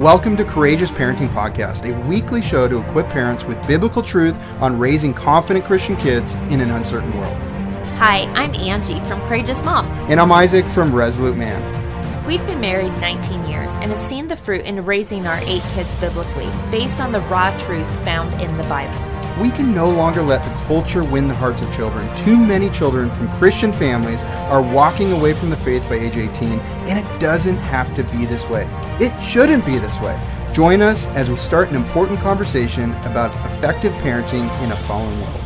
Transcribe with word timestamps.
Welcome 0.00 0.34
to 0.38 0.46
Courageous 0.46 0.90
Parenting 0.90 1.28
Podcast, 1.28 1.84
a 1.84 2.08
weekly 2.08 2.40
show 2.40 2.66
to 2.66 2.78
equip 2.80 3.10
parents 3.10 3.44
with 3.44 3.60
biblical 3.66 4.00
truth 4.00 4.34
on 4.58 4.78
raising 4.78 5.12
confident 5.12 5.66
Christian 5.66 5.94
kids 5.94 6.36
in 6.48 6.62
an 6.62 6.70
uncertain 6.70 7.14
world. 7.18 7.36
Hi, 7.98 8.20
I'm 8.32 8.54
Angie 8.54 8.98
from 9.00 9.20
Courageous 9.28 9.62
Mom. 9.62 9.84
And 10.10 10.18
I'm 10.18 10.32
Isaac 10.32 10.66
from 10.66 10.94
Resolute 10.94 11.36
Man. 11.36 12.24
We've 12.24 12.44
been 12.46 12.62
married 12.62 12.98
19 12.98 13.44
years 13.44 13.72
and 13.72 13.90
have 13.90 14.00
seen 14.00 14.26
the 14.26 14.36
fruit 14.36 14.64
in 14.64 14.82
raising 14.86 15.26
our 15.26 15.38
eight 15.42 15.62
kids 15.74 15.94
biblically, 15.96 16.48
based 16.70 17.02
on 17.02 17.12
the 17.12 17.20
raw 17.20 17.54
truth 17.58 17.86
found 18.02 18.40
in 18.40 18.56
the 18.56 18.64
Bible. 18.64 19.09
We 19.40 19.50
can 19.50 19.72
no 19.72 19.88
longer 19.88 20.20
let 20.20 20.44
the 20.44 20.50
culture 20.66 21.02
win 21.02 21.26
the 21.26 21.34
hearts 21.34 21.62
of 21.62 21.74
children. 21.74 22.14
Too 22.14 22.36
many 22.36 22.68
children 22.68 23.10
from 23.10 23.26
Christian 23.30 23.72
families 23.72 24.22
are 24.22 24.60
walking 24.60 25.12
away 25.12 25.32
from 25.32 25.48
the 25.48 25.56
faith 25.56 25.82
by 25.88 25.94
age 25.94 26.18
18, 26.18 26.58
and 26.60 26.98
it 26.98 27.20
doesn't 27.20 27.56
have 27.56 27.94
to 27.94 28.04
be 28.04 28.26
this 28.26 28.46
way. 28.50 28.68
It 29.00 29.18
shouldn't 29.18 29.64
be 29.64 29.78
this 29.78 29.98
way. 29.98 30.20
Join 30.52 30.82
us 30.82 31.06
as 31.06 31.30
we 31.30 31.36
start 31.36 31.70
an 31.70 31.76
important 31.76 32.20
conversation 32.20 32.92
about 32.96 33.34
effective 33.50 33.94
parenting 33.94 34.44
in 34.62 34.72
a 34.72 34.76
fallen 34.76 35.18
world. 35.22 35.40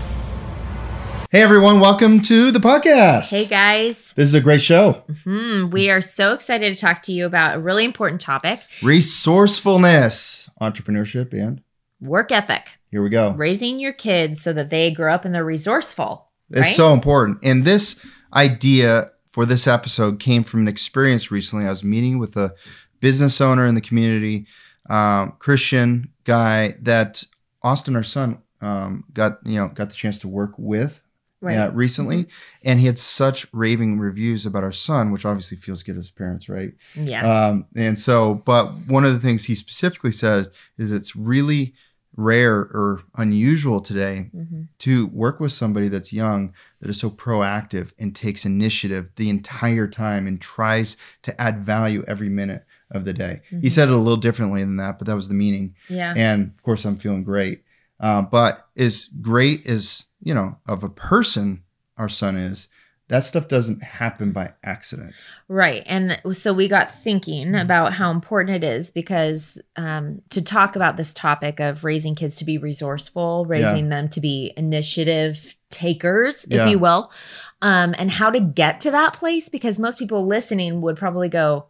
Hey 1.31 1.43
everyone, 1.43 1.79
welcome 1.79 2.21
to 2.23 2.51
the 2.51 2.59
podcast. 2.59 3.31
Hey 3.31 3.45
guys. 3.47 4.13
This 4.15 4.29
is 4.29 4.35
a 4.35 4.41
great 4.41 4.61
show. 4.61 5.05
hmm 5.23 5.71
We 5.71 5.89
are 5.91 6.01
so 6.01 6.33
excited 6.33 6.75
to 6.75 6.81
talk 6.81 7.03
to 7.03 7.13
you 7.13 7.27
about 7.27 7.55
a 7.55 7.59
really 7.61 7.85
important 7.85 8.21
topic 8.21 8.61
resourcefulness, 8.83 10.51
entrepreneurship, 10.61 11.33
and 11.33 11.63
work 12.01 12.33
ethic. 12.33 12.71
Here 12.95 13.03
we 13.03 13.11
go. 13.11 13.33
Raising 13.33 13.81
your 13.81 13.93
kids 13.93 14.41
so 14.41 14.53
that 14.53 14.71
they 14.71 14.93
grow 14.93 15.13
up 15.13 15.25
and 15.25 15.35
they're 15.35 15.45
resourceful. 15.45 16.31
It's 16.51 16.61
right? 16.61 16.77
so 16.77 16.93
important. 16.93 17.39
And 17.43 17.65
this 17.65 17.97
idea 18.33 19.11
for 19.33 19.45
this 19.45 19.67
episode 19.67 20.21
came 20.21 20.45
from 20.45 20.61
an 20.61 20.69
experience 20.69 21.29
recently. 21.29 21.67
I 21.67 21.71
was 21.71 21.83
meeting 21.83 22.21
with 22.21 22.37
a 22.37 22.55
business 23.01 23.41
owner 23.41 23.67
in 23.67 23.75
the 23.75 23.81
community, 23.81 24.47
um, 24.89 25.35
Christian 25.41 26.09
guy 26.23 26.77
that 26.83 27.25
Austin, 27.65 27.97
our 27.97 28.05
son, 28.05 28.41
um, 28.61 29.03
got 29.13 29.45
you 29.45 29.59
know 29.59 29.71
got 29.71 29.89
the 29.89 29.97
chance 29.97 30.21
to 30.21 30.29
work 30.29 30.53
with 30.57 31.01
right. 31.41 31.57
uh, 31.57 31.73
recently, 31.73 32.19
mm-hmm. 32.19 32.69
and 32.69 32.79
he 32.79 32.87
had 32.87 32.97
such 32.97 33.45
raving 33.53 33.99
reviews 33.99 34.47
about 34.47 34.63
our 34.63 34.71
son, 34.71 35.11
which 35.11 35.25
obviously 35.25 35.57
feels 35.57 35.83
good 35.83 35.99
as 35.99 36.13
parents, 36.13 36.49
right? 36.49 36.71
Yeah. 36.95 37.27
Um, 37.49 37.67
and 37.75 37.99
so, 37.99 38.37
but 38.37 38.67
one 38.87 39.05
of 39.05 39.13
the 39.13 39.19
things 39.19 39.47
he 39.47 39.57
specifically 39.57 40.13
said 40.13 40.53
is 40.79 40.93
it's 40.93 41.17
really 41.17 41.75
rare 42.17 42.55
or 42.55 43.03
unusual 43.17 43.81
today 43.81 44.31
mm-hmm. 44.35 44.63
to 44.79 45.07
work 45.09 45.41
with 45.41 45.53
somebody 45.53 45.89
that's 45.89 46.13
young 46.13 46.53
that 46.81 46.91
is 46.91 46.99
so 46.99 47.11
proactive 47.11 47.93
and 47.99 48.15
takes 48.15 48.45
initiative 48.45 49.09
the 49.17 49.29
entire 49.29 49.89
time 49.89 50.27
and 50.27 50.41
tries 50.41 50.97
to 51.23 51.41
add 51.41 51.65
value 51.65 52.05
every 52.07 52.29
minute 52.29 52.65
of 52.91 53.05
the 53.05 53.13
day. 53.13 53.41
Mm-hmm. 53.47 53.61
He 53.61 53.71
said 53.71 53.89
it 53.89 53.95
a 53.95 53.99
little 53.99 54.17
differently 54.17 54.63
than 54.63 54.77
that, 54.77 54.99
but 54.99 55.07
that 55.07 55.17
was 55.17 55.29
the 55.29 55.35
meaning. 55.35 55.75
Yeah. 55.89 56.15
And 56.17 56.53
of 56.57 56.63
course, 56.63 56.85
I'm 56.85 56.99
feeling 56.99 57.25
great. 57.25 57.65
Uh, 58.01 58.23
but 58.23 58.67
as 58.77 59.05
great 59.21 59.67
as 59.67 60.05
you 60.23 60.35
know 60.35 60.57
of 60.67 60.85
a 60.85 60.89
person 60.89 61.63
our 61.97 62.09
son 62.09 62.37
is, 62.37 62.69
that 63.09 63.21
stuff 63.21 63.49
doesn't 63.49 63.83
happen 63.83 64.33
by 64.33 64.53
accident. 64.63 65.13
Right. 65.49 65.83
And 65.85 66.21
so 66.33 66.55
we 66.55 66.69
got 66.69 67.03
thinking 67.03 67.49
mm-hmm. 67.49 67.57
about 67.57 67.93
how 67.93 68.11
important 68.11 68.65
it 68.65 68.67
is 68.67 68.91
because 68.91 69.61
um, 69.77 70.23
to 70.31 70.41
talk 70.43 70.75
about 70.75 70.97
this 70.97 71.13
topic 71.13 71.61
of 71.61 71.85
raising 71.85 72.15
kids 72.15 72.37
to 72.37 72.47
be 72.47 72.57
resourceful, 72.57 73.45
raising 73.45 73.85
yeah. 73.85 73.91
them 73.91 74.09
to 74.09 74.21
be 74.21 74.53
initiative 74.57 75.55
takers, 75.69 76.45
if 76.45 76.53
yeah. 76.53 76.69
you 76.69 76.79
will, 76.79 77.13
um, 77.61 77.95
and 77.99 78.11
how 78.11 78.31
to 78.31 78.41
get 78.41 78.81
to 78.81 78.91
that 78.91 79.13
place 79.13 79.51
because 79.51 79.79
most 79.79 79.99
people 79.99 80.27
listening 80.27 80.81
would 80.81 80.97
probably 80.97 81.29
go, 81.29 81.67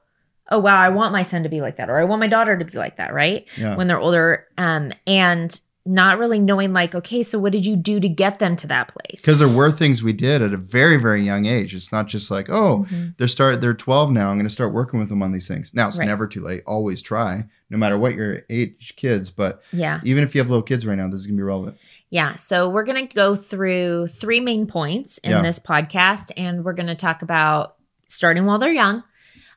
Oh 0.50 0.58
wow, 0.58 0.76
I 0.76 0.90
want 0.90 1.12
my 1.12 1.22
son 1.22 1.42
to 1.44 1.48
be 1.48 1.62
like 1.62 1.76
that, 1.76 1.88
or 1.88 1.98
I 1.98 2.04
want 2.04 2.20
my 2.20 2.26
daughter 2.26 2.56
to 2.56 2.64
be 2.64 2.76
like 2.76 2.96
that, 2.96 3.14
right? 3.14 3.48
Yeah. 3.56 3.76
When 3.76 3.86
they're 3.86 3.98
older. 3.98 4.46
Um, 4.58 4.92
and 5.06 5.58
not 5.86 6.18
really 6.18 6.38
knowing 6.38 6.72
like 6.72 6.94
okay 6.94 7.22
so 7.22 7.38
what 7.38 7.52
did 7.52 7.66
you 7.66 7.76
do 7.76 8.00
to 8.00 8.08
get 8.08 8.38
them 8.38 8.56
to 8.56 8.66
that 8.66 8.88
place 8.88 9.20
because 9.20 9.38
there 9.38 9.48
were 9.48 9.70
things 9.70 10.02
we 10.02 10.14
did 10.14 10.40
at 10.40 10.54
a 10.54 10.56
very 10.56 10.96
very 10.96 11.22
young 11.22 11.44
age 11.44 11.74
it's 11.74 11.92
not 11.92 12.06
just 12.06 12.30
like 12.30 12.48
oh 12.48 12.86
mm-hmm. 12.88 13.08
they're 13.18 13.28
start 13.28 13.60
they're 13.60 13.74
12 13.74 14.10
now 14.10 14.30
i'm 14.30 14.36
going 14.36 14.46
to 14.46 14.52
start 14.52 14.72
working 14.72 14.98
with 14.98 15.10
them 15.10 15.22
on 15.22 15.32
these 15.32 15.46
things 15.46 15.74
now 15.74 15.86
it's 15.88 15.98
right. 15.98 16.06
never 16.06 16.26
too 16.26 16.40
late 16.40 16.62
always 16.66 17.02
try 17.02 17.44
no 17.68 17.76
matter 17.76 17.98
what 17.98 18.14
your 18.14 18.40
age 18.48 18.94
kids 18.96 19.30
but 19.30 19.62
yeah 19.72 20.00
even 20.04 20.24
if 20.24 20.34
you 20.34 20.40
have 20.40 20.48
little 20.48 20.62
kids 20.62 20.86
right 20.86 20.96
now 20.96 21.06
this 21.06 21.20
is 21.20 21.26
going 21.26 21.36
to 21.36 21.40
be 21.40 21.44
relevant 21.44 21.76
yeah 22.08 22.34
so 22.34 22.68
we're 22.68 22.84
going 22.84 23.06
to 23.06 23.14
go 23.14 23.36
through 23.36 24.06
three 24.06 24.40
main 24.40 24.66
points 24.66 25.18
in 25.18 25.32
yeah. 25.32 25.42
this 25.42 25.58
podcast 25.58 26.32
and 26.36 26.64
we're 26.64 26.72
going 26.72 26.86
to 26.86 26.94
talk 26.94 27.20
about 27.20 27.76
starting 28.06 28.46
while 28.46 28.58
they're 28.58 28.72
young 28.72 29.02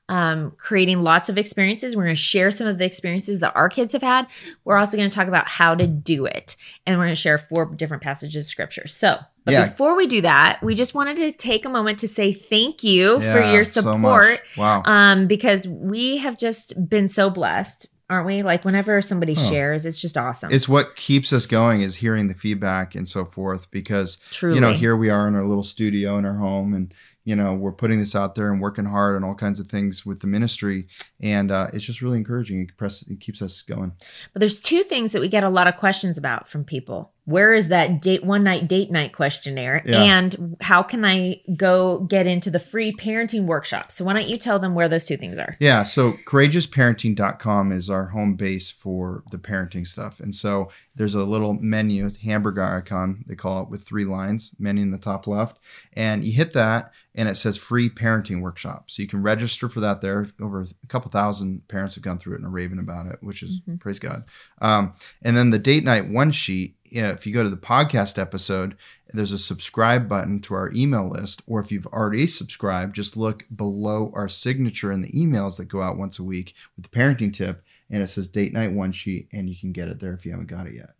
um, 0.09 0.51
creating 0.57 1.01
lots 1.01 1.29
of 1.29 1.37
experiences. 1.37 1.95
We're 1.95 2.03
going 2.03 2.15
to 2.15 2.21
share 2.21 2.51
some 2.51 2.67
of 2.67 2.77
the 2.77 2.85
experiences 2.85 3.39
that 3.39 3.55
our 3.55 3.69
kids 3.69 3.93
have 3.93 4.01
had. 4.01 4.27
We're 4.63 4.77
also 4.77 4.97
going 4.97 5.09
to 5.09 5.15
talk 5.15 5.27
about 5.27 5.47
how 5.47 5.75
to 5.75 5.87
do 5.87 6.25
it. 6.25 6.55
And 6.85 6.97
we're 6.97 7.05
going 7.05 7.15
to 7.15 7.21
share 7.21 7.37
four 7.37 7.65
different 7.65 8.03
passages 8.03 8.45
of 8.45 8.49
scripture. 8.49 8.87
So, 8.87 9.19
but 9.43 9.51
yeah. 9.51 9.67
before 9.67 9.95
we 9.95 10.07
do 10.07 10.21
that, 10.21 10.61
we 10.61 10.75
just 10.75 10.93
wanted 10.93 11.17
to 11.17 11.31
take 11.31 11.65
a 11.65 11.69
moment 11.69 11.99
to 11.99 12.07
say 12.07 12.33
thank 12.33 12.83
you 12.83 13.21
yeah, 13.21 13.33
for 13.33 13.51
your 13.51 13.63
support. 13.63 14.41
So 14.53 14.61
wow. 14.61 14.83
Um, 14.85 15.27
because 15.27 15.67
we 15.67 16.17
have 16.17 16.37
just 16.37 16.89
been 16.89 17.07
so 17.07 17.29
blessed 17.29 17.87
aren't 18.09 18.25
we? 18.25 18.43
Like 18.43 18.63
whenever 18.63 19.01
somebody 19.01 19.35
shares, 19.35 19.85
it's 19.85 19.99
just 19.99 20.17
awesome. 20.17 20.51
It's 20.51 20.69
what 20.69 20.95
keeps 20.95 21.33
us 21.33 21.45
going 21.45 21.81
is 21.81 21.95
hearing 21.95 22.27
the 22.27 22.33
feedback 22.33 22.95
and 22.95 23.07
so 23.07 23.25
forth. 23.25 23.69
Because 23.71 24.17
Truly. 24.31 24.55
you 24.55 24.61
know, 24.61 24.73
here 24.73 24.95
we 24.95 25.09
are 25.09 25.27
in 25.27 25.35
our 25.35 25.45
little 25.45 25.63
studio 25.63 26.17
in 26.17 26.25
our 26.25 26.35
home, 26.35 26.73
and 26.73 26.93
you 27.27 27.35
know 27.35 27.53
we're 27.53 27.73
putting 27.73 27.99
this 27.99 28.15
out 28.15 28.35
there 28.35 28.53
and 28.53 28.61
working 28.61 28.85
hard 28.85 29.17
on 29.17 29.23
all 29.25 29.35
kinds 29.35 29.59
of 29.59 29.67
things 29.67 30.05
with 30.05 30.21
the 30.21 30.27
ministry. 30.27 30.87
And 31.19 31.51
uh, 31.51 31.67
it's 31.73 31.83
just 31.83 32.01
really 32.01 32.17
encouraging. 32.17 32.61
It, 32.61 32.77
press, 32.77 33.01
it 33.01 33.19
keeps 33.19 33.41
us 33.41 33.61
going. 33.61 33.91
But 34.31 34.39
there's 34.39 34.57
two 34.57 34.83
things 34.83 35.11
that 35.11 35.19
we 35.19 35.27
get 35.27 35.43
a 35.43 35.49
lot 35.49 35.67
of 35.67 35.75
questions 35.75 36.17
about 36.17 36.47
from 36.47 36.63
people 36.63 37.11
where 37.27 37.53
is 37.53 37.67
that 37.67 38.01
date 38.01 38.23
one 38.23 38.41
night 38.41 38.69
date 38.69 38.89
night 38.89 39.11
questionnaire? 39.11 39.83
Yeah. 39.85 40.01
and 40.01 40.55
how 40.61 40.81
can 40.81 41.03
i 41.03 41.41
go 41.55 41.99
get 41.99 42.25
into 42.25 42.49
the 42.49 42.59
free 42.59 42.93
parenting 42.93 43.45
workshop? 43.45 43.91
So 43.91 44.05
why 44.05 44.13
don't 44.13 44.27
you 44.27 44.37
tell 44.37 44.59
them 44.59 44.73
where 44.73 44.87
those 44.87 45.05
two 45.05 45.17
things 45.17 45.37
are? 45.37 45.57
Yeah 45.59 45.83
so 45.83 46.13
courageousparenting.com 46.25 47.71
is 47.73 47.89
our 47.89 48.05
home 48.05 48.35
base 48.35 48.71
for 48.71 49.23
the 49.31 49.37
parenting 49.37 49.85
stuff. 49.85 50.21
And 50.21 50.33
so 50.33 50.69
there's 50.95 51.15
a 51.15 51.25
little 51.25 51.53
menu 51.53 52.09
hamburger 52.23 52.63
icon 52.63 53.25
they 53.27 53.35
call 53.35 53.61
it 53.63 53.69
with 53.69 53.83
three 53.83 54.05
lines 54.05 54.55
menu 54.57 54.81
in 54.81 54.91
the 54.91 54.97
top 54.97 55.27
left. 55.27 55.59
And 55.93 56.23
you 56.23 56.31
hit 56.31 56.53
that 56.53 56.93
and 57.13 57.27
it 57.27 57.35
says 57.35 57.57
free 57.57 57.89
parenting 57.89 58.41
workshop. 58.41 58.89
So 58.89 59.01
you 59.01 59.07
can 59.07 59.21
register 59.21 59.67
for 59.67 59.79
that 59.81 60.01
there. 60.01 60.29
Over 60.39 60.61
a 60.61 60.87
couple 60.87 61.11
thousand 61.11 61.67
parents 61.67 61.95
have 61.95 62.03
gone 62.03 62.19
through 62.19 62.35
it 62.35 62.37
and 62.37 62.45
are 62.45 62.51
raving 62.51 62.79
about 62.79 63.07
it 63.07 63.17
which 63.21 63.43
is 63.43 63.59
mm-hmm. 63.59 63.75
praise 63.77 63.99
god. 63.99 64.23
Um, 64.61 64.93
and 65.21 65.35
then 65.35 65.49
the 65.49 65.59
date 65.59 65.83
night 65.83 66.07
one 66.07 66.31
sheet 66.31 66.76
if 66.91 67.25
you 67.25 67.33
go 67.33 67.43
to 67.43 67.49
the 67.49 67.57
podcast 67.57 68.19
episode, 68.19 68.75
there's 69.13 69.31
a 69.31 69.39
subscribe 69.39 70.09
button 70.09 70.41
to 70.41 70.53
our 70.53 70.71
email 70.73 71.09
list. 71.09 71.41
Or 71.47 71.59
if 71.59 71.71
you've 71.71 71.87
already 71.87 72.27
subscribed, 72.27 72.95
just 72.95 73.15
look 73.15 73.45
below 73.55 74.11
our 74.13 74.27
signature 74.27 74.91
in 74.91 75.01
the 75.01 75.11
emails 75.11 75.57
that 75.57 75.65
go 75.65 75.81
out 75.81 75.97
once 75.97 76.19
a 76.19 76.23
week 76.23 76.53
with 76.75 76.89
the 76.89 76.97
parenting 76.97 77.33
tip. 77.33 77.63
And 77.89 78.03
it 78.03 78.07
says 78.07 78.27
date 78.27 78.51
night 78.51 78.73
one 78.73 78.91
sheet, 78.91 79.29
and 79.31 79.49
you 79.49 79.55
can 79.55 79.71
get 79.71 79.87
it 79.87 79.99
there 79.99 80.13
if 80.13 80.25
you 80.25 80.31
haven't 80.31 80.47
got 80.47 80.67
it 80.67 80.73
yet. 80.73 80.96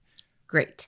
Great. 0.48 0.88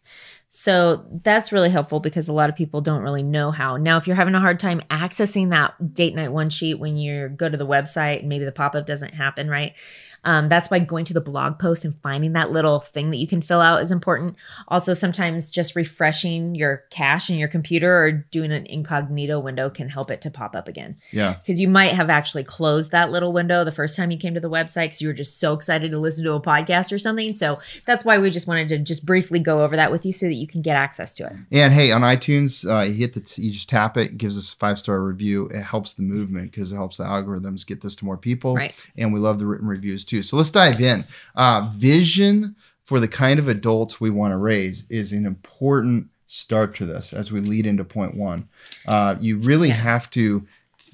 So 0.52 1.06
that's 1.24 1.52
really 1.52 1.70
helpful 1.70 2.00
because 2.00 2.28
a 2.28 2.34
lot 2.34 2.50
of 2.50 2.56
people 2.56 2.81
don't 2.81 3.03
really 3.03 3.22
know 3.22 3.52
how. 3.52 3.78
Now, 3.78 3.97
if 3.97 4.08
you're 4.08 4.16
having 4.16 4.34
a 4.34 4.40
hard 4.40 4.59
time 4.59 4.81
accessing 4.90 5.52
that 5.52 5.94
date 5.94 6.16
night 6.16 6.31
one 6.31 6.50
sheet 6.50 6.80
when 6.80 6.97
you 6.97 7.30
go 7.30 7.47
to 7.47 7.58
the 7.58 7.68
website 7.68 8.20
and 8.22 8.30
maybe 8.30 8.46
the 8.46 8.52
pop 8.52 8.74
up 8.74 8.88
doesn't 8.88 9.14
happen, 9.14 9.47
right? 9.47 9.75
Um, 10.24 10.50
that's 10.50 10.70
why 10.70 10.80
going 10.80 11.06
to 11.06 11.14
the 11.14 11.22
blog 11.22 11.59
post 11.59 11.86
and 11.86 11.96
finding 12.02 12.34
that 12.34 12.52
little 12.52 12.80
thing 12.80 13.12
that 13.12 13.18
you 13.18 13.28
can 13.28 13.42
fill 13.42 13.62
out 13.62 13.81
is 13.81 13.92
important. 13.92 14.36
Also, 14.68 14.94
sometimes 14.94 15.50
just 15.50 15.76
refreshing 15.76 16.56
your 16.56 16.84
cache 16.90 17.30
in 17.30 17.38
your 17.38 17.47
computer 17.47 17.96
or 17.96 18.12
doing 18.12 18.52
an 18.52 18.66
incognito 18.66 19.40
window 19.40 19.70
can 19.70 19.88
help 19.88 20.12
it 20.12 20.22
to 20.22 20.31
pop 20.31 20.56
up 20.56 20.68
again. 20.68 20.97
Yeah. 21.12 21.36
Because 21.36 21.59
you 21.59 21.68
might 21.68 21.94
have 21.94 22.09
actually 22.09 22.44
closed 22.44 22.91
that 22.91 23.12
little 23.12 23.31
window 23.31 23.64
the 23.64 23.72
first 23.72 23.96
time 23.96 24.12
you 24.12 24.18
came 24.18 24.34
to 24.34 24.40
the 24.40 24.50
website 24.50 24.88
because 24.88 25.02
you 25.02 25.08
were 25.08 25.14
just 25.14 25.40
so 25.40 25.53
excited 25.53 25.91
to 25.91 26.00
listen 26.00 26.24
to 26.26 26.34
a 26.34 26.41
podcast 26.41 26.91
or 26.91 27.00
something. 27.00 27.34
So 27.34 27.59
that's 27.85 28.03
why 28.03 28.17
we 28.17 28.29
just 28.29 28.47
wanted 28.47 28.70
to 28.70 28.79
just 28.79 29.05
briefly 29.05 29.40
go 29.40 29.48
over 29.57 29.75
that 29.75 29.91
with 29.91 30.05
you 30.05 30.11
so 30.11 30.28
that 30.28 30.35
you 30.35 30.46
can 30.46 30.61
get 30.61 30.75
access 30.75 31.16
to 31.16 31.25
it. 31.25 31.34
And 31.51 31.73
hey, 31.73 31.91
on 31.91 32.01
iTunes, 32.01 32.69
uh, 32.69 32.84
you 32.84 32.93
hit 32.93 33.13
the 33.13 33.22
t- 33.22 33.41
you 33.41 33.51
just 33.51 33.69
tap 33.69 33.97
it, 33.97 34.17
gives 34.17 34.37
us 34.37 34.53
a 34.53 34.55
five 34.55 34.78
star 34.78 35.01
review. 35.01 35.47
It 35.47 35.63
helps 35.63 35.93
the 35.93 36.03
movement 36.03 36.51
because 36.51 36.72
it 36.72 36.75
helps 36.75 36.97
the 36.97 37.05
algorithms 37.05 37.66
get 37.66 37.81
this 37.81 37.96
to 37.97 38.05
more 38.05 38.17
people. 38.17 38.55
Right. 38.55 38.75
And 38.97 39.11
we 39.11 39.19
love 39.19 39.40
the 39.40 39.47
written 39.47 39.67
reviews 39.67 40.05
too. 40.05 40.22
So 40.22 40.37
let's 40.37 40.51
dive 40.51 40.79
in. 40.79 41.05
Uh, 41.35 41.72
vision 41.75 42.55
for 42.85 42.99
the 42.99 43.07
kind 43.07 43.40
of 43.40 43.47
adults 43.47 43.99
we 43.99 44.09
want 44.09 44.31
to 44.31 44.37
raise 44.37 44.84
is 44.90 45.11
an 45.11 45.25
important 45.25 46.07
start 46.28 46.75
to 46.75 46.85
this 46.85 47.11
as 47.13 47.31
we 47.31 47.40
lead 47.40 47.66
into 47.66 47.84
point 47.84 48.16
one. 48.16 48.47
Uh, 48.87 49.16
you 49.19 49.37
really 49.37 49.69
have 49.69 50.09
to 50.11 50.45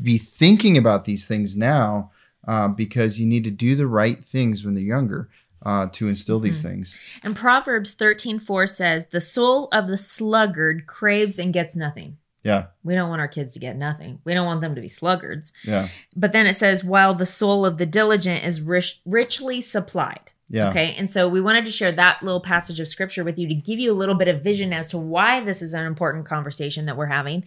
be 0.01 0.17
thinking 0.17 0.77
about 0.77 1.05
these 1.05 1.27
things 1.27 1.55
now 1.55 2.11
uh, 2.47 2.67
because 2.67 3.19
you 3.19 3.25
need 3.25 3.43
to 3.43 3.51
do 3.51 3.75
the 3.75 3.87
right 3.87 4.19
things 4.25 4.63
when 4.63 4.73
they're 4.73 4.83
younger 4.83 5.29
uh, 5.65 5.87
to 5.93 6.07
instill 6.07 6.39
these 6.39 6.59
mm-hmm. 6.59 6.69
things. 6.69 6.97
And 7.23 7.35
Proverbs 7.35 7.93
13 7.93 8.39
4 8.39 8.67
says, 8.67 9.07
The 9.07 9.19
soul 9.19 9.67
of 9.71 9.87
the 9.87 9.97
sluggard 9.97 10.85
craves 10.87 11.39
and 11.39 11.53
gets 11.53 11.75
nothing. 11.75 12.17
Yeah. 12.43 12.67
We 12.83 12.93
don't 12.93 13.09
want 13.09 13.21
our 13.21 13.27
kids 13.27 13.53
to 13.53 13.59
get 13.59 13.75
nothing. 13.75 14.19
We 14.23 14.35
don't 14.35 14.45
want 14.45 14.61
them 14.61 14.75
to 14.75 14.81
be 14.81 14.87
sluggards. 14.87 15.51
Yeah. 15.63 15.87
But 16.15 16.31
then 16.31 16.45
it 16.45 16.55
says, 16.55 16.83
while 16.83 17.15
the 17.15 17.25
soul 17.25 17.65
of 17.65 17.79
the 17.79 17.87
diligent 17.87 18.45
is 18.45 18.61
rich, 18.61 19.01
richly 19.03 19.61
supplied. 19.61 20.31
Yeah. 20.47 20.69
Okay. 20.69 20.93
And 20.95 21.09
so 21.09 21.27
we 21.27 21.41
wanted 21.41 21.65
to 21.65 21.71
share 21.71 21.91
that 21.93 22.21
little 22.21 22.39
passage 22.39 22.79
of 22.79 22.87
scripture 22.87 23.23
with 23.23 23.39
you 23.39 23.47
to 23.47 23.55
give 23.55 23.79
you 23.79 23.91
a 23.91 23.95
little 23.97 24.13
bit 24.13 24.27
of 24.27 24.43
vision 24.43 24.73
as 24.73 24.91
to 24.91 24.97
why 24.97 25.41
this 25.41 25.61
is 25.61 25.73
an 25.73 25.85
important 25.85 26.27
conversation 26.27 26.85
that 26.85 26.97
we're 26.97 27.07
having 27.07 27.45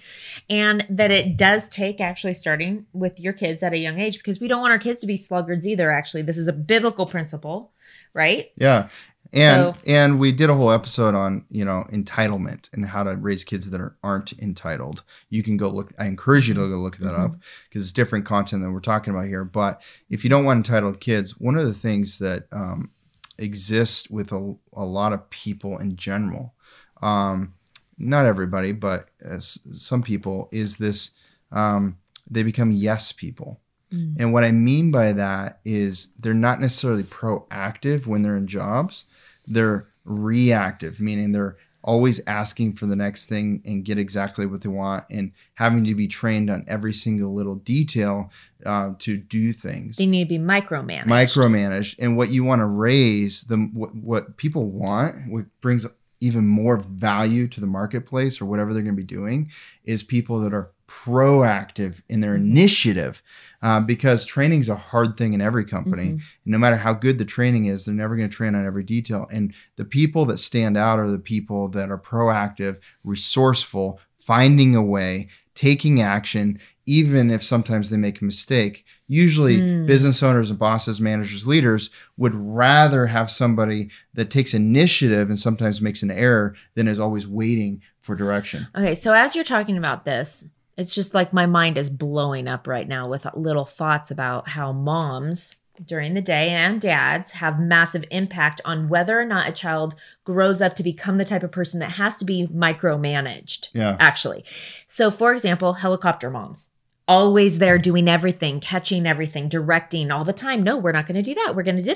and 0.51 0.85
that 0.91 1.13
it 1.13 1.37
does 1.37 1.69
take 1.69 2.01
actually 2.01 2.35
starting 2.35 2.87
with 2.93 3.21
your 3.21 3.33
kids 3.33 3.63
at 3.63 3.73
a 3.73 3.79
young 3.79 4.01
age 4.01 4.19
because 4.19 4.41
we 4.41 4.49
don't 4.49 4.61
want 4.61 4.73
our 4.73 4.79
kids 4.79 5.01
to 5.01 5.07
be 5.07 5.17
sluggards 5.17 5.67
either. 5.67 5.93
Actually, 5.93 6.23
this 6.23 6.37
is 6.37 6.49
a 6.49 6.53
biblical 6.53 7.07
principle, 7.07 7.73
right? 8.15 8.51
Yeah. 8.57 8.89
And 9.33 9.75
So- 9.75 9.81
and 9.87 10.19
we 10.19 10.33
did 10.33 10.49
a 10.49 10.55
whole 10.55 10.71
episode 10.71 11.15
on 11.15 11.45
you 11.51 11.65
know 11.65 11.87
entitlement 11.93 12.69
and 12.73 12.87
how 12.87 13.03
to 13.03 13.15
raise 13.17 13.45
kids 13.45 13.69
that 13.71 13.81
are, 13.81 13.97
aren't 14.03 14.33
entitled. 14.39 15.03
You 15.29 15.43
can 15.43 15.57
go 15.57 15.69
look. 15.69 15.93
I 15.99 16.07
encourage 16.07 16.49
you 16.49 16.55
to 16.55 16.61
go 16.61 16.77
look 16.79 16.97
that 16.99 17.15
up 17.15 17.37
because 17.69 17.83
it's 17.85 17.93
different 17.93 18.25
content 18.25 18.63
than 18.63 18.73
we're 18.73 18.81
talking 18.81 19.13
about 19.13 19.27
here. 19.27 19.45
But 19.45 19.83
if 20.09 20.25
you 20.25 20.31
don't 20.31 20.45
want 20.45 20.59
entitled 20.59 21.01
kids, 21.01 21.39
one 21.39 21.57
of 21.59 21.67
the 21.67 21.75
things 21.75 22.19
that 22.19 22.47
um, 22.53 22.91
exists 23.39 24.09
with 24.09 24.33
a, 24.33 24.55
a 24.73 24.85
lot 24.85 25.13
of 25.13 25.29
people 25.31 25.79
in 25.79 25.97
general, 25.97 26.55
um, 27.03 27.55
not 27.99 28.27
everybody, 28.27 28.73
but 28.73 29.09
uh, 29.25 29.39
some 29.41 30.03
people, 30.03 30.49
is 30.53 30.77
this 30.77 31.11
um, 31.53 31.99
they 32.31 32.43
become 32.43 32.73
yes 32.73 33.13
people. 33.13 33.61
Mm. 33.93 34.17
And 34.19 34.33
what 34.33 34.45
I 34.45 34.53
mean 34.53 34.91
by 34.91 35.13
that 35.13 35.61
is 35.65 36.09
they're 36.19 36.35
not 36.35 36.61
necessarily 36.61 37.05
proactive 37.05 38.07
when 38.07 38.23
they're 38.23 38.37
in 38.37 38.47
jobs. 38.47 39.07
They're 39.51 39.87
reactive, 40.05 41.01
meaning 41.01 41.33
they're 41.33 41.57
always 41.83 42.21
asking 42.27 42.75
for 42.75 42.87
the 42.87 42.97
next 42.97 43.27
thing 43.27 43.63
and 43.65 43.85
get 43.85 43.99
exactly 43.99 44.45
what 44.47 44.61
they 44.61 44.69
want 44.69 45.05
and 45.11 45.33
having 45.55 45.85
to 45.85 45.95
be 45.95 46.09
trained 46.09 46.51
on 46.51 46.65
every 46.67 46.93
single 46.93 47.33
little 47.33 47.55
detail 47.55 48.31
uh, 48.67 48.93
to 48.99 49.17
do 49.17 49.53
things 49.53 49.97
They 49.97 50.07
need 50.07 50.25
to 50.25 50.29
be 50.29 50.39
micromanaged. 50.39 51.05
micromanaged 51.05 51.95
and 52.01 52.17
what 52.17 52.31
you 52.31 52.43
want 52.45 52.61
to 52.61 52.67
raise 52.67 53.43
the 53.43 53.57
what, 53.57 53.95
what 53.95 54.37
people 54.37 54.67
want 54.67 55.15
what 55.31 55.45
brings 55.61 55.87
even 56.21 56.47
more 56.47 56.79
value 56.79 57.47
to 57.47 57.61
the 57.61 57.67
marketplace 57.67 58.41
or 58.41 58.47
whatever 58.47 58.75
they're 58.75 58.83
going 58.83 58.97
to 58.97 59.01
be 59.03 59.07
doing 59.07 59.49
is 59.85 60.03
people 60.03 60.41
that 60.41 60.53
are 60.53 60.73
proactive 60.89 62.01
in 62.09 62.21
their 62.21 62.35
initiative 62.35 63.23
uh, 63.63 63.81
because 63.81 64.25
training 64.25 64.61
is 64.61 64.69
a 64.69 64.77
hard 64.77 65.17
thing 65.17 65.33
in 65.33 65.41
every 65.41 65.65
company. 65.65 66.13
Mhm. 66.15 66.21
no 66.47 66.59
matter 66.59 66.77
how 66.77 66.93
good 66.95 67.19
the 67.19 67.25
training 67.25 67.67
is 67.67 67.85
they're 67.85 67.95
never 67.95 68.17
going 68.17 68.29
to 68.29 68.35
train 68.35 68.55
on 68.55 68.65
every 68.67 68.83
detail. 68.85 69.27
And 69.31 69.53
the 69.77 69.85
people 69.85 70.25
that 70.27 70.39
stand 70.39 70.77
out 70.77 70.99
are 70.99 71.11
the 71.11 71.19
people 71.19 71.69
that 71.71 71.91
are 71.91 71.99
proactive 71.99 72.79
resourceful 73.05 74.01
finding 74.19 74.75
a 74.75 74.83
way 74.83 75.29
taking 75.55 76.01
action 76.01 76.59
even 76.87 77.31
if 77.31 77.43
sometimes 77.43 77.91
they 77.91 77.97
make 77.97 78.21
a 78.23 78.25
mistake. 78.25 78.85
Usually 79.09 79.61
Mm. 79.61 79.87
business 79.87 80.23
owners 80.23 80.49
and 80.51 80.59
bosses 80.59 81.01
managers 81.01 81.47
leaders 81.47 81.91
would 82.17 82.35
rather 82.35 83.07
have 83.07 83.31
somebody 83.31 83.91
that 84.15 84.31
takes 84.31 84.55
initiative 84.55 85.29
and 85.29 85.39
sometimes 85.39 85.83
makes 85.83 86.03
an 86.03 86.11
error 86.11 86.55
than 86.77 86.89
is 86.89 87.01
always 87.01 87.27
waiting 87.27 87.83
for 88.01 88.15
direction. 88.15 88.69
Okay, 88.77 88.95
so 88.95 89.13
as 89.13 89.35
you're 89.35 89.45
talking 89.45 89.77
about 89.77 90.05
this, 90.07 90.45
it's 90.79 90.95
just 90.95 91.13
like 91.13 91.33
my 91.33 91.45
mind 91.45 91.77
is 91.77 91.91
blowing 91.91 92.49
up 92.49 92.67
right 92.67 92.89
now 92.89 93.07
with 93.09 93.27
little 93.35 93.65
thoughts 93.67 94.11
about 94.11 94.49
how 94.49 94.73
moms 94.73 95.57
during 95.85 96.15
the 96.15 96.21
day 96.23 96.49
and 96.49 96.81
dads 96.81 97.33
have 97.33 97.61
massive 97.61 98.05
impact 98.11 98.61
on 98.65 98.89
whether 98.89 99.21
or 99.21 99.25
not 99.25 99.49
a 99.49 99.53
child 99.53 99.95
grows 100.25 100.61
up 100.63 100.75
to 100.75 100.83
become 100.83 101.19
the 101.19 101.25
type 101.25 101.43
of 101.45 101.53
person 101.53 101.79
that 101.81 101.91
has 101.91 102.17
to 102.17 102.25
be 102.25 102.49
micromanaged. 102.49 103.69
yeah 103.75 103.97
Actually. 104.01 104.45
So 104.87 105.11
for 105.11 105.33
example, 105.33 105.75
helicopter 105.75 106.31
moms 106.31 106.71
always 107.07 107.59
there 107.59 107.79
doing 107.79 108.07
everything, 108.09 108.61
catching 108.61 109.07
everything, 109.07 109.49
directing 109.49 110.11
all 110.11 110.25
the 110.25 110.33
time. 110.33 110.63
No, 110.63 110.77
we're 110.77 110.93
not 110.93 111.07
going 111.07 111.15
to 111.17 111.23
do 111.23 111.33
that. 111.35 111.55
We're 111.57 111.63
going 111.63 111.77
to 111.77 111.83
do 111.83 111.95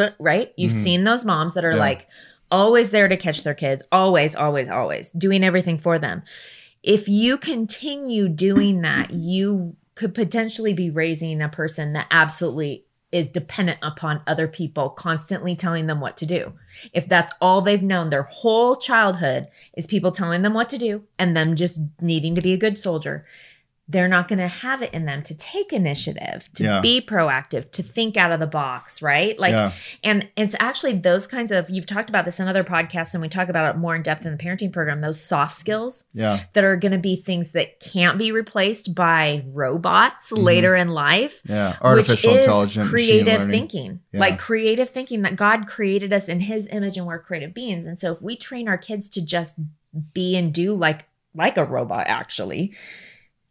it, 0.00 0.14
right? 0.18 0.52
You've 0.56 0.72
Mhm. 0.72 0.82
seen 0.82 1.04
those 1.04 1.24
moms 1.26 1.52
that 1.54 1.66
are 1.66 1.72
Yeah. 1.72 1.76
like 1.76 2.06
always 2.50 2.90
there 2.90 3.08
to 3.08 3.16
catch 3.18 3.42
their 3.42 3.52
kids, 3.54 3.82
always, 3.92 4.34
always, 4.34 4.70
always 4.70 5.10
doing 5.10 5.44
everything 5.44 5.76
for 5.76 5.98
them. 5.98 6.22
If 6.88 7.06
you 7.06 7.36
continue 7.36 8.30
doing 8.30 8.80
that, 8.80 9.10
you 9.10 9.76
could 9.94 10.14
potentially 10.14 10.72
be 10.72 10.88
raising 10.88 11.42
a 11.42 11.48
person 11.50 11.92
that 11.92 12.06
absolutely 12.10 12.86
is 13.12 13.28
dependent 13.28 13.78
upon 13.82 14.22
other 14.26 14.48
people 14.48 14.88
constantly 14.88 15.54
telling 15.54 15.86
them 15.86 16.00
what 16.00 16.16
to 16.16 16.24
do. 16.24 16.54
If 16.94 17.06
that's 17.06 17.30
all 17.42 17.60
they've 17.60 17.82
known 17.82 18.08
their 18.08 18.22
whole 18.22 18.74
childhood 18.74 19.48
is 19.76 19.86
people 19.86 20.12
telling 20.12 20.40
them 20.40 20.54
what 20.54 20.70
to 20.70 20.78
do 20.78 21.04
and 21.18 21.36
them 21.36 21.56
just 21.56 21.78
needing 22.00 22.34
to 22.36 22.40
be 22.40 22.54
a 22.54 22.58
good 22.58 22.78
soldier, 22.78 23.26
they're 23.90 24.06
not 24.08 24.28
going 24.28 24.38
to 24.38 24.48
have 24.48 24.82
it 24.82 24.92
in 24.92 25.06
them 25.06 25.22
to 25.22 25.34
take 25.34 25.72
initiative, 25.72 26.50
to 26.54 26.62
Yeah. 26.64 26.80
be 26.80 27.00
proactive, 27.00 27.70
to 27.72 27.82
think 27.82 28.18
out 28.18 28.30
of 28.32 28.38
the 28.38 28.46
box, 28.46 29.00
right? 29.00 29.38
Like 29.38 29.52
yeah 29.52 29.72
and 30.04 30.28
it's 30.36 30.54
actually 30.60 30.92
those 30.92 31.26
kinds 31.26 31.50
of 31.50 31.70
you've 31.70 31.86
talked 31.86 32.10
about 32.10 32.24
this 32.24 32.38
in 32.38 32.48
other 32.48 32.62
podcasts 32.64 33.14
and 33.14 33.22
we 33.22 33.28
talk 33.28 33.48
about 33.48 33.74
it 33.74 33.78
more 33.78 33.96
in 33.96 34.02
depth 34.02 34.26
in 34.26 34.32
the 34.36 34.38
parenting 34.38 34.72
program, 34.72 35.00
those 35.00 35.20
soft 35.22 35.56
skills 35.56 36.04
yeah 36.12 36.40
that 36.52 36.64
are 36.64 36.76
going 36.76 36.92
to 36.92 36.98
be 36.98 37.16
things 37.16 37.52
that 37.52 37.80
can't 37.80 38.18
be 38.18 38.30
replaced 38.32 38.94
by 38.94 39.44
robots 39.48 40.30
Mhm. 40.30 40.42
later 40.44 40.74
in 40.76 40.88
life 40.88 41.40
yeah 41.46 41.76
artificial 41.80 42.30
which 42.30 42.38
is 42.40 42.44
intelligence 42.44 42.90
creative 42.90 43.44
thinking 43.48 44.00
Yeah. 44.12 44.20
like 44.20 44.38
creative 44.38 44.90
thinking 44.90 45.22
that 45.22 45.36
god 45.36 45.66
created 45.66 46.12
us 46.12 46.28
in 46.28 46.40
his 46.40 46.68
image 46.70 46.96
and 46.96 47.06
we're 47.06 47.18
creative 47.18 47.54
beings 47.54 47.86
and 47.86 47.98
so 47.98 48.12
if 48.12 48.20
we 48.22 48.36
train 48.36 48.68
our 48.68 48.78
kids 48.78 49.08
to 49.10 49.22
just 49.24 49.56
be 50.12 50.36
and 50.36 50.52
do 50.52 50.74
like 50.74 51.06
like 51.34 51.56
a 51.56 51.64
robot 51.64 52.04
actually 52.08 52.74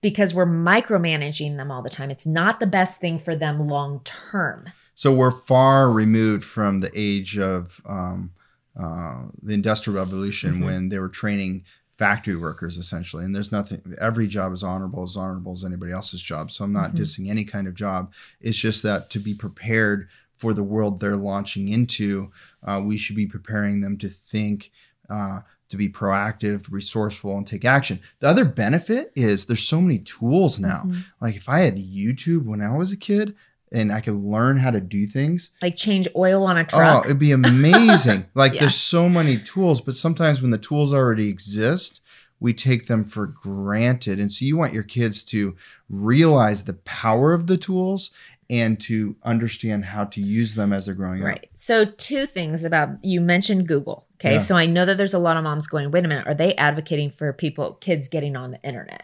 because 0.02 0.34
we're 0.34 0.46
micromanaging 0.46 1.58
them 1.58 1.72
all 1.72 1.82
the 1.82 1.90
time 1.90 2.12
it's 2.12 2.26
not 2.26 2.60
the 2.60 2.68
best 2.68 3.00
thing 3.00 3.18
for 3.20 3.36
them 3.36 3.68
long 3.68 4.02
term 4.04 4.66
So 4.96 5.14
we're 5.14 5.32
far 5.32 5.92
removed 5.92 6.44
from 6.44 6.80
the 6.80 6.92
age 6.96 7.38
of 7.38 7.82
um, 7.86 8.32
uh, 8.80 9.26
the 9.42 9.54
Industrial 9.54 9.98
Revolution 9.98 10.56
Mhm. 10.60 10.64
when 10.66 10.90
they 10.90 11.00
were 11.00 11.10
training 11.10 11.64
factory 11.98 12.36
workers 12.36 12.78
essentially. 12.78 13.26
And 13.26 13.34
there's 13.36 13.52
nothing, 13.52 13.82
every 14.00 14.28
job 14.28 14.54
is 14.54 14.62
honorable, 14.64 15.04
as 15.04 15.18
honorable 15.18 15.52
as 15.54 15.64
anybody 15.64 15.92
else's 15.92 16.22
job. 16.22 16.52
So 16.52 16.64
I'm 16.64 16.72
not 16.74 16.92
Mhm. 16.92 16.98
dissing 17.00 17.28
any 17.30 17.44
kind 17.44 17.68
of 17.68 17.74
job. 17.74 18.12
It's 18.40 18.58
just 18.58 18.84
that 18.84 19.10
to 19.12 19.20
be 19.20 19.34
prepared 19.34 20.08
for 20.36 20.54
the 20.54 20.64
world 20.64 21.00
they're 21.00 21.16
launching 21.16 21.70
into, 21.70 22.30
uh, 22.64 22.80
we 22.86 22.98
should 22.98 23.16
be 23.16 23.26
preparing 23.26 23.82
them 23.82 23.98
to 23.98 24.10
think. 24.10 24.70
Uh, 25.10 25.40
to 25.70 25.78
be 25.78 25.90
proactive, 25.90 26.72
resourceful, 26.72 27.38
and 27.38 27.46
take 27.46 27.66
action. 27.66 28.00
The 28.20 28.28
other 28.28 28.46
benefit 28.46 29.12
is 29.16 29.46
there's 29.46 29.68
so 29.68 29.82
many 29.82 30.00
tools 30.00 30.60
now. 30.60 30.84
Mhm. 30.86 31.04
Like 31.22 31.36
if 31.36 31.50
I 31.50 31.60
had 31.60 31.78
YouTube 31.78 32.46
when 32.46 32.62
I 32.62 32.76
was 32.78 32.92
a 32.92 32.98
kid 32.98 33.36
and 33.72 33.92
I 33.92 34.00
could 34.00 34.14
learn 34.16 34.58
how 34.58 34.72
to 34.72 34.80
do 34.80 35.06
things, 35.08 35.52
like 35.62 35.76
change 35.76 36.08
oil 36.16 36.46
on 36.46 36.58
a 36.58 36.62
oh, 36.62 36.64
truck 36.64 37.06
it'd 37.06 37.20
be 37.20 37.32
amazing. 37.34 38.26
like 38.34 38.54
Yeah. 38.54 38.62
there's 38.62 38.76
so 38.76 39.10
many 39.10 39.38
tools, 39.38 39.82
but 39.82 39.96
sometimes 39.96 40.42
when 40.42 40.52
the 40.52 40.58
tools 40.58 40.94
already 40.94 41.28
exist, 41.30 42.00
we 42.40 42.54
take 42.54 42.88
them 42.88 43.04
for 43.04 43.26
granted. 43.28 44.20
And 44.20 44.32
so 44.32 44.46
you 44.46 44.56
want 44.56 44.72
your 44.74 44.84
kids 44.84 45.24
to 45.26 45.56
realize 45.90 46.64
the 46.64 46.76
power 46.76 47.34
of 47.34 47.48
the 47.48 47.58
tools 47.58 48.12
and 48.50 48.80
to 48.80 49.16
understand 49.24 49.84
how 49.86 50.06
to 50.06 50.22
use 50.22 50.56
them 50.56 50.72
as 50.72 50.86
they're 50.86 50.96
growing 50.96 51.22
up. 51.22 51.28
Right. 51.28 51.50
So, 51.54 51.86
two 51.86 52.26
things 52.26 52.64
about 52.64 53.04
you 53.04 53.20
mentioned 53.20 53.68
Google. 53.68 54.08
Okay. 54.16 54.34
Yeah. 54.34 54.40
So, 54.40 54.56
I 54.56 54.66
know 54.66 54.86
that 54.86 54.98
there's 54.98 55.14
a 55.14 55.20
lot 55.20 55.38
of 55.38 55.44
moms 55.44 55.68
going, 55.68 55.92
wait 55.92 56.06
a 56.06 56.08
minute, 56.08 56.28
are 56.28 56.34
they 56.34 56.56
advocating 56.56 57.10
for 57.10 57.34
people, 57.34 57.74
kids 57.74 58.08
getting 58.08 58.36
on 58.36 58.52
the 58.52 58.64
internet? 58.64 59.04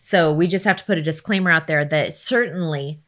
So, 0.00 0.32
we 0.32 0.46
just 0.46 0.64
have 0.64 0.76
to 0.76 0.84
put 0.84 0.98
a 0.98 1.02
disclaimer 1.02 1.50
out 1.50 1.66
there 1.66 1.84
that 1.84 2.14
certainly 2.14 3.00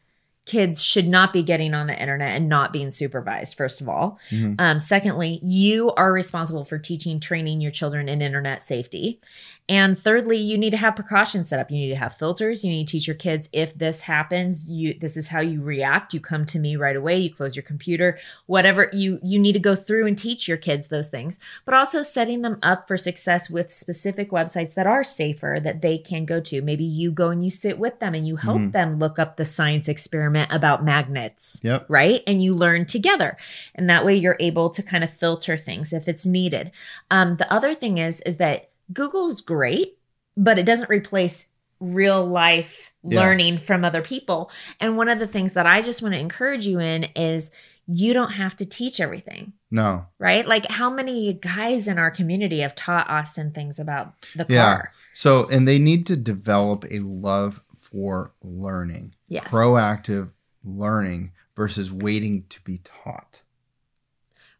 kids 0.45 0.81
should 0.81 1.07
not 1.07 1.33
be 1.33 1.43
getting 1.43 1.73
on 1.73 1.87
the 1.87 2.01
internet 2.01 2.35
and 2.35 2.47
not 2.47 2.71
being 2.71 2.89
supervised, 2.89 3.57
first 3.57 3.81
of 3.81 3.89
all. 3.89 4.17
Mhm. 4.31 4.55
Um, 4.57 4.79
secondly, 4.79 5.41
you 5.43 5.91
are 5.95 6.11
responsible 6.11 6.63
for 6.63 6.77
teaching, 6.79 7.19
training 7.19 7.59
your 7.59 7.71
children 7.71 8.07
in 8.07 8.21
internet 8.21 8.61
safety. 8.61 9.19
And 9.69 9.99
thirdly, 9.99 10.37
you 10.37 10.57
need 10.57 10.69
to 10.69 10.77
have 10.77 10.95
precautions 10.95 11.49
set 11.49 11.59
up. 11.59 11.69
You 11.69 11.77
need 11.77 11.89
to 11.89 11.95
have 11.97 12.15
filters. 12.15 12.63
You 12.63 12.71
need 12.71 12.87
to 12.87 12.91
teach 12.93 13.05
your 13.07 13.15
kids 13.17 13.49
if 13.51 13.77
this 13.77 14.01
happens, 14.01 14.69
you 14.69 14.93
this 14.93 15.17
is 15.17 15.27
how 15.27 15.41
you 15.41 15.61
react. 15.61 16.13
You 16.13 16.21
come 16.21 16.45
to 16.45 16.59
me 16.59 16.77
right 16.77 16.95
away. 16.95 17.17
You 17.17 17.33
close 17.33 17.55
your 17.55 17.63
computer. 17.63 18.17
Whatever 18.45 18.89
you 18.93 19.19
you 19.23 19.37
need 19.37 19.53
to 19.53 19.59
go 19.59 19.75
through 19.75 20.07
and 20.07 20.17
teach 20.17 20.47
your 20.47 20.57
kids 20.57 20.87
those 20.87 21.09
things, 21.09 21.37
but 21.65 21.73
also 21.73 22.01
setting 22.01 22.43
them 22.43 22.59
up 22.63 22.87
for 22.87 22.95
success 22.95 23.49
with 23.49 23.71
specific 23.71 24.31
websites 24.31 24.73
that 24.75 24.87
are 24.87 25.03
safer 25.03 25.59
that 25.61 25.81
they 25.81 25.97
can 25.97 26.25
go 26.25 26.39
to. 26.39 26.61
Maybe 26.61 26.85
you 26.85 27.11
go 27.11 27.29
and 27.29 27.43
you 27.43 27.49
sit 27.49 27.77
with 27.77 27.99
them 27.99 28.15
and 28.15 28.25
you 28.27 28.37
help 28.37 28.61
Mhm. 28.61 28.71
them 28.71 28.93
look 28.99 29.19
up 29.19 29.35
the 29.35 29.45
science 29.45 29.87
experiment 29.89 30.51
about 30.51 30.85
magnets 30.85 31.59
Yep. 31.61 31.85
right? 31.89 32.23
And 32.25 32.41
you 32.41 32.53
learn 32.55 32.85
together. 32.85 33.35
And 33.75 33.89
that 33.89 34.05
way 34.05 34.15
you're 34.15 34.37
able 34.39 34.69
to 34.69 34.81
kind 34.81 35.03
of 35.03 35.09
filter 35.09 35.57
things 35.57 35.91
if 35.91 36.07
it's 36.07 36.25
needed. 36.25 36.71
Um, 37.11 37.35
the 37.35 37.51
other 37.53 37.73
thing 37.73 37.97
is, 37.97 38.21
is 38.21 38.37
that 38.37 38.69
Google's 38.93 39.41
great, 39.41 39.97
but 40.35 40.57
it 40.59 40.65
doesn't 40.65 40.89
replace 40.89 41.45
real 41.79 42.25
life 42.25 42.91
Yeah. 43.03 43.19
learning 43.21 43.57
from 43.59 43.85
other 43.85 44.01
people. 44.01 44.51
And 44.79 44.97
one 44.97 45.09
of 45.09 45.19
the 45.19 45.27
things 45.27 45.53
that 45.53 45.65
I 45.67 45.81
just 45.81 46.01
want 46.01 46.13
to 46.15 46.19
encourage 46.19 46.65
you 46.65 46.79
in 46.79 47.03
is 47.15 47.51
you 47.85 48.13
don't 48.13 48.31
have 48.33 48.55
to 48.57 48.65
teach 48.65 48.99
everything, 48.99 49.53
No. 49.71 50.07
right? 50.19 50.45
Like 50.45 50.65
how 50.65 50.89
many 50.89 51.33
guys 51.33 51.87
in 51.87 51.97
our 51.99 52.11
community 52.11 52.59
have 52.59 52.75
taught 52.75 53.09
Austin 53.09 53.51
things 53.51 53.79
about 53.79 54.13
the 54.35 54.45
Yeah. 54.49 54.63
car? 54.77 54.91
So, 55.13 55.47
and 55.49 55.67
they 55.67 55.79
need 55.79 56.05
to 56.07 56.15
develop 56.17 56.83
a 56.89 56.99
love 56.99 57.61
for 57.77 58.33
learning, 58.43 59.13
Yes. 59.29 59.47
proactive 59.49 60.31
learning 60.63 61.31
versus 61.55 61.91
waiting 61.91 62.43
to 62.49 62.61
be 62.63 62.79
taught. 62.83 63.41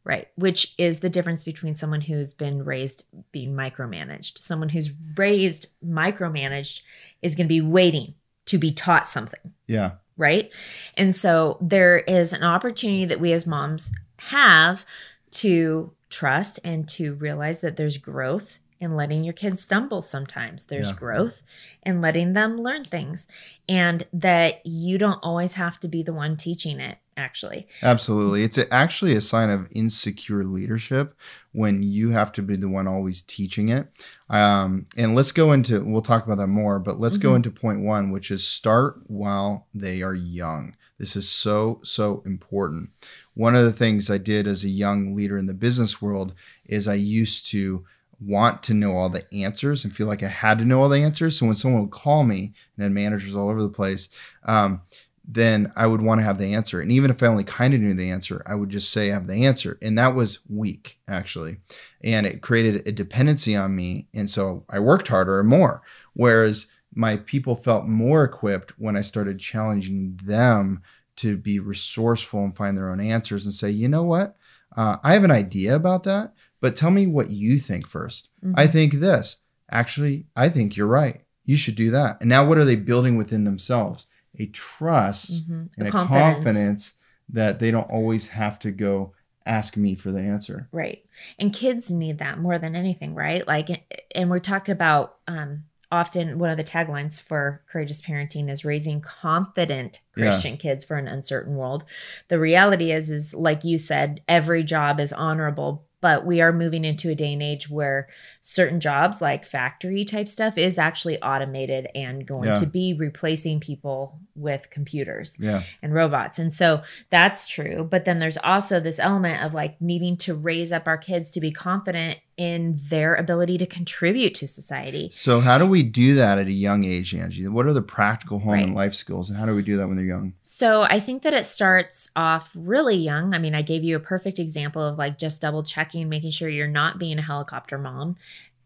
Right, 0.08 0.30
which 0.36 0.74
is 0.78 1.00
the 1.00 1.10
difference 1.10 1.44
between 1.44 1.76
someone 1.76 2.00
who's 2.00 2.34
been 2.34 2.64
raised 2.64 3.04
being 3.34 3.54
micromanaged. 3.54 4.40
Someone 4.42 4.70
who's 4.70 4.90
raised 5.18 5.68
micromanaged 5.86 6.82
is 7.22 7.36
going 7.36 7.48
to 7.48 7.50
be 7.50 7.60
waiting 7.60 8.14
to 8.46 8.58
be 8.58 8.72
taught 8.72 9.06
something. 9.06 9.52
Yeah. 9.68 9.92
Right. 10.16 10.50
And 10.96 11.14
so 11.14 11.58
there 11.60 11.98
is 11.98 12.32
an 12.32 12.44
opportunity 12.44 13.04
that 13.04 13.20
we 13.20 13.34
as 13.34 13.46
moms 13.46 13.92
have 14.20 14.86
to 15.32 15.92
trust 16.10 16.62
and 16.64 16.88
to 16.88 17.16
realize 17.16 17.60
that 17.60 17.76
there's 17.76 17.98
growth 17.98 18.60
in 18.80 18.96
letting 18.96 19.26
your 19.26 19.34
kids 19.34 19.62
stumble 19.62 20.02
sometimes. 20.02 20.64
There's 20.64 20.88
Yeah. 20.92 20.96
growth 20.96 21.44
in 21.84 22.00
letting 22.00 22.32
them 22.32 22.58
learn 22.58 22.86
things 22.86 23.28
and 23.68 24.08
that 24.14 24.66
you 24.66 24.98
don't 24.98 25.20
always 25.22 25.56
have 25.56 25.82
to 25.82 25.90
be 25.90 26.02
the 26.02 26.14
one 26.14 26.38
teaching 26.38 26.80
it, 26.80 26.98
actually. 27.18 27.68
Absolutely. 27.82 28.44
It's 28.44 28.58
a, 28.58 28.72
actually 28.74 29.16
a 29.16 29.22
sign 29.22 29.50
of 29.50 29.68
insecure 29.72 30.44
leadership 30.44 31.16
when 31.52 31.84
you 31.84 32.12
have 32.12 32.32
to 32.34 32.42
be 32.42 32.56
the 32.56 32.70
one 32.70 32.88
always 32.88 33.22
teaching 33.24 33.70
it. 33.70 33.88
Um, 34.30 34.86
and 34.96 35.16
let's 35.16 35.32
go 35.32 35.52
into, 35.52 35.84
we'll 35.84 36.02
talk 36.02 36.26
about 36.26 36.38
that 36.38 36.48
more, 36.48 36.80
but 36.80 37.00
let's 37.00 37.18
go 37.18 37.32
Mhm. 37.32 37.38
into 37.38 37.52
point 37.52 37.82
one, 37.82 38.12
which 38.12 38.32
is 38.32 38.48
start 38.48 39.02
while 39.08 39.68
they 39.74 40.02
are 40.02 40.14
young. 40.14 40.76
This 41.00 41.16
is 41.16 41.28
so, 41.30 41.82
so 41.84 42.24
important. 42.26 42.90
One 43.34 43.56
of 43.56 43.66
the 43.66 43.74
things 43.74 44.10
I 44.10 44.18
did 44.18 44.48
as 44.48 44.64
a 44.64 44.70
young 44.70 45.16
leader 45.16 45.38
in 45.38 45.46
the 45.48 45.54
business 45.54 46.02
world 46.02 46.34
is 46.66 46.88
I 46.88 46.96
used 46.96 47.50
to 47.52 47.86
want 48.20 48.64
to 48.64 48.74
know 48.74 48.98
all 48.98 49.10
the 49.10 49.32
answers 49.32 49.84
and 49.84 49.96
feel 49.96 50.08
like 50.08 50.24
I 50.24 50.28
had 50.28 50.58
to 50.58 50.66
know 50.66 50.82
all 50.82 50.90
the 50.90 51.04
answers. 51.04 51.38
So 51.38 51.46
when 51.46 51.56
someone 51.56 51.84
would 51.84 51.92
call 51.92 52.24
me 52.24 52.54
and 52.76 52.84
had 52.84 52.92
managers 52.92 53.36
all 53.36 53.48
over 53.48 53.62
the 53.62 53.70
place, 53.70 54.10
um, 54.46 54.82
then 55.28 55.72
I 55.76 55.88
would 55.88 56.02
want 56.02 56.20
to 56.20 56.24
have 56.24 56.40
the 56.40 56.54
answer. 56.54 56.80
And 56.80 56.92
even 56.92 57.12
if 57.12 57.22
I 57.22 57.28
only 57.28 57.44
kind 57.44 57.74
of 57.74 57.82
knew 57.82 57.94
the 57.94 58.10
answer, 58.10 58.42
I 58.46 58.56
would 58.56 58.70
just 58.70 58.92
say 58.92 59.12
I 59.12 59.14
have 59.14 59.28
the 59.28 59.46
answer. 59.46 59.78
And 59.82 59.98
that 59.98 60.16
was 60.16 60.40
weak, 60.48 61.00
actually. 61.08 61.58
And 62.02 62.26
it 62.26 62.42
created 62.42 62.88
a 62.88 62.94
dependency 62.94 63.56
on 63.56 63.76
me. 63.76 64.08
And 64.14 64.30
so 64.30 64.64
I 64.70 64.80
worked 64.80 65.10
harder 65.10 65.40
and 65.40 65.50
more. 65.50 65.82
Whereas 66.14 66.68
my 66.96 67.18
people 67.18 67.56
felt 67.56 67.86
more 67.88 68.24
equipped 68.24 68.80
when 68.80 68.96
I 68.96 69.02
started 69.02 69.40
challenging 69.40 70.18
them 70.24 70.82
to 71.18 71.36
be 71.36 71.60
resourceful 71.60 72.44
and 72.44 72.56
find 72.56 72.78
their 72.78 72.90
own 72.90 73.02
answers 73.02 73.44
and 73.44 73.54
say, 73.54 73.70
you 73.70 73.90
know 73.90 74.04
what? 74.04 74.36
Uh, 74.76 74.98
I 75.04 75.14
have 75.14 75.24
an 75.24 75.32
idea 75.32 75.76
about 75.76 76.04
that, 76.04 76.34
but 76.62 76.76
tell 76.76 76.92
me 76.92 77.06
what 77.06 77.30
you 77.30 77.60
think 77.60 77.88
1st 77.88 78.30
I 78.56 78.68
Mhm. 78.68 78.72
think 78.72 78.94
this. 78.94 79.38
Actually, 79.70 80.28
I 80.36 80.48
think 80.50 80.78
you're 80.78 80.88
right. 80.88 81.22
You 81.44 81.58
should 81.58 81.76
do 81.76 81.92
that. 81.92 82.18
And 82.22 82.30
now 82.30 82.46
what 82.48 82.58
are 82.58 82.66
they 82.66 82.76
building 82.76 83.18
within 83.18 83.44
themselves? 83.44 84.08
A 84.39 84.46
trust 84.48 85.48
Mhm. 85.50 85.70
and 85.77 85.86
A 85.88 85.89
a 85.89 85.91
confidence. 85.91 86.94
that 87.29 87.60
they 87.60 87.72
don't 87.72 87.89
always 87.91 88.27
have 88.27 88.58
to 88.60 88.72
go 88.72 89.13
ask 89.46 89.75
me 89.77 89.96
for 89.96 90.12
the 90.12 90.20
answer. 90.22 90.67
Right. 90.72 91.03
And 91.39 91.53
kids 91.53 91.91
need 91.91 92.20
that 92.20 92.39
more 92.39 92.58
than 92.60 92.75
anything, 92.75 93.15
right? 93.15 93.46
Like, 93.48 93.86
and 94.15 94.29
we're 94.29 94.39
talking 94.39 94.72
about 94.74 95.17
um, 95.27 95.63
often 95.91 96.38
one 96.38 96.50
of 96.50 96.58
the 96.58 96.63
taglines 96.63 97.20
for 97.22 97.62
courageous 97.67 98.01
parenting 98.01 98.50
is 98.50 98.65
raising 98.65 99.00
confident 99.01 100.01
Yeah. 100.15 100.24
Christian 100.25 100.58
kids 100.58 100.84
for 100.84 100.98
an 100.98 101.08
uncertain 101.08 101.56
world. 101.56 101.86
The 102.27 102.39
reality 102.39 102.91
is, 102.91 103.10
is 103.10 103.34
like 103.34 103.63
you 103.63 103.77
said, 103.77 104.22
every 104.27 104.63
job 104.63 105.00
is 105.00 105.13
honorable. 105.13 105.87
But 106.00 106.25
we 106.25 106.42
are 106.42 106.54
moving 106.54 106.86
into 106.86 107.10
a 107.10 107.16
day 107.16 107.34
and 107.34 107.42
age 107.42 107.70
where 107.70 108.08
certain 108.39 108.80
jobs, 108.80 109.22
like 109.22 109.46
factory 109.46 110.06
type 110.06 110.27
stuff, 110.27 110.58
is 110.58 110.77
actually 110.77 111.20
automated 111.22 111.88
and 111.96 112.25
going 112.25 112.50
Yeah. 112.50 112.56
to 112.56 112.66
be 112.68 112.94
replacing 112.94 113.60
people 113.60 114.20
with 114.36 114.70
computers 114.70 115.38
Yeah. 115.39 115.63
and 115.82 115.94
robots. 115.94 116.38
And 116.38 116.54
so 116.54 116.82
that's 117.10 117.48
true. 117.48 117.88
But 117.89 118.06
then 118.06 118.20
there's 118.20 118.38
also 118.38 118.80
this 118.80 119.00
element 119.00 119.44
of 119.44 119.54
like 119.56 119.82
needing 119.82 120.18
to 120.18 120.36
raise 120.36 120.72
up 120.72 120.88
our 120.88 120.98
kids 120.98 121.32
to 121.32 121.39
be 121.42 121.51
confident 121.51 122.20
in 122.38 122.77
their 122.89 123.15
ability 123.15 123.58
to 123.58 123.65
contribute 123.65 124.36
to 124.36 124.48
society. 124.48 125.10
So 125.12 125.39
how 125.39 125.58
do 125.58 125.65
we 125.65 125.82
do 125.82 126.13
that 126.15 126.38
at 126.38 126.46
a 126.46 126.51
young 126.51 126.84
age, 126.84 127.15
Angie? 127.15 127.48
What 127.48 127.65
are 127.65 127.74
the 127.74 127.82
practical 127.82 128.39
home 128.39 128.60
and 128.60 128.75
life 128.75 128.94
skills, 128.94 129.29
and 129.29 129.38
how 129.38 129.48
do 129.48 129.56
we 129.56 129.63
do 129.63 129.75
that 129.77 129.88
when 129.88 129.98
they're 129.98 130.06
young? 130.06 130.34
So 130.39 130.84
I 130.84 131.00
think 131.00 131.24
that 131.24 131.34
it 131.34 131.46
starts 131.46 132.12
off 132.15 132.51
really 132.56 132.96
young. 132.96 133.34
I 133.34 133.39
mean, 133.39 133.56
I 133.56 133.63
gave 133.63 133.84
you 133.84 133.96
a 133.96 134.00
perfect 134.00 134.38
example 134.38 134.84
of 134.84 134.98
like 135.00 135.17
just 135.17 135.41
double 135.41 135.63
checking, 135.63 136.10
making 136.10 136.32
sure 136.32 136.48
you're 136.48 136.67
not 136.67 137.00
being 137.00 137.17
a 137.17 137.24
helicopter 137.24 137.77
mom. 137.77 138.15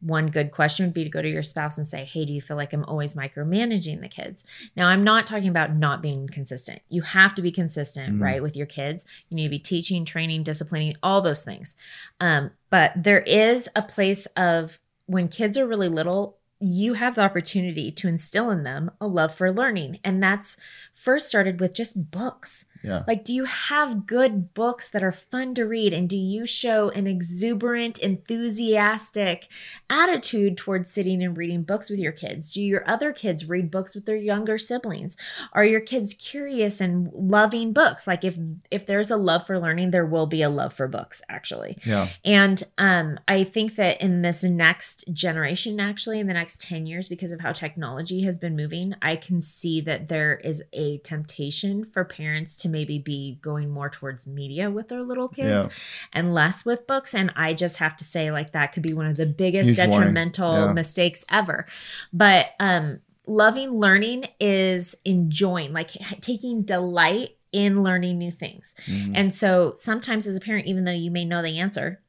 One 0.01 0.27
good 0.27 0.51
question 0.51 0.85
would 0.85 0.93
be 0.93 1.03
to 1.03 1.09
go 1.09 1.21
to 1.21 1.29
your 1.29 1.43
spouse 1.43 1.77
and 1.77 1.87
say, 1.87 2.05
Hey, 2.05 2.25
do 2.25 2.33
you 2.33 2.41
feel 2.41 2.57
like 2.57 2.73
I'm 2.73 2.83
always 2.85 3.13
micromanaging 3.13 4.01
the 4.01 4.09
kids? 4.09 4.43
Now, 4.75 4.87
I'm 4.87 5.03
not 5.03 5.25
talking 5.25 5.47
about 5.49 5.75
not 5.75 6.01
being 6.01 6.27
consistent. 6.27 6.81
You 6.89 7.03
have 7.03 7.35
to 7.35 7.41
be 7.41 7.51
consistent, 7.51 8.17
Mhm. 8.17 8.21
right, 8.21 8.41
with 8.41 8.55
your 8.57 8.65
kids. 8.65 9.05
You 9.29 9.35
need 9.35 9.43
to 9.43 9.49
be 9.49 9.59
teaching, 9.59 10.03
training, 10.05 10.43
disciplining, 10.43 10.95
all 11.03 11.21
those 11.21 11.43
things. 11.43 11.75
Um, 12.19 12.51
but 12.69 12.91
there 12.95 13.21
is 13.21 13.69
a 13.75 13.81
place 13.83 14.25
of 14.35 14.79
when 15.05 15.27
kids 15.27 15.57
are 15.57 15.67
really 15.67 15.89
little, 15.89 16.37
you 16.59 16.93
have 16.93 17.15
the 17.15 17.21
opportunity 17.21 17.91
to 17.91 18.07
instill 18.07 18.49
in 18.51 18.63
them 18.63 18.91
a 19.01 19.07
love 19.07 19.33
for 19.33 19.51
learning. 19.51 19.99
And 20.03 20.21
that's 20.21 20.57
first 20.93 21.27
started 21.27 21.59
with 21.59 21.73
just 21.73 22.11
books. 22.11 22.65
Yeah. 22.83 23.03
Like, 23.07 23.23
do 23.23 23.33
you 23.33 23.45
have 23.45 24.05
good 24.05 24.53
books 24.53 24.89
that 24.91 25.03
are 25.03 25.11
fun 25.11 25.55
to 25.55 25.65
read? 25.65 25.93
And 25.93 26.09
do 26.09 26.17
you 26.17 26.45
show 26.45 26.89
an 26.89 27.07
exuberant, 27.07 27.97
enthusiastic 27.99 29.47
attitude 29.89 30.57
towards 30.57 30.91
sitting 30.91 31.23
and 31.23 31.37
reading 31.37 31.63
books 31.63 31.89
with 31.89 31.99
your 31.99 32.11
kids? 32.11 32.53
Do 32.53 32.61
your 32.61 32.87
other 32.89 33.13
kids 33.13 33.47
read 33.47 33.71
books 33.71 33.93
with 33.95 34.05
their 34.05 34.15
younger 34.15 34.57
siblings? 34.57 35.17
Are 35.53 35.65
your 35.65 35.81
kids 35.81 36.13
curious 36.13 36.81
and 36.81 37.11
loving 37.13 37.73
books? 37.73 38.07
Like, 38.07 38.23
if 38.23 38.37
if 38.69 38.85
there's 38.85 39.11
a 39.11 39.17
love 39.17 39.45
for 39.45 39.59
learning, 39.59 39.91
there 39.91 40.05
will 40.05 40.27
be 40.27 40.41
a 40.41 40.49
love 40.49 40.73
for 40.73 40.87
books, 40.87 41.21
actually. 41.29 41.77
Yeah. 41.85 42.09
And 42.25 42.63
um, 42.77 43.19
I 43.27 43.43
think 43.43 43.75
that 43.75 44.01
in 44.01 44.21
this 44.21 44.43
next 44.43 45.05
generation, 45.13 45.79
actually, 45.79 46.19
in 46.19 46.27
the 46.27 46.33
next 46.33 46.61
10 46.61 46.85
years, 46.85 47.07
because 47.07 47.31
of 47.31 47.41
how 47.41 47.51
technology 47.51 48.21
has 48.23 48.39
been 48.39 48.55
moving, 48.55 48.95
I 49.01 49.15
can 49.15 49.41
see 49.41 49.81
that 49.81 50.07
there 50.07 50.35
is 50.37 50.63
a 50.73 50.97
temptation 50.99 51.85
for 51.85 52.03
parents 52.03 52.55
to 52.57 52.69
maybe 52.71 52.97
be 52.99 53.37
going 53.41 53.69
more 53.69 53.89
towards 53.89 54.25
media 54.27 54.69
with 54.71 54.87
their 54.87 55.01
little 55.03 55.27
kids 55.27 55.65
Yeah. 55.67 55.71
and 56.13 56.33
less 56.33 56.65
with 56.65 56.87
books. 56.87 57.13
And 57.13 57.31
I 57.35 57.53
just 57.53 57.77
have 57.77 57.95
to 57.97 58.03
say, 58.03 58.31
like, 58.31 58.51
that 58.53 58.73
could 58.73 58.83
be 58.83 58.93
one 58.93 59.07
of 59.07 59.17
the 59.17 59.25
biggest 59.25 59.67
Huge 59.69 59.77
detrimental 59.77 60.53
Yeah. 60.67 60.73
mistakes 60.73 61.23
ever. 61.29 61.65
But 62.13 62.47
um, 62.59 63.01
loving 63.27 63.71
learning 63.77 64.27
is 64.39 64.95
enjoying, 65.05 65.73
like 65.73 65.91
taking 66.21 66.63
delight 66.63 67.37
in 67.51 67.83
learning 67.83 68.17
new 68.17 68.31
things. 68.31 68.73
Mhm. 68.87 69.11
And 69.13 69.33
so 69.33 69.73
sometimes 69.75 70.25
as 70.25 70.37
a 70.37 70.41
parent, 70.41 70.67
even 70.67 70.85
though 70.85 70.91
you 70.91 71.11
may 71.11 71.25
know 71.25 71.41
the 71.41 71.59
answer, 71.59 72.01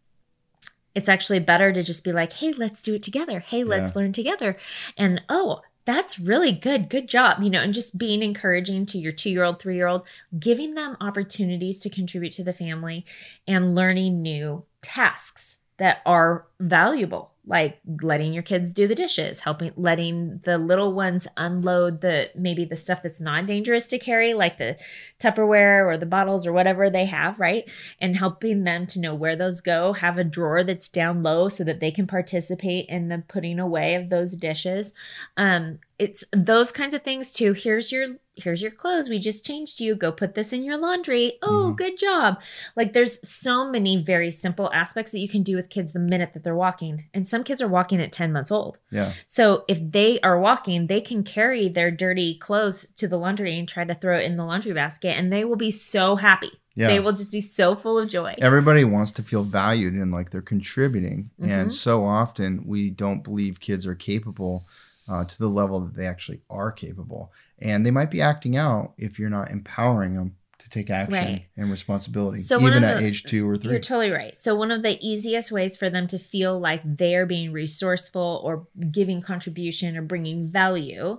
it's 0.94 1.08
actually 1.08 1.38
better 1.40 1.72
to 1.72 1.82
just 1.82 2.04
be 2.04 2.12
like, 2.12 2.32
hey, 2.34 2.52
let's 2.52 2.82
do 2.82 2.94
it 2.94 3.02
together. 3.02 3.40
Hey, 3.40 3.64
let's 3.64 3.88
Yeah. 3.94 3.98
learn 4.02 4.12
together. 4.12 4.56
And 4.96 5.22
oh, 5.28 5.62
that's 5.84 6.18
really 6.18 6.52
good. 6.52 6.88
Good 6.88 7.08
job. 7.08 7.42
You 7.42 7.50
know, 7.50 7.60
and 7.60 7.74
just 7.74 7.98
being 7.98 8.22
encouraging 8.22 8.86
to 8.86 8.98
your 8.98 9.12
two 9.12 9.30
year 9.30 9.44
old, 9.44 9.60
three 9.60 9.76
year 9.76 9.86
old, 9.86 10.06
giving 10.38 10.74
them 10.74 10.96
opportunities 11.00 11.78
to 11.80 11.90
contribute 11.90 12.32
to 12.32 12.44
the 12.44 12.52
family 12.52 13.04
and 13.46 13.74
learning 13.74 14.22
new 14.22 14.64
tasks 14.80 15.58
that 15.78 16.02
are 16.06 16.46
valuable 16.60 17.32
like 17.44 17.80
letting 18.02 18.32
your 18.32 18.42
kids 18.42 18.72
do 18.72 18.86
the 18.86 18.94
dishes 18.94 19.40
helping 19.40 19.72
letting 19.76 20.38
the 20.44 20.58
little 20.58 20.92
ones 20.92 21.26
unload 21.36 22.00
the 22.00 22.30
maybe 22.36 22.64
the 22.64 22.76
stuff 22.76 23.02
that's 23.02 23.20
not 23.20 23.46
dangerous 23.46 23.88
to 23.88 23.98
carry 23.98 24.32
like 24.32 24.58
the 24.58 24.78
tupperware 25.18 25.84
or 25.84 25.96
the 25.96 26.06
bottles 26.06 26.46
or 26.46 26.52
whatever 26.52 26.88
they 26.88 27.04
have 27.04 27.40
right? 27.40 27.68
And 28.00 28.16
helping 28.16 28.62
them 28.62 28.86
to 28.88 29.00
know 29.00 29.14
where 29.14 29.34
those 29.34 29.60
go 29.60 29.92
have 29.92 30.18
a 30.18 30.24
drawer 30.24 30.62
that's 30.62 30.88
down 30.88 31.22
low 31.22 31.48
so 31.48 31.64
that 31.64 31.80
they 31.80 31.90
can 31.90 32.06
participate 32.06 32.86
in 32.88 33.08
the 33.08 33.24
putting 33.26 33.58
away 33.58 33.96
of 33.96 34.08
those 34.08 34.36
dishes. 34.36 34.94
Um 35.36 35.80
it's 35.98 36.24
those 36.32 36.70
kinds 36.70 36.94
of 36.94 37.02
things 37.02 37.32
too. 37.32 37.52
Here's 37.52 37.90
your 37.90 38.06
here's 38.36 38.62
your 38.62 38.70
clothes 38.70 39.08
we 39.10 39.18
just 39.18 39.44
changed 39.44 39.78
you 39.78 39.94
go 39.94 40.10
put 40.10 40.34
this 40.34 40.52
in 40.52 40.64
your 40.64 40.78
laundry 40.78 41.34
oh 41.42 41.70
Mhm. 41.72 41.76
good 41.76 41.98
job 41.98 42.40
like 42.76 42.94
there's 42.94 43.20
so 43.28 43.70
many 43.70 44.02
very 44.02 44.30
simple 44.30 44.70
aspects 44.72 45.12
that 45.12 45.18
you 45.18 45.28
can 45.28 45.42
do 45.42 45.54
with 45.54 45.68
kids 45.68 45.92
the 45.92 45.98
minute 45.98 46.32
that 46.32 46.42
they're 46.42 46.54
walking 46.54 47.04
and 47.12 47.28
some 47.28 47.44
kids 47.44 47.60
are 47.60 47.68
walking 47.68 48.00
at 48.00 48.10
10 48.10 48.32
months 48.32 48.50
old 48.50 48.78
Yeah. 48.90 49.12
so 49.26 49.64
if 49.68 49.78
they 49.82 50.18
are 50.20 50.40
walking 50.40 50.86
they 50.86 51.00
can 51.02 51.24
carry 51.24 51.68
their 51.68 51.90
dirty 51.90 52.34
clothes 52.38 52.86
to 52.96 53.06
the 53.06 53.18
laundry 53.18 53.58
and 53.58 53.68
try 53.68 53.84
to 53.84 53.94
throw 53.94 54.16
it 54.16 54.24
in 54.24 54.36
the 54.36 54.44
laundry 54.44 54.72
basket 54.72 55.16
and 55.18 55.30
they 55.30 55.44
will 55.44 55.56
be 55.56 55.70
so 55.70 56.16
happy 56.16 56.50
Yeah. 56.74 56.88
they 56.88 57.00
will 57.00 57.12
just 57.12 57.32
be 57.32 57.42
so 57.42 57.74
full 57.74 57.98
of 57.98 58.08
joy 58.08 58.34
Everybody 58.38 58.84
wants 58.84 59.12
to 59.12 59.22
feel 59.22 59.44
valued 59.44 59.92
and 59.92 60.10
like 60.10 60.30
they're 60.30 60.40
contributing. 60.40 61.28
Mhm. 61.38 61.50
And 61.50 61.72
so 61.72 62.02
often 62.06 62.64
we 62.66 62.88
don't 62.88 63.22
believe 63.22 63.60
kids 63.60 63.86
are 63.86 63.94
capable 63.94 64.64
uh, 65.08 65.24
to 65.24 65.38
the 65.38 65.48
level 65.48 65.80
that 65.80 65.94
they 65.96 66.06
actually 66.06 66.40
are 66.50 66.70
capable. 66.72 67.32
And 67.60 67.84
they 67.86 67.90
might 67.90 68.10
be 68.10 68.20
acting 68.22 68.56
out 68.56 68.92
if 68.98 69.18
you're 69.18 69.30
not 69.30 69.50
empowering 69.50 70.14
them 70.14 70.36
to 70.58 70.68
take 70.70 70.90
action 70.90 71.12
Right. 71.12 71.46
and 71.56 71.70
responsibility, 71.70 72.38
So 72.38 72.60
even 72.60 72.84
at 72.84 73.00
the- 73.00 73.06
age 73.06 73.24
two 73.24 73.48
or 73.48 73.56
3 73.56 73.70
You're 73.72 73.80
totally 73.80 74.10
right. 74.10 74.36
So, 74.36 74.54
one 74.54 74.70
of 74.70 74.82
the 74.82 74.96
easiest 75.06 75.50
ways 75.50 75.76
for 75.76 75.90
them 75.90 76.06
to 76.08 76.18
feel 76.18 76.58
like 76.58 76.80
they're 76.84 77.26
being 77.26 77.52
resourceful 77.52 78.40
or 78.44 78.66
giving 78.90 79.20
contribution 79.20 79.96
or 79.96 80.02
bringing 80.02 80.46
value 80.48 81.18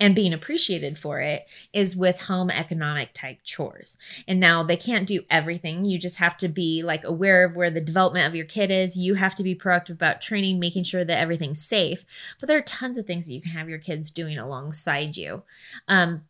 and 0.00 0.14
being 0.14 0.32
appreciated 0.32 0.98
for 0.98 1.20
it 1.20 1.46
is 1.74 1.94
with 1.94 2.22
home 2.22 2.50
economic 2.50 3.12
type 3.12 3.38
chores. 3.44 3.98
And 4.26 4.40
now 4.40 4.62
they 4.62 4.78
can't 4.78 5.06
do 5.06 5.22
everything. 5.30 5.84
You 5.84 5.98
just 5.98 6.16
have 6.16 6.38
to 6.38 6.48
be 6.48 6.82
like 6.82 7.04
aware 7.04 7.44
of 7.44 7.54
where 7.54 7.70
the 7.70 7.82
development 7.82 8.26
of 8.26 8.34
your 8.34 8.46
kid 8.46 8.70
is. 8.70 8.96
You 8.96 9.14
have 9.14 9.34
to 9.36 9.42
be 9.42 9.54
proactive 9.54 9.90
about 9.90 10.22
training, 10.22 10.58
making 10.58 10.84
sure 10.84 11.04
that 11.04 11.18
everything's 11.18 11.62
safe. 11.62 12.06
But 12.40 12.46
there 12.46 12.56
are 12.56 12.62
tons 12.62 12.96
of 12.96 13.06
things 13.06 13.26
that 13.26 13.34
you 13.34 13.42
can 13.42 13.52
have 13.52 13.68
your 13.68 13.78
kids 13.78 14.10
doing 14.10 14.38
alongside 14.38 15.18
you. 15.18 15.42
Um, 15.86 16.22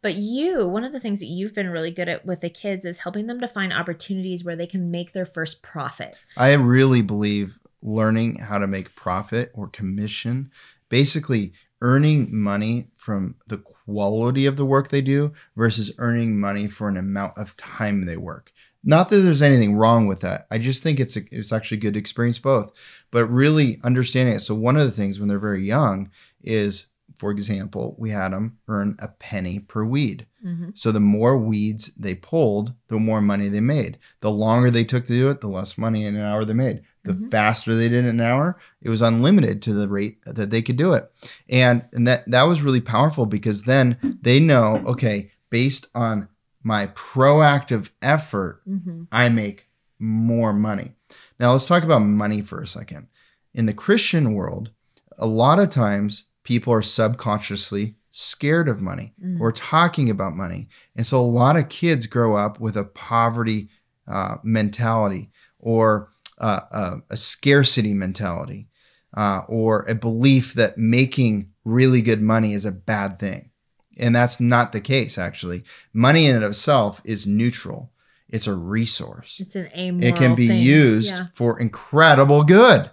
but 0.00 0.14
you, 0.14 0.66
one 0.66 0.84
of 0.84 0.92
the 0.92 1.00
things 1.00 1.20
that 1.20 1.26
you've 1.26 1.54
been 1.54 1.68
really 1.68 1.90
good 1.90 2.08
at 2.08 2.24
with 2.24 2.40
the 2.40 2.50
kids 2.50 2.86
is 2.86 2.98
helping 2.98 3.26
them 3.26 3.40
to 3.40 3.48
find 3.48 3.72
opportunities 3.72 4.44
where 4.44 4.56
they 4.56 4.66
can 4.66 4.90
make 4.90 5.12
their 5.12 5.24
first 5.24 5.60
profit. 5.60 6.16
I 6.36 6.52
really 6.54 7.02
believe 7.02 7.58
learning 7.82 8.36
how 8.36 8.58
to 8.58 8.66
make 8.66 8.94
profit 8.94 9.50
or 9.54 9.68
commission, 9.68 10.50
basically 10.88 11.52
earning 11.80 12.28
money 12.34 12.88
from 12.96 13.36
the 13.46 13.58
quality 13.58 14.46
of 14.46 14.56
the 14.56 14.66
work 14.66 14.88
they 14.88 15.00
do 15.00 15.32
versus 15.56 15.92
earning 15.98 16.38
money 16.38 16.68
for 16.68 16.88
an 16.88 16.96
amount 16.96 17.36
of 17.38 17.56
time 17.56 18.04
they 18.04 18.16
work. 18.16 18.52
Not 18.84 19.10
that 19.10 19.18
there's 19.18 19.42
anything 19.42 19.76
wrong 19.76 20.06
with 20.06 20.20
that. 20.20 20.46
I 20.50 20.58
just 20.58 20.82
think 20.82 21.00
it's 21.00 21.16
a, 21.16 21.20
it's 21.30 21.52
actually 21.52 21.78
good 21.78 21.94
to 21.94 22.00
experience 22.00 22.38
both, 22.38 22.72
but 23.10 23.26
really 23.26 23.80
understanding 23.82 24.36
it. 24.36 24.40
So 24.40 24.54
one 24.54 24.76
of 24.76 24.84
the 24.84 24.92
things 24.92 25.18
when 25.18 25.28
they're 25.28 25.38
very 25.38 25.64
young 25.64 26.10
is 26.42 26.86
for 27.18 27.32
example, 27.32 27.96
we 27.98 28.10
had 28.10 28.32
them 28.32 28.58
earn 28.68 28.96
a 29.00 29.08
penny 29.08 29.58
per 29.58 29.84
weed. 29.84 30.26
Mm-hmm. 30.44 30.70
So 30.74 30.92
the 30.92 31.00
more 31.00 31.36
weeds 31.36 31.92
they 31.96 32.14
pulled, 32.14 32.72
the 32.86 32.98
more 32.98 33.20
money 33.20 33.48
they 33.48 33.60
made. 33.60 33.98
The 34.20 34.30
longer 34.30 34.70
they 34.70 34.84
took 34.84 35.06
to 35.06 35.12
do 35.12 35.28
it, 35.28 35.40
the 35.40 35.48
less 35.48 35.76
money 35.76 36.04
in 36.04 36.14
an 36.14 36.22
hour 36.22 36.44
they 36.44 36.54
made. 36.54 36.82
The 37.08 37.14
mm-hmm. 37.14 37.28
faster 37.28 37.74
they 37.74 37.88
did 37.88 38.04
it 38.04 38.08
in 38.08 38.20
an 38.20 38.20
hour, 38.20 38.58
it 38.82 38.90
was 38.90 39.02
unlimited 39.02 39.62
to 39.62 39.72
the 39.72 39.88
rate 39.88 40.18
that 40.26 40.50
they 40.50 40.62
could 40.62 40.76
do 40.76 40.92
it. 40.92 41.10
And, 41.48 41.84
and 41.92 42.06
that, 42.06 42.30
that 42.30 42.42
was 42.42 42.60
really 42.60 42.82
powerful 42.82 43.24
because 43.24 43.62
then 43.62 44.18
they 44.20 44.38
know, 44.38 44.82
okay, 44.86 45.30
based 45.50 45.86
on 45.94 46.28
my 46.62 46.88
proactive 46.88 47.90
effort, 48.02 48.60
mm-hmm. 48.68 49.04
I 49.10 49.30
make 49.30 49.64
more 49.98 50.52
money. 50.52 50.92
Now 51.40 51.52
let's 51.52 51.66
talk 51.66 51.82
about 51.82 52.00
money 52.00 52.42
for 52.42 52.60
a 52.60 52.66
second. 52.66 53.08
In 53.54 53.66
the 53.66 53.72
Christian 53.72 54.34
world, 54.34 54.70
a 55.16 55.26
lot 55.26 55.58
of 55.58 55.70
times 55.70 56.26
people 56.44 56.72
are 56.72 56.82
subconsciously 56.82 57.96
scared 58.10 58.68
of 58.68 58.80
money 58.80 59.14
mm. 59.22 59.40
or 59.40 59.52
talking 59.52 60.10
about 60.10 60.36
money. 60.36 60.68
And 60.96 61.06
so 61.06 61.20
a 61.20 61.22
lot 61.22 61.56
of 61.56 61.68
kids 61.68 62.06
grow 62.06 62.36
up 62.36 62.60
with 62.60 62.76
a 62.76 62.84
poverty 62.84 63.68
uh, 64.06 64.36
mentality 64.42 65.30
or 65.58 66.10
uh, 66.40 66.60
uh, 66.70 66.96
a 67.10 67.16
scarcity 67.16 67.94
mentality 67.94 68.68
uh, 69.16 69.42
or 69.48 69.82
a 69.82 69.94
belief 69.94 70.54
that 70.54 70.78
making 70.78 71.50
really 71.64 72.02
good 72.02 72.22
money 72.22 72.54
is 72.54 72.64
a 72.64 72.72
bad 72.72 73.18
thing. 73.18 73.50
And 73.98 74.14
that's 74.14 74.38
not 74.38 74.72
the 74.72 74.80
case, 74.80 75.18
actually. 75.18 75.64
Money 75.92 76.26
in 76.26 76.36
and 76.36 76.44
of 76.44 76.52
itself 76.52 77.02
is 77.04 77.26
neutral. 77.26 77.90
It's 78.28 78.46
a 78.46 78.54
resource. 78.54 79.38
It's 79.40 79.56
an 79.56 79.70
amoral 79.74 80.04
It 80.06 80.16
can 80.16 80.34
be 80.34 80.48
thing. 80.48 80.62
used 80.62 81.10
yeah. 81.14 81.26
for 81.34 81.58
incredible 81.58 82.44
good. 82.44 82.90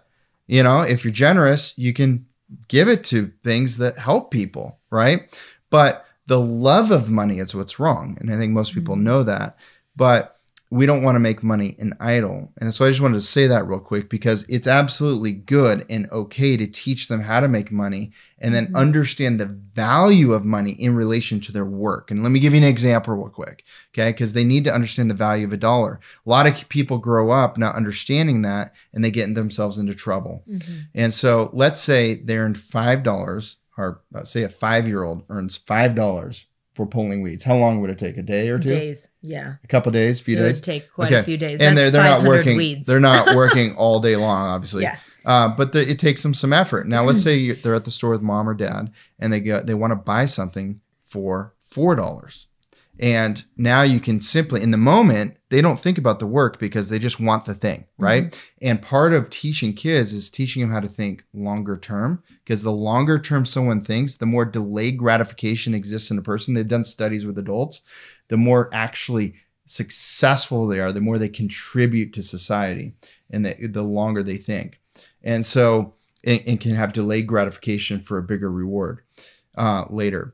You 0.47 0.63
know, 0.63 0.81
if 0.81 1.03
you're 1.03 1.13
generous, 1.13 1.73
you 1.77 1.93
can 1.93 2.25
give 2.67 2.87
it 2.87 3.03
to 3.05 3.31
things 3.43 3.77
that 3.77 3.97
help 3.97 4.31
people, 4.31 4.79
right? 4.89 5.29
But 5.69 6.05
the 6.27 6.39
love 6.39 6.91
of 6.91 7.09
money 7.09 7.39
is 7.39 7.53
what's 7.53 7.79
wrong. 7.79 8.17
And 8.19 8.33
I 8.33 8.37
think 8.37 8.53
most 8.53 8.73
people 8.73 8.95
mm-hmm. 8.95 9.03
know 9.03 9.23
that. 9.23 9.57
But 9.95 10.34
we 10.71 10.85
don't 10.85 11.03
want 11.03 11.15
to 11.15 11.19
make 11.19 11.43
money 11.43 11.75
an 11.77 11.95
idol. 11.99 12.51
And 12.59 12.73
so 12.73 12.85
I 12.85 12.89
just 12.89 13.01
wanted 13.01 13.17
to 13.17 13.21
say 13.21 13.45
that 13.47 13.67
real 13.67 13.79
quick 13.79 14.09
because 14.09 14.43
it's 14.49 14.67
absolutely 14.67 15.31
good 15.31 15.85
and 15.89 16.09
okay 16.11 16.57
to 16.57 16.65
teach 16.65 17.07
them 17.07 17.21
how 17.21 17.39
to 17.39 17.47
make 17.47 17.71
money 17.71 18.11
and 18.39 18.53
then 18.53 18.67
mm-hmm. 18.67 18.75
understand 18.75 19.39
the 19.39 19.45
value 19.45 20.33
of 20.33 20.43
money 20.43 20.71
in 20.71 20.95
relation 20.95 21.39
to 21.41 21.51
their 21.51 21.65
work. 21.65 22.09
And 22.09 22.23
let 22.23 22.31
me 22.31 22.39
give 22.39 22.53
you 22.53 22.57
an 22.57 22.63
example 22.63 23.13
real 23.13 23.29
quick, 23.29 23.63
okay? 23.93 24.11
Because 24.11 24.33
they 24.33 24.43
need 24.43 24.63
to 24.63 24.73
understand 24.73 25.09
the 25.09 25.15
value 25.15 25.45
of 25.45 25.53
a 25.53 25.57
dollar. 25.57 25.99
A 26.25 26.29
lot 26.29 26.47
of 26.47 26.67
people 26.69 26.97
grow 26.97 27.29
up 27.29 27.57
not 27.57 27.75
understanding 27.75 28.41
that 28.41 28.73
and 28.91 29.03
they 29.03 29.11
get 29.11 29.33
themselves 29.35 29.77
into 29.77 29.93
trouble. 29.93 30.43
Mm-hmm. 30.49 30.79
And 30.95 31.13
so 31.13 31.51
let's 31.53 31.79
say 31.79 32.15
they 32.15 32.37
earned 32.37 32.57
$5 32.57 33.55
or 33.77 34.01
uh, 34.13 34.23
say 34.23 34.43
a 34.43 34.49
five 34.49 34.87
year 34.87 35.03
old 35.03 35.23
earns 35.29 35.59
$5 35.59 36.45
for 36.75 36.85
pulling 36.85 37.21
weeds? 37.21 37.43
How 37.43 37.55
long 37.55 37.81
would 37.81 37.89
it 37.89 37.97
take? 37.97 38.17
A 38.17 38.21
day 38.21 38.49
or 38.49 38.59
two? 38.59 38.69
Days, 38.69 39.09
yeah. 39.21 39.55
A 39.63 39.67
couple 39.67 39.91
days, 39.91 40.19
a 40.19 40.23
few 40.23 40.35
days. 40.35 40.43
it 40.43 40.47
days. 40.47 40.57
Would 40.57 40.63
take 40.65 40.93
quite 40.93 41.07
okay. 41.07 41.19
a 41.19 41.23
few 41.23 41.37
days. 41.37 41.61
And 41.61 41.77
That's 41.77 41.91
they're 41.91 42.03
they're 42.03 42.19
not 42.19 42.23
working. 42.23 42.57
Weeds. 42.57 42.87
They're 42.87 42.99
not 42.99 43.35
working 43.35 43.75
all 43.75 43.99
day 43.99 44.15
long, 44.15 44.47
obviously. 44.49 44.83
Yeah. 44.83 44.99
Uh, 45.25 45.49
but 45.49 45.73
the, 45.73 45.89
it 45.89 45.97
takes 45.97 46.21
them 46.21 46.33
some 46.33 46.53
effort. 46.53 46.87
Now, 46.87 47.03
let's 47.03 47.23
say 47.23 47.53
they're 47.53 47.73
at 47.73 47.85
the 47.85 47.91
store 47.91 48.11
with 48.11 48.21
mom 48.21 48.47
or 48.47 48.53
dad, 48.53 48.91
and 49.17 49.33
they 49.33 49.39
go 49.39 49.61
they 49.61 49.73
want 49.73 49.91
to 49.91 49.95
buy 49.95 50.25
something 50.25 50.81
for 51.05 51.55
four 51.61 51.95
dollars. 51.95 52.47
And 52.99 53.43
now 53.57 53.81
you 53.81 53.99
can 53.99 54.21
simply, 54.21 54.61
in 54.61 54.71
the 54.71 54.77
moment, 54.77 55.37
they 55.49 55.61
don't 55.61 55.79
think 55.79 55.97
about 55.97 56.19
the 56.19 56.27
work 56.27 56.59
because 56.59 56.89
they 56.89 56.99
just 56.99 57.19
want 57.19 57.45
the 57.45 57.53
thing, 57.53 57.85
right? 57.97 58.25
Mm-hmm. 58.25 58.67
And 58.67 58.81
part 58.81 59.13
of 59.13 59.29
teaching 59.29 59.73
kids 59.73 60.13
is 60.13 60.29
teaching 60.29 60.61
them 60.61 60.71
how 60.71 60.79
to 60.79 60.87
think 60.87 61.25
longer 61.33 61.77
term 61.77 62.23
because 62.43 62.63
the 62.63 62.71
longer 62.71 63.19
term 63.19 63.45
someone 63.45 63.81
thinks, 63.81 64.15
the 64.15 64.25
more 64.25 64.45
delayed 64.45 64.97
gratification 64.97 65.73
exists 65.73 66.09
in 66.09 66.17
a 66.17 66.21
person. 66.21 66.53
They've 66.53 66.67
done 66.67 66.85
studies 66.85 67.25
with 67.25 67.37
adults, 67.37 67.81
the 68.29 68.37
more 68.37 68.69
actually 68.73 69.35
successful 69.65 70.67
they 70.67 70.79
are, 70.79 70.91
the 70.91 71.01
more 71.01 71.17
they 71.17 71.29
contribute 71.29 72.13
to 72.13 72.23
society 72.23 72.93
and 73.29 73.45
the, 73.45 73.67
the 73.67 73.83
longer 73.83 74.23
they 74.23 74.37
think. 74.37 74.79
And 75.23 75.45
so, 75.45 75.95
and, 76.23 76.59
can 76.61 76.75
have 76.75 76.93
delayed 76.93 77.27
gratification 77.27 77.99
for 77.99 78.17
a 78.17 78.23
bigger 78.23 78.49
reward 78.49 79.01
uh, 79.57 79.85
later. 79.89 80.33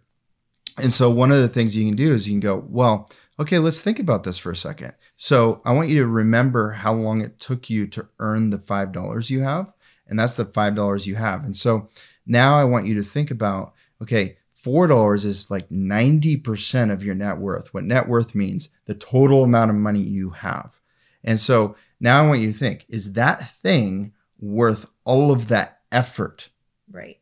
And 0.77 0.93
so 0.93 1.09
one 1.09 1.31
of 1.31 1.41
the 1.41 1.49
things 1.49 1.75
you 1.75 1.85
can 1.85 1.95
do 1.95 2.13
is 2.13 2.27
you 2.27 2.33
can 2.33 2.39
go, 2.39 2.65
well, 2.67 3.09
okay, 3.39 3.59
let's 3.59 3.81
think 3.81 3.99
about 3.99 4.23
this 4.23 4.37
for 4.37 4.51
a 4.51 4.55
second. 4.55 4.93
So 5.17 5.61
I 5.65 5.71
want 5.71 5.89
you 5.89 5.99
to 5.99 6.07
remember 6.07 6.71
how 6.71 6.93
long 6.93 7.21
it 7.21 7.39
took 7.39 7.69
you 7.69 7.87
to 7.87 8.07
earn 8.19 8.49
the 8.49 8.57
$5 8.57 9.29
you 9.29 9.41
have. 9.41 9.73
And 10.07 10.19
that's 10.19 10.35
the 10.35 10.45
$5 10.45 11.05
you 11.05 11.15
have. 11.15 11.45
And 11.45 11.55
so 11.55 11.89
now 12.25 12.57
I 12.57 12.63
want 12.63 12.85
you 12.85 12.95
to 12.95 13.03
think 13.03 13.31
about, 13.31 13.73
okay, 14.01 14.37
$4 14.63 15.25
is 15.25 15.49
like 15.49 15.69
90% 15.69 16.91
of 16.91 17.03
your 17.03 17.15
net 17.15 17.37
worth. 17.37 17.73
What 17.73 17.83
net 17.83 18.07
worth 18.07 18.35
means, 18.35 18.69
the 18.85 18.93
total 18.93 19.43
amount 19.43 19.71
of 19.71 19.77
money 19.77 20.01
you 20.01 20.29
have. 20.31 20.79
And 21.23 21.39
so 21.39 21.75
now 21.99 22.23
I 22.23 22.27
want 22.27 22.41
you 22.41 22.51
to 22.51 22.57
think, 22.57 22.85
is 22.89 23.13
that 23.13 23.49
thing 23.49 24.13
worth 24.39 24.87
all 25.03 25.31
of 25.31 25.47
that 25.47 25.79
effort? 25.91 26.49
Right. 26.91 27.19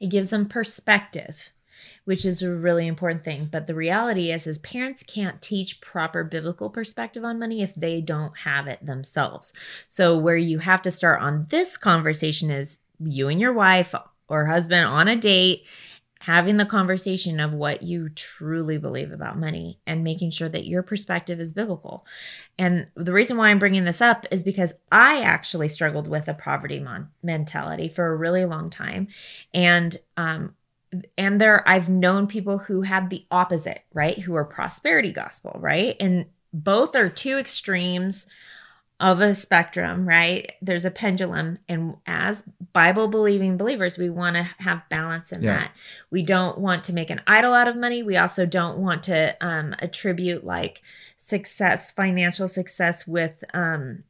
It 0.00 0.08
gives 0.08 0.30
them 0.30 0.46
perspective 0.46 1.50
which 2.04 2.24
is 2.24 2.42
a 2.42 2.54
really 2.54 2.86
important 2.86 3.24
thing. 3.24 3.48
But 3.50 3.66
the 3.66 3.74
reality 3.74 4.30
is, 4.30 4.46
is 4.46 4.58
parents 4.58 5.02
can't 5.02 5.40
teach 5.40 5.80
proper 5.80 6.24
biblical 6.24 6.70
perspective 6.70 7.24
on 7.24 7.38
money 7.38 7.62
if 7.62 7.74
they 7.74 8.00
don't 8.00 8.36
have 8.38 8.66
it 8.66 8.84
themselves. 8.84 9.52
So 9.88 10.18
where 10.18 10.36
you 10.36 10.58
have 10.58 10.82
to 10.82 10.90
start 10.90 11.22
on 11.22 11.46
this 11.50 11.76
conversation 11.76 12.50
is 12.50 12.80
you 13.00 13.28
and 13.28 13.40
your 13.40 13.52
wife 13.52 13.94
or 14.28 14.46
husband 14.46 14.86
on 14.86 15.08
a 15.08 15.16
date 15.16 15.66
having 16.24 16.56
the 16.56 16.64
conversation 16.64 17.38
of 17.38 17.52
what 17.52 17.82
you 17.82 18.08
truly 18.08 18.78
believe 18.78 19.12
about 19.12 19.38
money 19.38 19.78
and 19.86 20.02
making 20.02 20.30
sure 20.30 20.48
that 20.48 20.66
your 20.66 20.82
perspective 20.82 21.38
is 21.38 21.52
biblical. 21.52 22.06
And 22.58 22.86
the 22.96 23.12
reason 23.12 23.36
why 23.36 23.50
I'm 23.50 23.58
bringing 23.58 23.84
this 23.84 24.00
up 24.00 24.24
is 24.30 24.42
because 24.42 24.72
I 24.90 25.20
actually 25.20 25.68
struggled 25.68 26.08
with 26.08 26.26
a 26.26 26.32
poverty 26.32 26.80
mon- 26.80 27.10
mentality 27.22 27.90
for 27.90 28.06
a 28.06 28.16
really 28.16 28.46
long 28.46 28.70
time. 28.70 29.08
And 29.52 29.94
um, 30.16 30.54
and 31.16 31.40
there 31.40 31.66
I've 31.68 31.88
known 31.88 32.26
people 32.26 32.58
who 32.58 32.82
had 32.82 33.10
the 33.10 33.26
opposite, 33.30 33.82
right? 33.92 34.18
Who 34.18 34.34
are 34.34 34.44
prosperity 34.44 35.12
gospel, 35.12 35.56
right? 35.58 35.96
And 36.00 36.26
both 36.52 36.94
are 36.94 37.08
two 37.08 37.38
extremes 37.38 38.26
of 39.00 39.20
a 39.20 39.34
spectrum, 39.34 40.08
right? 40.08 40.52
There's 40.62 40.84
a 40.84 40.90
pendulum. 40.90 41.58
And 41.68 41.96
as 42.06 42.44
Bible 42.72 43.08
believing 43.08 43.56
believers, 43.56 43.98
we 43.98 44.08
want 44.08 44.36
to 44.36 44.42
have 44.58 44.88
balance 44.88 45.32
in 45.32 45.42
yeah. 45.42 45.56
that. 45.56 45.72
We 46.10 46.22
don't 46.22 46.58
want 46.58 46.84
to 46.84 46.92
make 46.92 47.10
an 47.10 47.20
idol 47.26 47.54
out 47.54 47.68
of 47.68 47.76
money. 47.76 48.02
We 48.02 48.16
also 48.16 48.46
don't 48.46 48.78
want 48.78 49.02
to 49.04 49.36
um, 49.44 49.74
attribute 49.80 50.44
like 50.44 50.80
success, 51.16 51.90
financial 51.90 52.46
success 52.46 53.06
with 53.06 53.42
um, 53.52 54.04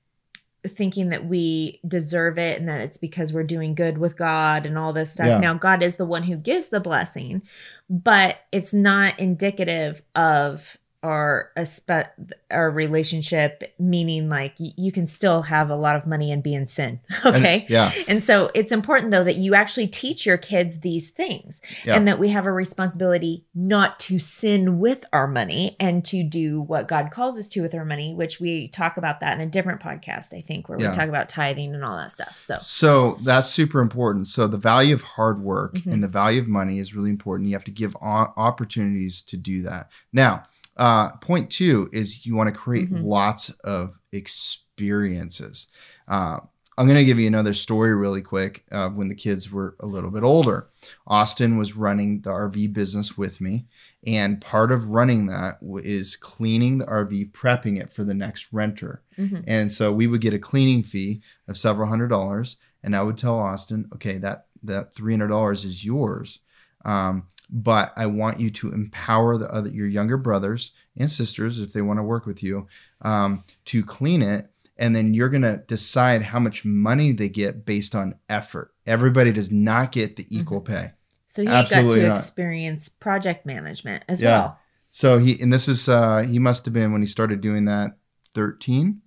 thinking 0.66 1.10
that 1.10 1.26
we 1.26 1.80
deserve 1.86 2.38
it 2.38 2.58
and 2.58 2.68
that 2.68 2.80
it's 2.80 2.98
because 2.98 3.32
we're 3.32 3.44
doing 3.44 3.74
good 3.74 3.98
with 3.98 4.16
God 4.16 4.66
and 4.66 4.78
all 4.78 4.92
this 4.92 5.12
stuff. 5.12 5.26
Yeah. 5.26 5.38
Now, 5.38 5.54
God 5.54 5.82
is 5.82 5.96
the 5.96 6.06
one 6.06 6.22
who 6.22 6.36
gives 6.36 6.68
the 6.68 6.80
blessing, 6.80 7.42
but 7.90 8.38
it's 8.52 8.72
not 8.72 9.18
indicative 9.18 10.02
of 10.14 10.78
our 11.04 11.50
a 11.56 11.66
spe- 11.66 12.08
our 12.50 12.70
relationship 12.70 13.74
meaning 13.78 14.28
like 14.30 14.54
y- 14.58 14.72
you 14.76 14.90
can 14.90 15.06
still 15.06 15.42
have 15.42 15.68
a 15.68 15.76
lot 15.76 15.96
of 15.96 16.06
money 16.06 16.32
and 16.32 16.42
be 16.42 16.54
in 16.54 16.66
sin 16.66 16.98
okay 17.26 17.60
And- 17.60 17.70
yeah. 17.70 17.92
and 18.08 18.24
so 18.24 18.50
it's 18.54 18.72
important 18.72 19.10
though 19.10 19.22
that 19.24 19.36
you 19.36 19.54
actually 19.54 19.86
teach 19.86 20.24
your 20.24 20.38
kids 20.38 20.80
these 20.80 21.10
things 21.10 21.60
Yeah. 21.84 21.96
and 21.96 22.08
that 22.08 22.18
we 22.18 22.30
have 22.30 22.46
a 22.46 22.52
responsibility 22.52 23.44
not 23.54 24.00
to 24.00 24.18
sin 24.18 24.78
with 24.78 25.04
our 25.12 25.26
money 25.26 25.76
and 25.78 26.02
to 26.06 26.22
do 26.24 26.62
what 26.62 26.88
God 26.88 27.10
calls 27.10 27.38
us 27.38 27.48
to 27.48 27.60
with 27.62 27.74
our 27.74 27.84
money, 27.84 28.14
which 28.14 28.40
we 28.40 28.68
talk 28.68 28.96
about 28.96 29.20
that 29.20 29.34
in 29.34 29.40
a 29.46 29.50
different 29.50 29.80
podcast, 29.80 30.34
I 30.34 30.40
think, 30.40 30.68
where 30.68 30.80
Yeah. 30.80 30.90
we 30.90 30.96
talk 30.96 31.08
about 31.08 31.28
tithing 31.28 31.74
and 31.74 31.84
all 31.84 31.96
that 31.96 32.10
stuff. 32.10 32.36
So, 32.38 32.54
So 32.60 33.18
that's 33.22 33.48
super 33.50 33.80
important. 33.80 34.26
So 34.28 34.46
the 34.48 34.56
value 34.58 34.94
of 34.94 35.02
hard 35.02 35.40
work 35.42 35.74
Mhm. 35.74 35.92
and 35.92 36.02
the 36.02 36.08
value 36.08 36.40
of 36.40 36.48
money 36.48 36.78
is 36.78 36.94
really 36.94 37.10
important. 37.10 37.48
You 37.48 37.54
have 37.54 37.64
to 37.64 37.70
give 37.70 37.94
o- 37.96 38.32
opportunities 38.36 39.20
to 39.22 39.36
do 39.36 39.62
that. 39.62 39.90
Now, 40.12 40.44
uh, 40.76 41.10
point 41.18 41.50
two 41.50 41.88
is 41.92 42.26
you 42.26 42.34
want 42.34 42.48
to 42.52 42.60
create 42.60 42.90
Mhm. 42.90 43.04
lots 43.04 43.50
of 43.64 43.98
experiences. 44.12 45.68
Uh, 46.08 46.40
I'm 46.76 46.86
going 46.86 46.98
to 46.98 47.04
give 47.04 47.20
you 47.20 47.28
another 47.28 47.54
story 47.54 47.94
really 47.94 48.20
quick 48.22 48.64
uh, 48.72 48.88
when 48.88 49.06
the 49.08 49.14
kids 49.14 49.48
were 49.52 49.76
a 49.78 49.86
little 49.86 50.10
bit 50.10 50.24
older. 50.24 50.66
Austin 51.06 51.56
was 51.56 51.76
running 51.76 52.20
the 52.22 52.30
RV 52.30 52.72
business 52.72 53.16
with 53.16 53.40
me, 53.40 53.66
and 54.04 54.40
part 54.40 54.72
of 54.72 54.88
running 54.88 55.26
that 55.26 55.58
is 55.84 56.16
cleaning 56.16 56.78
the 56.78 56.86
RV, 56.86 57.30
prepping 57.30 57.80
it 57.80 57.92
for 57.92 58.02
the 58.02 58.12
next 58.14 58.48
renter. 58.52 59.02
mhm. 59.16 59.44
And 59.46 59.70
so 59.70 59.92
we 59.92 60.08
would 60.08 60.20
get 60.20 60.34
a 60.34 60.38
cleaning 60.40 60.82
fee 60.82 61.22
of 61.46 61.56
several 61.56 61.88
hundred 61.88 62.08
dollars, 62.08 62.56
and 62.82 62.96
I 62.96 63.02
would 63.02 63.16
tell 63.18 63.38
Austin, 63.38 63.88
okay, 63.94 64.18
that 64.18 64.46
that 64.64 64.94
three 64.94 65.12
hundred 65.12 65.28
dollars 65.28 65.64
is 65.64 65.84
yours, 65.84 66.40
um, 66.84 67.28
but 67.50 67.92
I 67.96 68.06
want 68.06 68.40
you 68.40 68.50
to 68.50 68.72
empower 68.72 69.36
the 69.38 69.52
other 69.52 69.70
your 69.70 69.86
younger 69.86 70.16
brothers 70.16 70.72
and 70.96 71.10
sisters 71.10 71.60
if 71.60 71.72
they 71.72 71.82
want 71.82 71.98
to 71.98 72.02
work 72.02 72.26
with 72.26 72.42
you 72.42 72.66
um, 73.02 73.44
to 73.66 73.84
clean 73.84 74.22
it, 74.22 74.48
and 74.76 74.94
then 74.94 75.14
you're 75.14 75.28
gonna 75.28 75.58
decide 75.66 76.22
how 76.22 76.38
much 76.38 76.64
money 76.64 77.12
they 77.12 77.28
get 77.28 77.64
based 77.64 77.94
on 77.94 78.14
effort. 78.28 78.72
Everybody 78.86 79.32
does 79.32 79.50
not 79.50 79.92
get 79.92 80.16
the 80.16 80.26
equal 80.30 80.60
pay. 80.60 80.92
so 81.26 81.42
he 81.42 81.48
got 81.48 81.68
to 81.68 81.82
not. 82.08 82.16
experience 82.18 82.88
project 82.88 83.44
management 83.46 84.04
as 84.08 84.20
Yeah. 84.20 84.38
well. 84.38 84.58
So 84.90 85.18
he 85.18 85.40
and 85.40 85.52
this 85.52 85.66
is 85.68 85.88
uh, 85.88 86.20
he 86.28 86.38
must 86.38 86.64
have 86.64 86.74
been 86.74 86.92
when 86.92 87.02
he 87.02 87.06
started 87.08 87.40
doing 87.40 87.64
that 87.66 87.96
thirteen. 88.34 89.00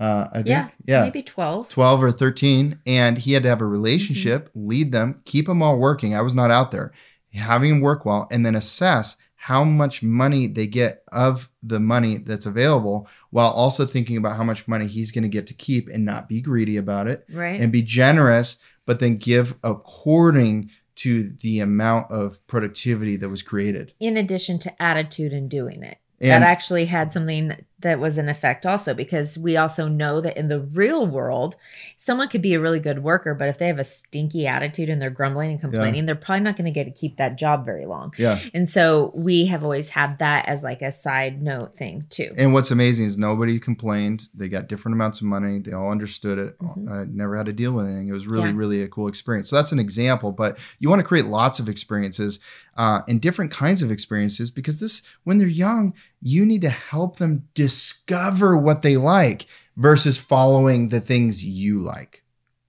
Uh, 0.00 0.26
I 0.32 0.36
think 0.38 0.46
Yeah, 0.48 0.68
yeah 0.86 1.02
Maybe 1.04 1.22
12. 1.22 1.68
12 1.68 2.02
or 2.02 2.10
13 2.10 2.80
and 2.86 3.18
he 3.18 3.34
had 3.34 3.44
to 3.44 3.48
have 3.48 3.60
a 3.60 3.66
relationship 3.66 4.50
lead 4.52 4.90
them 4.90 5.20
keep 5.24 5.46
them 5.46 5.62
all 5.62 5.78
working 5.78 6.12
i 6.12 6.20
was 6.20 6.34
not 6.34 6.50
out 6.50 6.72
there 6.72 6.92
having 7.34 7.70
them 7.70 7.80
work 7.80 8.04
well 8.04 8.28
and 8.30 8.44
then 8.44 8.54
assess 8.54 9.16
how 9.36 9.64
much 9.64 10.02
money 10.02 10.46
they 10.46 10.66
get 10.68 11.02
of 11.10 11.50
the 11.64 11.80
money 11.80 12.18
that's 12.18 12.46
available 12.46 13.08
while 13.30 13.50
also 13.50 13.84
thinking 13.84 14.16
about 14.16 14.36
how 14.36 14.44
much 14.44 14.68
money 14.68 14.86
he's 14.86 15.10
going 15.10 15.22
to 15.22 15.28
get 15.28 15.46
to 15.48 15.54
keep 15.54 15.88
and 15.88 16.04
not 16.04 16.28
be 16.28 16.40
greedy 16.40 16.76
about 16.76 17.08
it 17.08 17.24
Right. 17.32 17.60
and 17.60 17.72
be 17.72 17.82
generous 17.82 18.56
but 18.86 19.00
then 19.00 19.16
give 19.16 19.56
according 19.64 20.70
to 20.96 21.30
the 21.40 21.60
amount 21.60 22.10
of 22.10 22.44
productivity 22.46 23.16
that 23.16 23.28
was 23.28 23.42
created 23.42 23.92
in 23.98 24.16
addition 24.16 24.58
to 24.60 24.82
attitude 24.82 25.32
and 25.32 25.50
doing 25.50 25.82
it. 25.82 25.98
and 26.20 26.30
that 26.30 26.42
actually 26.42 26.84
had 26.84 27.12
something 27.12 27.56
that 27.82 27.98
was 28.00 28.18
an 28.18 28.28
effect 28.28 28.64
also 28.66 28.94
because 28.94 29.38
we 29.38 29.56
also 29.56 29.88
know 29.88 30.20
that 30.20 30.36
in 30.36 30.48
the 30.48 30.60
real 30.60 31.06
world 31.06 31.56
someone 31.96 32.28
could 32.28 32.42
be 32.42 32.54
a 32.54 32.60
really 32.60 32.80
good 32.80 33.02
worker 33.02 33.34
but 33.34 33.48
if 33.48 33.58
they 33.58 33.66
have 33.66 33.78
a 33.78 33.84
stinky 33.84 34.46
attitude 34.46 34.88
and 34.88 35.00
they're 35.00 35.10
grumbling 35.10 35.50
and 35.52 35.60
complaining 35.60 36.06
they're 36.06 36.14
probably 36.14 36.42
not 36.42 36.56
going 36.56 36.64
to 36.64 36.70
get 36.70 36.84
to 36.84 36.90
keep 36.90 37.16
that 37.16 37.36
job 37.36 37.64
very 37.64 37.86
long 37.86 38.12
yeah 38.18 38.38
and 38.54 38.68
so 38.68 39.12
we 39.14 39.46
have 39.46 39.62
always 39.62 39.88
had 39.90 40.18
that 40.18 40.46
as 40.48 40.62
like 40.62 40.82
a 40.82 40.90
side 40.90 41.42
note 41.42 41.74
thing 41.74 42.04
too 42.10 42.32
And 42.36 42.52
what's 42.52 42.70
amazing 42.70 43.06
is 43.06 43.18
nobody 43.18 43.58
complained. 43.58 44.28
They 44.34 44.48
got 44.48 44.68
different 44.68 44.94
amounts 44.94 45.20
of 45.20 45.26
money. 45.26 45.58
They 45.58 45.72
all 45.72 45.90
understood 45.90 46.38
it. 46.38 46.58
Mhm. 46.58 46.90
I 46.90 47.04
never 47.12 47.36
had 47.36 47.46
to 47.46 47.52
deal 47.52 47.72
with 47.72 47.86
anything. 47.86 48.08
It 48.08 48.12
was 48.12 48.26
really, 48.26 48.48
Yeah. 48.50 48.56
really 48.56 48.82
a 48.82 48.88
cool 48.88 49.08
experience. 49.08 49.48
So 49.50 49.56
that's 49.56 49.72
an 49.72 49.78
example. 49.78 50.32
But 50.32 50.58
you 50.78 50.88
want 50.88 51.00
to 51.00 51.04
create 51.04 51.26
lots 51.26 51.58
of 51.60 51.68
experiences 51.68 52.38
uh, 52.76 53.02
and 53.08 53.20
different 53.20 53.50
kinds 53.50 53.82
of 53.82 53.90
experiences 53.90 54.50
because 54.50 54.80
this, 54.80 55.02
when 55.24 55.38
they're 55.38 55.46
young, 55.48 55.92
you 56.22 56.46
need 56.46 56.62
to 56.62 56.70
help 56.70 57.16
them 57.18 57.44
discover 57.72 58.56
what 58.56 58.82
they 58.82 58.96
like 58.96 59.46
versus 59.76 60.18
following 60.18 60.88
the 60.90 61.00
things 61.00 61.44
you 61.44 61.78
like. 61.78 62.22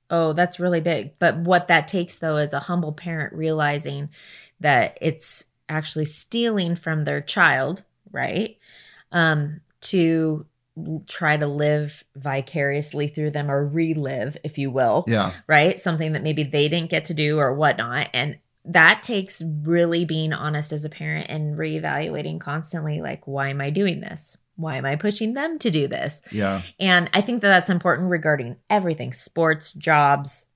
oh 0.09 0.33
that's 0.33 0.59
really 0.59 0.81
big 0.81 1.17
but 1.19 1.37
what 1.37 1.67
that 1.67 1.87
takes 1.87 2.19
though 2.19 2.37
is 2.37 2.53
a 2.53 2.59
humble 2.59 2.93
parent 2.93 3.33
realizing 3.33 4.09
that 4.59 4.97
it's 5.01 5.45
actually 5.67 6.05
stealing 6.05 6.75
from 6.75 7.03
their 7.03 7.21
child 7.21 7.83
right 8.11 8.57
um 9.11 9.59
to 9.81 10.45
try 11.07 11.37
to 11.37 11.45
live 11.47 12.03
vicariously 12.15 13.07
through 13.07 13.31
them 13.31 13.51
or 13.51 13.67
relive 13.67 14.37
if 14.43 14.57
you 14.57 14.71
will 14.71 15.03
Yeah. 15.07 15.33
right? 15.47 15.79
Something 15.79 16.13
that 16.13 16.23
maybe 16.23 16.43
they 16.43 16.67
didn't 16.67 16.89
get 16.89 17.05
to 17.05 17.13
do 17.13 17.37
or 17.37 17.53
whatnot. 17.53 18.09
And 18.13 18.37
that 18.65 19.03
takes 19.03 19.43
really 19.61 20.03
being 20.05 20.33
honest 20.33 20.71
as 20.73 20.83
a 20.83 20.89
parent 20.89 21.27
and 21.29 21.55
reevaluating 21.57 22.39
constantly 22.39 23.01
like, 23.01 23.27
why 23.27 23.49
am 23.49 23.61
I 23.61 23.69
doing 23.69 23.99
this? 24.01 24.37
Why 24.55 24.77
am 24.77 24.85
I 24.85 24.95
pushing 24.95 25.33
them 25.33 25.57
to 25.59 25.71
do 25.71 25.87
this? 25.87 26.21
Yeah. 26.31 26.61
And 26.79 27.09
I 27.13 27.21
think 27.21 27.41
that 27.41 27.49
that's 27.49 27.69
important 27.69 28.09
regarding 28.09 28.57
everything 28.69 29.11
sports, 29.11 29.73
jobs, 29.73 30.47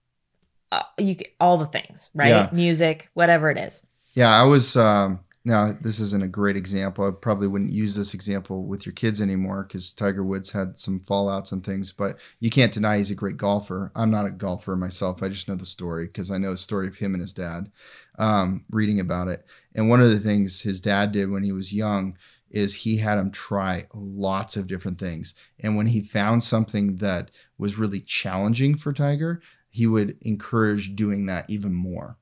uh, 0.72 0.84
you 0.98 1.16
all 1.40 1.58
the 1.58 1.66
things, 1.66 2.10
right? 2.14 2.30
Yeah. 2.30 2.50
Music, 2.52 3.10
whatever 3.14 3.50
it 3.50 3.58
is. 3.58 3.86
Yeah, 4.14 4.30
I 4.30 4.44
was. 4.44 4.76
Um, 4.76 5.22
now, 5.46 5.72
this 5.80 6.02
isn't 6.02 6.24
a 6.24 6.28
great 6.28 6.58
example. 6.58 7.08
I 7.08 7.12
probably 7.12 7.48
wouldn't 7.48 7.72
use 7.72 7.96
this 7.96 8.14
example 8.14 8.66
with 8.66 8.86
your 8.86 8.92
kids 8.92 9.22
anymore 9.22 9.64
because 9.64 9.94
Tiger 9.94 10.26
Woods 10.26 10.52
had 10.52 10.78
some 10.78 11.00
fallouts 11.02 11.54
and 11.54 11.66
things. 11.66 11.94
But 11.94 12.18
you 12.42 12.50
can't 12.50 12.74
deny 12.74 12.98
he's 12.98 13.12
a 13.12 13.16
great 13.16 13.38
golfer. 13.38 13.92
I'm 13.96 14.12
not 14.12 14.26
a 14.26 14.32
golfer 14.32 14.76
myself. 14.76 15.24
I 15.24 15.30
just 15.30 15.48
know 15.48 15.56
the 15.56 15.66
story 15.66 16.08
because 16.08 16.32
I 16.32 16.38
know 16.38 16.52
the 16.52 16.58
story 16.58 16.88
of 16.88 16.98
him 16.98 17.14
and 17.14 17.22
his 17.22 17.32
dad. 17.32 17.72
Um, 18.20 18.66
reading 18.72 19.00
about 19.00 19.30
it, 19.30 19.46
and 19.74 19.90
one 19.90 20.02
of 20.02 20.10
the 20.10 20.20
things 20.20 20.60
his 20.60 20.82
dad 20.82 21.14
did 21.14 21.30
when 21.30 21.44
he 21.44 21.54
was 21.54 21.72
young 21.72 22.18
is 22.50 22.74
he 22.74 22.98
had 22.98 23.18
him 23.18 23.32
try 23.32 23.88
lots 23.94 24.58
of 24.58 24.68
different 24.68 25.00
things. 25.00 25.36
And 25.60 25.76
when 25.76 25.88
he 25.88 26.02
found 26.02 26.44
something 26.44 26.98
that 26.98 27.32
was 27.58 27.78
really 27.78 28.00
challenging 28.02 28.76
for 28.78 28.94
Tiger, 28.94 29.42
he 29.70 29.86
would 29.88 30.18
encourage 30.22 30.96
doing 30.96 31.26
that 31.28 31.50
even 31.50 31.74
more. 31.74 32.18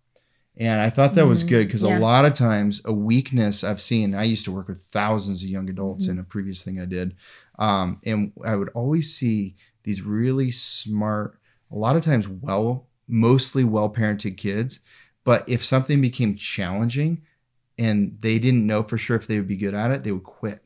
And 0.58 0.80
I 0.82 0.90
thought 0.90 1.16
that 1.16 1.28
was 1.28 1.44
Mm, 1.44 1.50
good 1.50 1.68
because 1.68 1.84
yeah. 1.84 1.98
a 1.98 2.00
lot 2.00 2.26
of 2.26 2.34
times 2.34 2.82
a 2.86 2.94
weakness 2.94 3.64
I've 3.64 3.82
seen, 3.82 4.16
I 4.16 4.24
used 4.24 4.46
to 4.46 4.52
work 4.54 4.70
with 4.70 4.82
thousands 4.82 5.44
of 5.44 5.50
young 5.50 5.70
adults 5.70 6.08
Mhm. 6.08 6.12
in 6.12 6.20
a 6.20 6.24
previous 6.24 6.64
thing 6.64 6.80
I 6.80 6.86
did. 6.86 7.16
Um, 7.60 8.00
and 8.06 8.32
I 8.44 8.56
would 8.56 8.70
always 8.70 9.14
see 9.14 9.56
these 9.84 10.02
really 10.02 10.52
smart, 10.52 11.38
a 11.70 11.76
lot 11.76 11.96
of 11.98 12.04
times 12.04 12.28
well, 12.28 12.88
mostly 13.08 13.64
well 13.64 13.90
parented 13.90 14.38
kids. 14.38 14.80
But 15.26 15.48
if 15.50 15.64
something 15.64 16.02
became 16.02 16.36
challenging 16.36 17.22
and 17.78 18.18
they 18.22 18.40
didn't 18.40 18.66
know 18.66 18.84
for 18.84 18.98
sure 18.98 19.16
if 19.16 19.28
they 19.28 19.38
would 19.38 19.48
be 19.48 19.58
good 19.58 19.74
at 19.74 19.92
it, 19.92 20.04
they 20.04 20.12
would 20.12 20.24
quit. 20.24 20.64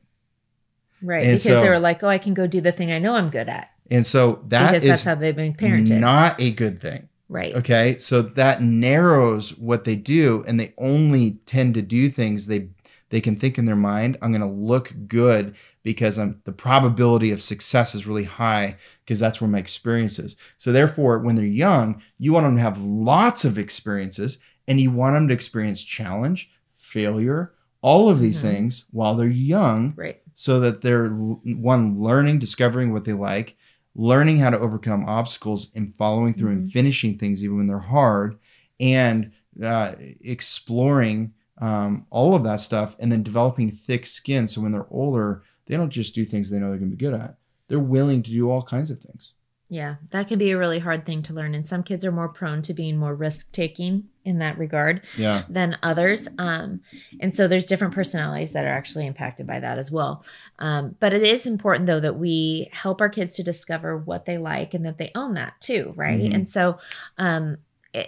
Right. 1.01 1.23
And 1.23 1.31
because 1.31 1.43
so- 1.43 1.61
they 1.61 1.69
were 1.69 1.79
like, 1.79 2.03
oh, 2.03 2.07
I 2.07 2.17
can 2.17 2.33
go 2.33 2.47
do 2.47 2.61
the 2.61 2.71
thing 2.71 2.91
I 2.91 2.99
know 2.99 3.15
I'm 3.15 3.29
good 3.29 3.49
at. 3.49 3.69
And 3.91 4.05
so 4.05 4.43
that 4.47 4.67
because 4.67 4.83
is 4.83 4.89
that's 4.89 5.03
how 5.03 5.15
they've 5.15 5.35
been 5.35 5.53
parented. 5.53 5.99
not 5.99 6.39
a 6.39 6.51
good 6.51 6.79
thing. 6.79 7.09
right. 7.27 7.55
Okay. 7.55 7.97
So 7.97 8.21
that 8.21 8.61
narrows 8.61 9.57
what 9.57 9.83
they 9.83 9.95
do 9.95 10.43
and 10.47 10.59
they 10.59 10.73
only 10.77 11.39
tend 11.45 11.73
to 11.73 11.81
do 11.81 12.09
things 12.09 12.45
they 12.45 12.69
they 13.09 13.21
can 13.21 13.35
think 13.35 13.57
in 13.57 13.65
their 13.65 13.75
mind, 13.75 14.17
I'm 14.21 14.31
going 14.31 14.41
to 14.41 14.47
look 14.47 14.93
good 15.07 15.55
because 15.83 16.19
I'm 16.19 16.39
the 16.43 16.51
probability 16.51 17.31
of 17.31 17.41
success 17.41 17.95
is 17.95 18.05
really 18.05 18.23
high 18.23 18.77
because 19.03 19.19
that's 19.19 19.41
where 19.41 19.49
my 19.49 19.57
experience 19.57 20.19
is. 20.19 20.35
So 20.59 20.71
therefore, 20.71 21.19
when 21.19 21.35
they're 21.35 21.45
young, 21.45 22.01
you 22.19 22.33
want 22.33 22.45
them 22.45 22.55
to 22.55 22.61
have 22.61 22.81
lots 22.81 23.45
of 23.45 23.57
experiences 23.57 24.37
and 24.67 24.79
you 24.79 24.91
want 24.91 25.15
them 25.15 25.27
to 25.27 25.33
experience 25.33 25.83
challenge, 25.83 26.51
failure, 26.89 27.53
all 27.81 28.09
of 28.09 28.19
these 28.19 28.39
Mhm. 28.39 28.41
things 28.41 28.85
while 28.91 29.15
they're 29.15 29.27
young 29.55 29.93
Right. 29.95 30.21
so 30.35 30.59
that 30.59 30.81
they're 30.81 31.09
one 31.09 31.97
learning 31.97 32.39
discovering 32.39 32.91
what 32.91 33.05
they 33.05 33.13
like 33.13 33.55
learning 33.95 34.37
how 34.37 34.49
to 34.49 34.59
overcome 34.59 35.03
obstacles 35.05 35.71
and 35.75 35.93
following 35.97 36.33
through 36.33 36.51
and 36.51 36.67
Mhm. 36.67 36.71
finishing 36.71 37.17
things 37.17 37.43
even 37.43 37.57
when 37.57 37.67
they're 37.67 37.79
hard 37.79 38.37
and 38.79 39.31
uh, 39.61 39.93
exploring 40.21 41.33
um, 41.57 42.05
all 42.09 42.35
of 42.35 42.43
that 42.43 42.61
stuff 42.61 42.95
and 42.99 43.11
then 43.11 43.23
developing 43.23 43.69
thick 43.71 44.05
skin 44.05 44.47
so 44.47 44.61
when 44.61 44.71
they're 44.71 44.87
older 44.91 45.43
they 45.65 45.75
don't 45.75 45.89
just 45.89 46.15
do 46.15 46.23
things 46.25 46.49
they 46.49 46.59
know 46.59 46.69
they're 46.69 46.77
going 46.77 46.91
to 46.91 46.95
be 46.95 47.05
good 47.05 47.13
at 47.13 47.35
they're 47.67 47.79
willing 47.79 48.23
to 48.23 48.31
do 48.31 48.49
all 48.49 48.61
kinds 48.63 48.89
of 48.91 48.99
things 49.01 49.33
Yeah, 49.71 49.95
that 50.09 50.27
can 50.27 50.39
be 50.39 50.49
a 50.49 50.57
really 50.57 50.79
hard 50.79 51.05
thing 51.05 51.21
to 51.23 51.33
learn. 51.33 51.53
And 51.53 51.65
some 51.65 51.83
kids 51.83 52.03
are 52.03 52.11
more 52.11 52.27
prone 52.29 52.63
to 52.63 52.73
being 52.73 52.97
more 52.97 53.13
risk 53.13 53.51
taking 53.51 54.05
in 54.25 54.39
that 54.39 54.57
regard 54.57 55.05
yeah 55.17 55.43
than 55.47 55.77
others. 55.83 56.27
Um, 56.39 56.81
and 57.19 57.33
so 57.33 57.47
there's 57.47 57.67
different 57.67 57.93
personalities 57.93 58.53
that 58.53 58.65
are 58.65 58.69
actually 58.69 59.05
impacted 59.05 59.45
by 59.45 59.59
that 59.59 59.77
as 59.77 59.91
well. 59.91 60.25
Um, 60.57 60.95
but 60.99 61.13
it 61.13 61.21
is 61.21 61.45
important, 61.45 61.85
though, 61.85 61.99
that 61.99 62.17
we 62.17 62.67
help 62.71 62.99
our 62.99 63.09
kids 63.09 63.35
to 63.35 63.43
discover 63.43 63.95
what 63.97 64.25
they 64.25 64.39
like 64.39 64.73
and 64.73 64.85
that 64.87 64.97
they 64.97 65.11
own 65.13 65.35
that 65.35 65.53
too, 65.61 65.93
right? 65.95 66.19
Mhm. 66.19 66.33
And 66.33 66.49
so, 66.49 66.77
um, 67.19 67.57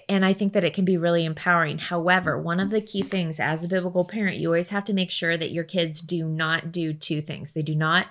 and 0.08 0.24
I 0.24 0.34
think 0.34 0.54
that 0.54 0.64
it 0.64 0.76
can 0.76 0.86
be 0.86 0.96
really 0.96 1.26
empowering. 1.26 1.80
However, 1.80 2.40
one 2.40 2.60
of 2.60 2.70
the 2.70 2.82
key 2.82 3.02
things 3.02 3.40
as 3.40 3.64
a 3.64 3.68
biblical 3.68 4.06
parent, 4.06 4.38
you 4.38 4.48
always 4.50 4.70
have 4.70 4.84
to 4.86 4.94
make 4.94 5.10
sure 5.10 5.36
that 5.38 5.52
your 5.52 5.64
kids 5.64 6.02
do 6.02 6.26
not 6.28 6.72
do 6.72 6.94
two 6.94 7.20
things. 7.20 7.54
They 7.54 7.64
do 7.64 7.74
not 7.74 8.06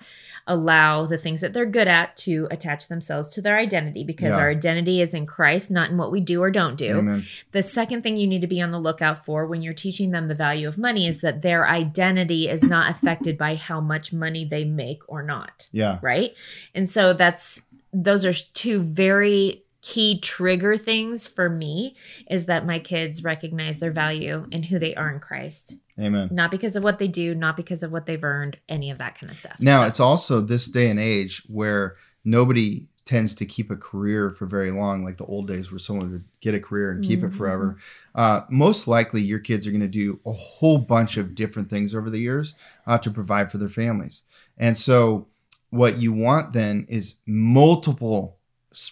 allow 0.49 1.07
the 1.07 1.17
things 1.17 1.41
that 1.43 1.53
they're 1.53 1.67
good 1.67 1.87
at 1.87 2.17
to 2.17 2.49
attach 2.51 2.89
themselves 2.89 3.31
to 3.31 3.43
their 3.43 3.57
identity 3.57 4.03
because 4.03 4.35
Yeah. 4.37 4.41
our 4.43 4.51
identity 4.51 5.01
is 5.01 5.15
in 5.15 5.27
Christ, 5.27 5.71
not 5.71 5.91
in 5.91 5.97
what 5.97 6.11
we 6.11 6.21
do 6.21 6.43
or 6.43 6.51
don't 6.51 6.77
do. 6.77 6.99
Amen. 6.99 7.23
The 7.53 7.63
second 7.63 8.03
thing 8.03 8.17
you 8.17 8.27
need 8.27 8.41
to 8.41 8.49
be 8.49 8.61
on 8.61 8.73
the 8.73 8.81
lookout 8.81 9.25
for 9.25 9.47
when 9.47 9.63
you're 9.63 9.73
teaching 9.73 10.11
them 10.11 10.27
the 10.27 10.35
value 10.35 10.67
of 10.67 10.77
money 10.77 11.07
is 11.07 11.21
that 11.21 11.43
their 11.43 11.69
identity 11.69 12.49
is 12.49 12.65
not 12.65 12.91
affected 12.91 13.39
by 13.39 13.55
how 13.55 13.81
much 13.81 14.13
money 14.13 14.45
they 14.45 14.65
make 14.65 15.03
or 15.07 15.23
not 15.23 15.69
Yeah. 15.71 15.99
right? 16.03 16.35
And 16.75 16.91
so 16.91 17.13
that's 17.13 17.63
those 17.93 18.25
are 18.25 18.33
two 18.33 18.81
very 18.81 19.63
key 19.91 20.21
trigger 20.21 20.77
things 20.77 21.27
for 21.27 21.51
me 21.51 21.97
is 22.31 22.47
that 22.47 22.65
my 22.65 22.79
kids 22.79 23.25
recognize 23.25 23.79
their 23.79 23.91
value 23.91 24.47
and 24.53 24.65
who 24.65 24.79
they 24.79 24.95
are 24.95 25.11
in 25.13 25.19
Christ, 25.19 25.75
Amen. 25.99 26.29
not 26.31 26.51
because 26.53 26.77
of 26.77 26.85
what 26.85 26.99
they 27.01 27.09
do, 27.09 27.35
not 27.35 27.57
because 27.57 27.83
of 27.83 27.91
what 27.91 28.07
they've 28.07 28.23
earned, 28.23 28.57
any 28.69 28.91
of 28.91 28.99
that 28.99 29.19
kind 29.19 29.31
of 29.33 29.37
stuff. 29.37 29.57
Now, 29.61 29.81
So- 29.81 29.87
it's 29.87 30.01
also 30.01 30.41
this 30.41 30.67
day 30.69 30.89
and 30.91 31.01
age 31.01 31.43
where 31.49 31.97
nobody 32.25 32.87
tends 33.05 33.35
to 33.35 33.45
keep 33.45 33.71
a 33.73 33.77
career 33.77 34.31
for 34.31 34.47
very 34.47 34.71
long, 34.71 35.03
like 35.05 35.17
the 35.17 35.25
old 35.25 35.49
days 35.49 35.73
where 35.73 35.81
someone 35.81 36.13
would 36.13 36.25
get 36.41 36.55
a 36.55 36.61
career 36.61 36.93
and 36.93 37.03
keep 37.05 37.25
it 37.25 37.31
Mhm. 37.31 37.35
forever. 37.35 37.77
Uh, 38.15 38.43
most 38.49 38.87
likely, 38.87 39.21
your 39.23 39.41
kids 39.41 39.67
are 39.67 39.73
going 39.73 39.81
to 39.81 39.89
do 39.89 40.21
a 40.25 40.33
whole 40.33 40.79
bunch 40.79 41.17
of 41.17 41.35
different 41.35 41.69
things 41.69 41.95
over 41.95 42.09
the 42.11 42.21
years 42.21 42.55
uh, 42.87 42.99
to 42.99 43.11
provide 43.11 43.51
for 43.51 43.59
their 43.59 43.69
families. 43.69 44.23
And 44.57 44.77
so, 44.79 45.27
what 45.71 45.99
you 45.99 46.13
want 46.13 46.53
then 46.53 46.87
is 46.89 47.15
multiple 47.27 48.37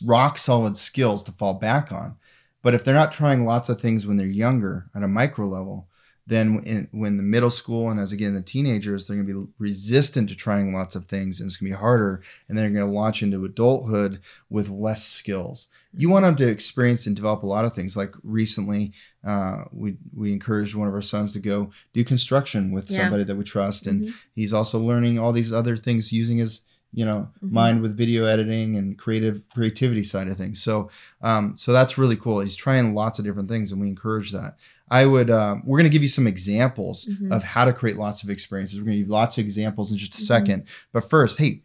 rock 0.05 0.39
solid 0.39 0.77
skills 0.77 1.23
to 1.25 1.33
fall 1.33 1.55
back 1.55 1.93
on. 1.93 2.17
But 2.63 2.75
if 2.75 2.85
they're 2.85 2.95
not 2.95 3.13
trying 3.13 3.45
lots 3.45 3.69
of 3.69 3.81
things 3.81 4.07
when 4.07 4.17
they're 4.17 4.27
younger 4.27 4.87
at 4.95 5.03
a 5.03 5.09
micro 5.09 5.47
level, 5.47 5.89
then 6.27 6.63
in, 6.67 6.89
when 6.91 7.17
the 7.17 7.23
middle 7.23 7.49
school 7.51 7.89
and 7.91 7.99
as 7.99 8.13
again 8.13 8.35
the 8.35 8.43
teenagers, 8.43 9.07
they're 9.07 9.17
going 9.17 9.27
to 9.27 9.47
be 9.47 9.53
resistant 9.59 10.29
to 10.29 10.37
trying 10.37 10.75
lots 10.75 10.95
of 10.95 11.07
things, 11.07 11.41
and 11.41 11.49
it's 11.49 11.57
going 11.57 11.71
to 11.73 11.77
be 11.77 11.81
harder. 11.81 12.23
And 12.49 12.59
then 12.59 12.65
they're 12.65 12.81
going 12.81 12.93
to 12.93 12.99
launch 12.99 13.23
into 13.23 13.47
adulthood 13.47 14.21
with 14.51 14.69
less 14.69 15.05
skills. 15.05 15.69
You 15.95 16.11
want 16.11 16.25
them 16.25 16.37
to 16.37 16.49
experience 16.51 17.07
and 17.07 17.17
develop 17.17 17.45
a 17.45 17.47
lot 17.47 17.65
of 17.65 17.73
things. 17.73 17.97
Like 17.97 18.13
recently, 18.23 18.93
uh, 19.27 19.65
we 19.73 19.97
we 20.15 20.33
encouraged 20.35 20.75
one 20.75 20.87
of 20.89 20.93
our 20.93 21.01
sons 21.01 21.33
to 21.33 21.39
go 21.39 21.71
do 21.95 22.05
construction 22.05 22.73
with 22.73 22.91
Yeah. 22.91 22.99
somebody 22.99 23.25
that 23.25 23.37
we 23.37 23.45
trust, 23.45 23.87
and 23.87 24.03
Mhm. 24.03 24.13
he's 24.35 24.53
also 24.53 24.79
learning 24.79 25.19
all 25.19 25.33
these 25.33 25.53
other 25.53 25.77
things 25.79 26.13
using 26.13 26.37
his 26.37 26.61
you 26.93 27.05
know 27.05 27.29
Mhm. 27.45 27.51
mind 27.53 27.83
with 27.83 27.97
video 27.97 28.25
editing 28.25 28.77
and 28.77 28.97
creative 28.99 29.43
creativity 29.55 30.03
side 30.03 30.29
of 30.29 30.37
things. 30.37 30.63
So 30.63 30.91
um, 31.23 31.57
so 31.57 31.73
that's 31.73 31.99
really 31.99 32.17
cool. 32.17 32.41
He's 32.41 32.57
trying 32.57 32.95
lots 32.95 33.19
of 33.19 33.25
different 33.25 33.49
things, 33.49 33.73
and 33.73 33.81
we 33.81 33.89
encourage 33.89 34.33
that. 34.33 34.57
I 34.91 35.05
would. 35.05 35.29
Um, 35.31 35.63
we're 35.67 35.77
going 35.79 35.91
to 35.91 35.95
give 35.95 36.03
you 36.03 36.09
some 36.09 36.27
examples 36.27 37.05
Mhm. 37.07 37.31
of 37.31 37.43
how 37.45 37.67
to 37.67 37.75
create 37.75 37.99
lots 37.99 38.23
of 38.23 38.31
experiences. 38.31 38.79
We're 38.79 38.87
going 38.87 38.95
to 38.97 38.99
give 39.01 39.09
you 39.09 39.13
lots 39.13 39.37
of 39.37 39.45
examples 39.45 39.93
in 39.93 39.99
just 39.99 40.15
a 40.15 40.17
Mhm. 40.23 40.27
second. 40.27 40.65
But 40.93 41.09
first, 41.11 41.37
hey, 41.39 41.63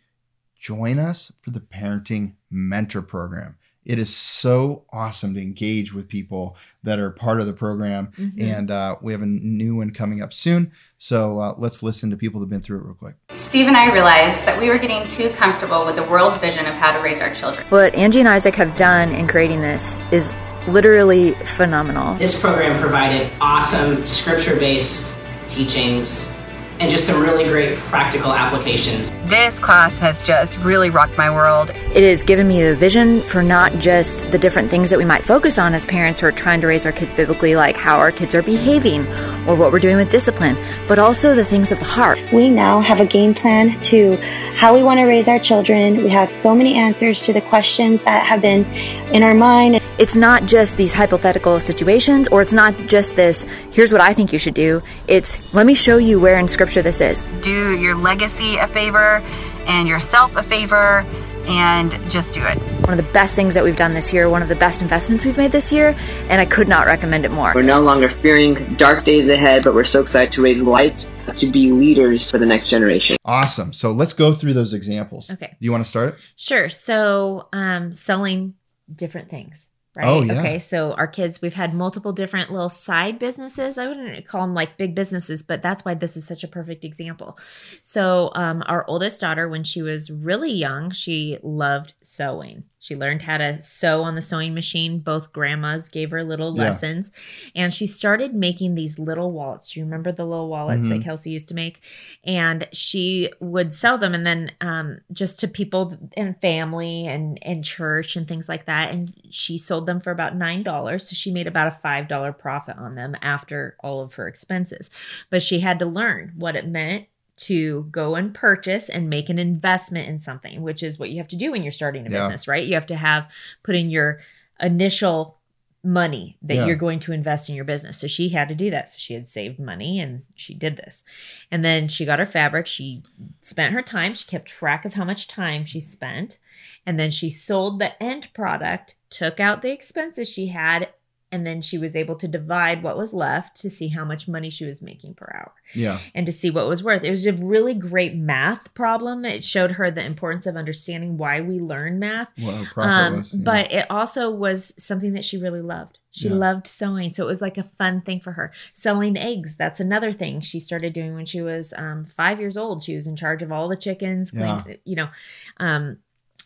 join 0.59 0.99
us 0.99 1.31
for 1.41 1.51
the 1.51 1.61
Parenting 1.61 2.33
Mentor 2.51 3.01
Program. 3.01 3.55
It 3.85 3.99
is 3.99 4.15
so 4.15 4.83
awesome 4.91 5.33
to 5.33 5.41
engage 5.41 5.93
with 5.93 6.07
people 6.07 6.55
that 6.83 6.99
are 6.99 7.09
part 7.11 7.41
of 7.41 7.47
the 7.47 7.53
program, 7.53 8.11
Mhm. 8.17 8.41
and 8.41 8.71
uh, 8.71 8.95
we 9.01 9.11
have 9.11 9.21
a 9.21 9.25
new 9.25 9.75
one 9.75 9.91
coming 9.91 10.21
up 10.21 10.33
soon. 10.33 10.71
So 10.97 11.39
uh, 11.39 11.55
let's 11.57 11.83
listen 11.83 12.09
to 12.11 12.15
people 12.17 12.39
that've 12.39 12.49
been 12.49 12.61
through 12.61 12.79
it 12.79 12.83
real 12.85 12.93
quick. 12.93 13.15
Steve 13.33 13.67
and 13.67 13.75
I 13.75 13.91
realized 13.93 14.45
that 14.45 14.57
we 14.57 14.69
were 14.69 14.77
getting 14.77 15.07
too 15.09 15.29
comfortable 15.31 15.85
with 15.85 15.97
the 15.97 16.03
world's 16.03 16.37
vision 16.37 16.65
of 16.65 16.73
how 16.75 16.95
to 16.95 17.03
raise 17.03 17.19
our 17.19 17.33
children. 17.33 17.65
What 17.69 17.93
Angie 17.93 18.19
and 18.19 18.29
Isaac 18.29 18.55
have 18.55 18.75
done 18.77 19.11
in 19.11 19.27
creating 19.27 19.59
this 19.59 19.97
is 20.11 20.31
literally 20.69 21.33
phenomenal. 21.43 22.15
This 22.15 22.39
program 22.39 22.79
provided 22.79 23.29
awesome 23.41 24.07
scripture 24.07 24.55
based 24.55 25.13
teachings 25.49 26.31
and 26.79 26.89
just 26.89 27.05
some 27.05 27.21
really 27.21 27.43
great 27.49 27.77
practical 27.79 28.31
applications. 28.33 29.11
This 29.33 29.57
class 29.57 29.97
has 29.97 30.21
just 30.21 30.55
really 30.59 30.91
rocked 30.91 31.17
my 31.17 31.31
world. 31.31 31.71
It 31.71 32.03
has 32.03 32.21
given 32.21 32.47
me 32.47 32.61
a 32.61 32.75
vision 32.75 33.19
for 33.19 33.41
not 33.41 33.73
just 33.79 34.19
the 34.29 34.37
different 34.37 34.69
things 34.69 34.91
that 34.91 34.99
we 34.99 35.05
might 35.05 35.25
focus 35.25 35.57
on 35.57 35.73
as 35.73 35.87
parents 35.87 36.21
who 36.21 36.27
are 36.27 36.31
trying 36.31 36.61
to 36.61 36.67
raise 36.67 36.85
our 36.85 36.91
kids 36.91 37.13
biblically, 37.13 37.55
like 37.55 37.75
how 37.75 37.97
our 37.97 38.11
kids 38.11 38.35
are 38.35 38.43
behaving 38.43 39.07
or 39.47 39.55
what 39.55 39.71
we're 39.71 39.79
doing 39.79 39.97
with 39.97 40.11
discipline, 40.11 40.57
but 40.87 40.99
also 40.99 41.35
the 41.35 41.45
things 41.45 41.71
of 41.71 41.79
the 41.79 41.85
heart. 41.85 42.19
We 42.31 42.49
now 42.49 42.81
have 42.81 42.99
a 42.99 43.05
game 43.05 43.33
plan 43.33 43.79
to 43.81 44.17
how 44.55 44.73
we 44.73 44.83
want 44.83 44.99
to 44.99 45.05
raise 45.05 45.27
our 45.27 45.39
children. 45.39 45.97
We 45.97 46.09
have 46.09 46.33
so 46.33 46.55
many 46.55 46.75
answers 46.75 47.21
to 47.23 47.33
the 47.33 47.41
questions 47.41 48.03
that 48.03 48.25
have 48.25 48.41
been 48.41 48.65
in 49.13 49.23
our 49.23 49.33
mind. 49.33 49.81
It's 49.97 50.15
not 50.15 50.45
just 50.45 50.75
these 50.77 50.93
hypothetical 50.93 51.59
situations, 51.59 52.27
or 52.29 52.41
it's 52.41 52.53
not 52.53 52.75
just 52.87 53.15
this, 53.15 53.45
here's 53.71 53.91
what 53.91 54.01
I 54.01 54.13
think 54.13 54.33
you 54.33 54.39
should 54.39 54.55
do. 54.55 54.81
It's, 55.07 55.53
let 55.53 55.65
me 55.65 55.75
show 55.75 55.97
you 55.97 56.19
where 56.19 56.39
in 56.39 56.47
scripture 56.47 56.81
this 56.81 56.99
is. 56.99 57.21
Do 57.41 57.77
your 57.77 57.95
legacy 57.95 58.57
a 58.57 58.67
favor 58.67 59.21
and 59.65 59.87
yourself 59.87 60.35
a 60.35 60.43
favor 60.43 61.05
and 61.45 61.91
just 62.09 62.33
do 62.33 62.43
it. 62.45 62.57
One 62.87 62.97
of 62.97 63.05
the 63.05 63.11
best 63.13 63.35
things 63.35 63.53
that 63.53 63.63
we've 63.63 63.75
done 63.75 63.93
this 63.93 64.13
year, 64.13 64.29
one 64.29 64.41
of 64.41 64.49
the 64.49 64.55
best 64.55 64.81
investments 64.81 65.25
we've 65.25 65.37
made 65.37 65.51
this 65.51 65.71
year, 65.71 65.95
and 66.29 66.41
I 66.41 66.45
could 66.45 66.67
not 66.67 66.87
recommend 66.87 67.25
it 67.25 67.31
more. 67.31 67.51
We're 67.53 67.61
no 67.61 67.81
longer 67.81 68.09
fearing 68.09 68.75
dark 68.75 69.03
days 69.03 69.29
ahead, 69.29 69.63
but 69.63 69.73
we're 69.73 69.83
so 69.83 70.01
excited 70.01 70.31
to 70.33 70.41
raise 70.41 70.61
lights 70.63 71.13
to 71.35 71.47
be 71.47 71.71
leaders 71.71 72.29
for 72.29 72.37
the 72.37 72.45
next 72.45 72.69
generation. 72.69 73.17
Awesome. 73.25 73.73
So 73.73 73.91
let's 73.91 74.13
go 74.13 74.33
through 74.33 74.53
those 74.53 74.73
examples. 74.73 75.31
Okay. 75.31 75.47
Do 75.47 75.65
you 75.65 75.71
want 75.71 75.83
to 75.83 75.89
start 75.89 76.15
it? 76.15 76.19
Sure. 76.35 76.69
So, 76.69 77.47
um, 77.53 77.91
selling 77.91 78.55
different 78.93 79.29
things, 79.29 79.69
right? 79.95 80.05
Oh, 80.05 80.21
yeah. 80.21 80.39
Okay. 80.39 80.59
So, 80.59 80.93
our 80.93 81.07
kids, 81.07 81.41
we've 81.41 81.53
had 81.53 81.73
multiple 81.73 82.11
different 82.11 82.51
little 82.51 82.69
side 82.69 83.19
businesses. 83.19 83.77
I 83.77 83.87
wouldn't 83.87 84.27
call 84.27 84.41
them 84.41 84.53
like 84.53 84.77
big 84.77 84.95
businesses, 84.95 85.43
but 85.43 85.61
that's 85.61 85.85
why 85.85 85.93
this 85.93 86.17
is 86.17 86.25
such 86.25 86.43
a 86.43 86.47
perfect 86.47 86.83
example. 86.83 87.37
So, 87.81 88.31
um, 88.35 88.63
our 88.67 88.85
oldest 88.87 89.21
daughter, 89.21 89.47
when 89.47 89.63
she 89.63 89.81
was 89.81 90.11
really 90.11 90.51
young, 90.51 90.91
she 90.91 91.37
loved 91.43 91.93
sewing. 92.01 92.63
She 92.83 92.97
learned 92.97 93.21
how 93.21 93.37
to 93.37 93.61
sew 93.61 94.03
on 94.03 94.15
the 94.15 94.21
sewing 94.21 94.53
machine. 94.53 94.99
Both 94.99 95.31
grandmas 95.31 95.87
gave 95.87 96.11
her 96.11 96.21
little 96.21 96.53
Yeah. 96.53 96.63
lessons. 96.63 97.13
And 97.55 97.73
she 97.73 97.87
started 97.87 98.35
making 98.35 98.75
these 98.75 98.99
little 98.99 99.31
wallets. 99.31 99.71
Do 99.71 99.79
you 99.79 99.85
remember 99.85 100.11
the 100.11 100.25
little 100.25 100.49
wallets 100.49 100.89
that 100.89 100.99
Mhm. 100.99 101.03
Kelsey 101.05 101.31
used 101.31 101.47
to 101.47 101.53
make? 101.53 101.81
And 102.25 102.67
she 102.73 103.31
would 103.39 103.71
sell 103.71 103.97
them 103.97 104.13
and 104.13 104.25
then 104.25 104.51
um, 104.59 104.99
just 105.13 105.39
to 105.39 105.47
people 105.47 105.97
and 106.17 106.35
family 106.41 107.07
and, 107.07 107.39
and 107.41 107.63
church 107.63 108.17
and 108.17 108.27
things 108.27 108.49
like 108.49 108.65
that. 108.65 108.91
And 108.91 109.13
she 109.29 109.57
sold 109.57 109.85
them 109.85 110.01
for 110.01 110.11
about 110.11 110.35
$9. 110.37 111.07
So 111.07 111.15
she 111.15 111.31
made 111.31 111.47
about 111.47 111.67
a 111.69 111.71
$5 111.71 112.33
profit 112.37 112.75
on 112.77 112.95
them 112.95 113.15
after 113.21 113.77
all 113.81 114.01
of 114.01 114.15
her 114.15 114.27
expenses. 114.27 114.89
But 115.29 115.41
she 115.41 115.61
had 115.61 115.79
to 115.79 115.85
learn 115.85 116.33
what 116.35 116.57
it 116.57 116.67
meant 116.67 117.05
to 117.47 117.87
go 117.91 118.15
and 118.15 118.33
purchase 118.33 118.89
and 118.89 119.09
make 119.09 119.29
an 119.29 119.39
investment 119.39 120.07
in 120.09 120.19
something, 120.19 120.61
which 120.61 120.83
is 120.83 120.99
what 120.99 121.09
you 121.09 121.17
have 121.17 121.27
to 121.29 121.35
do 121.35 121.51
when 121.51 121.63
you're 121.63 121.71
starting 121.71 122.05
a 122.05 122.09
Yeah. 122.09 122.19
business, 122.19 122.47
right? 122.47 122.65
You 122.65 122.73
have 122.73 122.85
to 122.87 122.95
have 122.95 123.31
put 123.63 123.75
in 123.75 123.89
your 123.89 124.21
initial 124.59 125.39
money 125.85 126.37
that 126.41 126.55
Yeah. 126.55 126.65
you're 126.67 126.75
going 126.77 126.99
to 126.99 127.11
invest 127.11 127.49
in 127.49 127.55
your 127.55 127.65
business. 127.65 127.97
So 127.97 128.07
she 128.07 128.29
had 128.29 128.47
to 128.47 128.55
do 128.55 128.69
that. 128.69 128.87
So 128.87 128.95
she 128.97 129.13
had 129.13 129.27
saved 129.27 129.59
money 129.59 129.99
and 129.99 130.23
she 130.33 130.53
did 130.53 130.77
this. 130.77 131.03
And 131.51 131.65
then 131.65 131.89
she 131.89 132.05
got 132.05 132.19
her 132.19 132.25
fabric. 132.25 132.67
She 132.67 133.03
spent 133.41 133.73
her 133.73 133.81
time. 133.81 134.13
She 134.13 134.25
kept 134.25 134.47
track 134.47 134.85
of 134.85 134.93
how 134.93 135.03
much 135.03 135.27
time 135.27 135.65
she 135.65 135.81
spent. 135.81 136.39
And 136.85 136.97
then 136.97 137.11
she 137.11 137.29
sold 137.29 137.79
the 137.79 138.01
end 138.01 138.29
product, 138.33 138.95
took 139.09 139.41
out 139.41 139.61
the 139.61 139.71
expenses 139.71 140.29
she 140.29 140.47
had, 140.47 140.89
and 141.33 141.45
then 141.47 141.61
she 141.61 141.77
was 141.77 141.95
able 141.95 142.15
to 142.15 142.27
divide 142.27 142.83
what 142.83 142.95
was 142.95 143.11
left 143.13 143.59
to 143.61 143.69
see 143.69 143.87
how 143.87 144.05
much 144.05 144.27
money 144.27 144.49
she 144.49 144.65
was 144.65 144.81
making 144.81 145.13
per 145.15 145.29
hour 145.33 145.51
Yeah. 145.73 145.99
and 146.13 146.25
to 146.27 146.31
see 146.31 146.49
what 146.51 146.67
was 146.67 146.83
worth. 146.83 147.03
It 147.03 147.09
was 147.11 147.25
a 147.25 147.33
really 147.33 147.73
great 147.73 148.15
math 148.15 148.73
problem. 148.75 149.25
It 149.25 149.43
showed 149.43 149.71
her 149.73 149.89
the 149.89 150.03
importance 150.05 150.45
of 150.45 150.55
understanding 150.55 151.17
why 151.17 151.41
we 151.41 151.59
learn 151.59 151.97
math. 151.99 152.29
Profit 152.35 152.77
Um, 152.77 153.17
was. 153.17 153.33
yeah. 153.33 153.41
But 153.43 153.71
it 153.71 153.85
also 153.89 154.29
was 154.29 154.73
something 154.77 155.13
that 155.13 155.25
she 155.25 155.37
really 155.37 155.61
loved. 155.61 155.99
She 156.11 156.27
Yeah. 156.27 156.35
loved 156.35 156.67
sewing. 156.67 157.11
So 157.13 157.23
it 157.23 157.27
was 157.27 157.41
like 157.41 157.57
a 157.57 157.63
fun 157.63 158.01
thing 158.01 158.19
for 158.19 158.33
her. 158.33 158.51
Selling 158.73 159.17
eggs, 159.17 159.55
that's 159.55 159.79
another 159.79 160.11
thing 160.11 160.39
she 160.41 160.59
started 160.59 160.93
doing 160.93 161.15
when 161.15 161.25
she 161.25 161.41
was 161.41 161.73
um, 161.75 162.05
five 162.05 162.39
years 162.39 162.55
old. 162.55 162.83
She 162.83 162.93
was 162.93 163.07
in 163.07 163.15
charge 163.15 163.41
of 163.41 163.51
all 163.51 163.67
the 163.67 163.75
chickens, 163.75 164.31
Yeah. 164.31 164.61
cleaned- 164.61 164.79
you 164.85 164.95
know. 164.95 165.09
Um, 165.57 165.97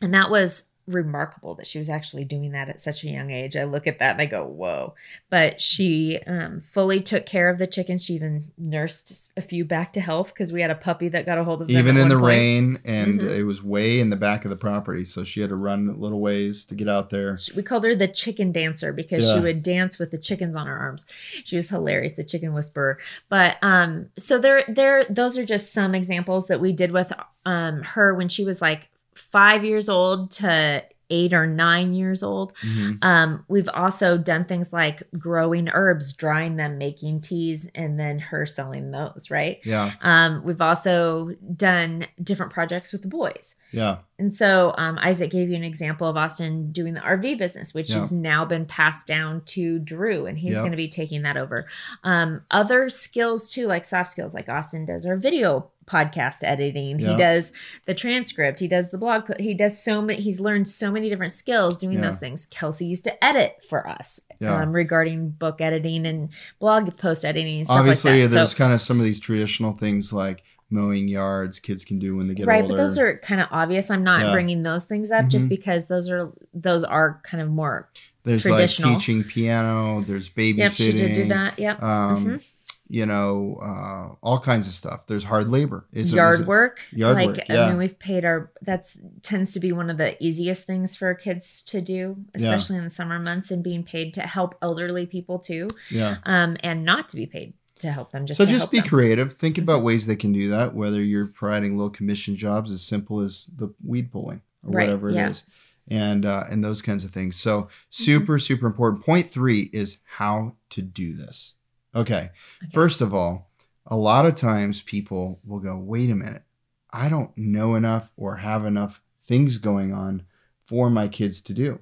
and 0.02 0.14
that 0.14 0.30
was 0.32 0.64
remarkable 0.88 1.54
that 1.56 1.68
she 1.68 1.78
was 1.80 1.90
actually 1.90 2.24
doing 2.24 2.52
that 2.54 2.70
at 2.70 2.80
such 2.80 3.04
a 3.04 3.08
young 3.10 3.30
age. 3.30 3.56
I 3.58 3.66
look 3.66 3.88
at 3.88 4.00
that 4.00 4.12
and 4.14 4.22
I 4.22 4.26
go, 4.26 4.46
whoa. 4.46 4.96
But 5.30 5.60
she 5.62 6.20
um, 6.26 6.62
fully 6.62 7.02
took 7.02 7.26
care 7.26 7.50
of 7.50 7.58
the 7.58 7.68
chickens. 7.68 8.04
She 8.06 8.14
even 8.14 8.52
nursed 8.58 9.32
a 9.36 9.42
few 9.42 9.66
back 9.66 9.94
to 9.94 10.00
health 10.00 10.30
because 10.30 10.54
we 10.54 10.62
had 10.62 10.72
a 10.72 10.76
puppy 10.76 11.10
that 11.10 11.26
got 11.26 11.38
a 11.38 11.44
hold 11.44 11.62
of 11.62 11.68
them. 11.68 11.78
even 11.78 11.98
in 11.98 12.08
the 12.08 12.16
point. 12.16 12.26
rain, 12.26 12.80
and 12.86 13.20
Mhm. 13.20 13.38
it 13.38 13.44
was 13.44 13.62
way 13.62 14.00
in 14.00 14.10
the 14.10 14.16
back 14.16 14.46
of 14.46 14.50
the 14.50 14.56
property, 14.56 15.04
so 15.04 15.24
she 15.24 15.42
had 15.42 15.50
to 15.50 15.56
run 15.56 15.90
a 15.90 15.94
little 16.00 16.22
ways 16.22 16.64
to 16.66 16.76
get 16.76 16.88
out 16.88 17.10
there. 17.10 17.38
we 17.56 17.64
called 17.64 17.84
her 17.84 17.96
the 17.96 18.08
chicken 18.08 18.52
dancer 18.52 18.94
because 18.94 19.26
Yeah. 19.26 19.36
she 19.36 19.40
would 19.42 19.62
dance 19.64 20.00
with 20.00 20.12
the 20.12 20.18
chickens 20.18 20.56
on 20.56 20.68
her 20.68 20.78
arms. 20.78 21.06
She 21.44 21.56
was 21.58 21.70
hilarious, 21.70 22.14
the 22.14 22.24
chicken 22.24 22.54
whisperer. 22.54 22.98
But 23.30 23.58
um, 23.62 24.08
so 24.18 24.38
there, 24.40 24.64
there, 24.68 25.04
those 25.06 25.38
are 25.38 25.46
just 25.46 25.74
some 25.74 25.94
examples 25.94 26.48
that 26.48 26.62
we 26.62 26.72
did 26.72 26.92
with 26.92 27.12
um 27.46 27.82
her 27.84 28.14
when 28.14 28.30
she 28.30 28.44
was 28.46 28.62
like 28.62 28.90
five 29.18 29.66
years 29.66 29.90
old 29.90 30.32
to 30.32 30.84
eight 31.10 31.34
or 31.34 31.48
nine 31.48 31.94
years 31.94 32.22
old. 32.22 32.54
Mhm. 32.58 32.98
Um, 33.02 33.46
we've 33.48 33.70
also 33.74 34.18
done 34.18 34.44
things 34.44 34.74
like 34.74 35.04
growing 35.18 35.70
herbs, 35.70 36.12
drying 36.14 36.58
them, 36.58 36.78
making 36.78 37.22
teas, 37.22 37.70
and 37.74 37.98
then 37.98 38.20
her 38.20 38.46
selling 38.46 38.92
those, 38.92 39.30
right? 39.32 39.60
Yeah. 39.64 39.94
Um, 40.02 40.42
we've 40.44 40.60
also 40.60 41.32
done 41.56 42.08
different 42.22 42.52
projects 42.52 42.92
with 42.92 43.04
the 43.04 43.08
boys. 43.08 43.56
Yeah. 43.72 44.00
And 44.20 44.34
so 44.34 44.74
um, 44.78 44.98
Isaac 45.00 45.30
gave 45.30 45.50
you 45.50 45.56
an 45.56 45.64
example 45.64 46.08
of 46.08 46.18
Austin 46.18 46.72
doing 46.72 46.96
the 46.96 47.02
RV 47.02 47.38
business, 47.38 47.74
which 47.74 47.92
Yeah. 47.92 48.00
has 48.02 48.12
now 48.12 48.46
been 48.46 48.66
passed 48.66 49.06
down 49.06 49.42
to 49.48 49.78
Drew, 49.78 50.26
and 50.26 50.40
he's 50.40 50.54
Yeah. 50.54 50.60
going 50.60 50.72
to 50.72 50.78
be 50.78 50.88
taking 50.88 51.22
that 51.22 51.38
over. 51.38 51.68
Um, 52.04 52.42
other 52.50 52.90
skills 52.90 53.52
too, 53.52 53.68
like 53.68 53.86
soft 53.86 54.10
skills, 54.10 54.34
like 54.34 54.50
Austin 54.50 54.86
does 54.86 55.06
our 55.06 55.18
video 55.18 55.70
podcast 55.86 56.38
editing. 56.42 57.00
Yeah. 57.00 57.12
He 57.12 57.18
does 57.18 57.52
the 57.86 57.94
transcript. 57.94 58.60
He 58.60 58.68
does 58.68 58.90
the 58.90 58.98
blog. 58.98 59.32
He 59.40 59.54
does 59.54 59.82
so 59.82 60.02
many. 60.02 60.20
He's 60.20 60.40
learned 60.40 60.68
so 60.68 60.92
many 60.92 61.10
different 61.10 61.32
skills 61.32 61.78
doing 61.78 61.98
Yeah. 62.00 62.06
those 62.08 62.18
things. 62.18 62.46
Kelsey 62.48 62.88
used 62.88 63.04
to 63.06 63.24
edit 63.24 63.58
for 63.70 63.88
us 63.88 64.20
Yeah. 64.40 64.62
um, 64.62 64.74
regarding 64.74 65.30
book 65.30 65.62
editing 65.62 66.06
and 66.08 66.30
blog 66.60 66.98
post 66.98 67.24
editing 67.24 67.58
and 67.60 67.68
stuff 67.68 67.78
Obviously, 67.80 68.20
like 68.22 68.30
that. 68.32 68.36
there's 68.36 68.52
so, 68.52 68.58
kind 68.58 68.74
of 68.74 68.82
some 68.82 68.98
of 69.00 69.06
these 69.06 69.20
traditional 69.20 69.74
things 69.74 70.12
like 70.12 70.44
mowing 70.70 71.08
yards 71.08 71.60
kids 71.60 71.86
can 71.86 71.98
do 72.00 72.16
when 72.18 72.28
they 72.28 72.34
get 72.34 72.46
right 72.46 72.62
older. 72.62 72.74
Right, 72.74 72.78
but 72.78 72.84
those 72.84 72.98
are 72.98 73.18
kind 73.20 73.40
of 73.40 73.48
obvious 73.52 73.90
i'm 73.90 74.04
not 74.04 74.22
Yeah. 74.26 74.32
bringing 74.34 74.64
those 74.64 74.84
things 74.86 75.12
up 75.12 75.28
just 75.30 75.46
Mhm. 75.46 75.50
because 75.50 75.86
those 75.88 76.10
are 76.10 76.32
those 76.54 76.84
are 76.84 77.22
kind 77.24 77.42
of 77.42 77.50
more 77.50 77.88
there's 78.24 78.44
like 78.46 78.56
traditional. 78.56 78.96
teaching 78.96 79.24
piano. 79.24 80.02
There's 80.02 80.30
babysitting. 80.30 80.58
yep 80.58 80.72
she 80.74 80.92
did 80.92 81.16
do 81.16 81.28
that 81.30 81.58
yep 81.58 81.82
Um, 81.82 82.26
Mhm. 82.26 82.44
You 82.90 83.06
know, 83.06 83.60
uh, 83.62 84.16
all 84.26 84.40
kinds 84.40 84.66
of 84.66 84.72
stuff. 84.74 85.08
There's 85.08 85.26
hard 85.26 85.50
labor. 85.50 85.86
Is 85.92 86.14
yard 86.14 86.40
it- 86.40 86.48
work 86.48 86.80
Yard 86.94 87.16
like 87.18 87.28
work, 87.28 87.40
i 87.50 87.68
mean 87.68 87.78
we've 87.78 88.00
paid 88.00 88.24
our 88.24 88.50
that's 88.62 88.98
tends 89.24 89.52
to 89.54 89.60
be 89.60 89.74
one 89.74 89.90
of 89.90 89.98
the 89.98 90.16
easiest 90.24 90.64
things 90.66 90.96
for 90.96 91.14
kids 91.14 91.64
to 91.64 91.82
do 91.82 92.16
Yeah. 92.34 92.42
especially 92.54 92.78
in 92.78 92.86
the 92.86 92.90
summer 92.90 93.20
months 93.20 93.52
and 93.52 93.62
being 93.62 93.84
paid 93.84 94.14
to 94.14 94.22
help 94.22 94.56
elderly 94.62 95.06
people 95.06 95.38
too 95.38 95.68
Yeah. 95.92 96.18
um 96.26 96.56
and 96.62 96.86
not 96.86 97.10
to 97.10 97.18
be 97.18 97.26
paid 97.26 97.54
to 97.80 97.92
help 97.92 98.12
them 98.12 98.26
just 98.26 98.38
so 98.38 98.46
just 98.46 98.72
be 98.72 98.80
them. 98.80 98.88
creative. 98.88 99.34
Think 99.34 99.58
about 99.58 99.84
ways 99.84 100.06
they 100.08 100.16
can 100.16 100.32
do 100.34 100.50
that. 100.50 100.74
Whether 100.74 101.02
you're 101.04 101.28
providing 101.28 101.78
low 101.78 101.90
commission 101.90 102.36
jobs 102.36 102.72
as 102.72 102.82
simple 102.82 103.20
as 103.22 103.50
the 103.58 103.74
weed 103.86 104.12
pulling 104.12 104.42
or 104.64 104.72
Right, 104.72 104.86
whatever 104.88 105.10
it 105.10 105.16
yeah. 105.16 105.30
is, 105.30 105.44
and 105.90 106.26
uh, 106.26 106.44
and 106.50 106.64
those 106.64 106.82
kinds 106.82 107.04
of 107.04 107.12
things. 107.12 107.36
So 107.36 107.62
Mm-hmm. 107.64 107.70
super 107.90 108.40
super 108.40 108.68
important. 108.68 109.04
Point 109.06 109.30
three 109.30 109.70
is 109.74 109.98
how 110.06 110.54
to 110.72 110.82
do 110.82 111.14
this. 111.14 111.54
Okay. 111.96 112.30
First 112.74 113.02
of 113.02 113.14
all, 113.14 113.50
a 113.88 113.96
lot 113.96 114.26
of 114.26 114.36
times 114.36 114.82
people 114.82 115.40
will 115.46 115.60
go, 115.60 115.78
wait 115.78 116.10
a 116.12 116.16
minute, 116.16 116.44
I 116.92 117.10
don't 117.10 117.36
know 117.38 117.76
enough 117.76 118.12
or 118.18 118.36
have 118.36 118.66
enough 118.66 119.02
things 119.28 119.58
going 119.58 119.94
on 119.94 120.24
for 120.66 120.90
my 120.90 121.08
kids 121.08 121.42
to 121.44 121.54
do. 121.54 121.80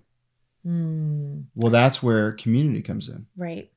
Hmm. 0.64 1.42
Well, 1.56 1.72
that's 1.72 2.02
where 2.02 2.32
community 2.34 2.82
comes 2.82 3.10
in. 3.10 3.26
Right. 3.36 3.72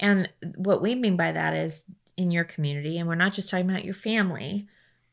And 0.00 0.28
what 0.56 0.82
we 0.82 0.94
mean 0.94 1.16
by 1.16 1.32
that 1.32 1.54
is 1.54 1.84
in 2.16 2.30
your 2.30 2.44
community, 2.44 2.98
and 2.98 3.08
we're 3.08 3.14
not 3.14 3.32
just 3.32 3.50
talking 3.50 3.68
about 3.68 3.84
your 3.84 3.94
family, 3.94 4.66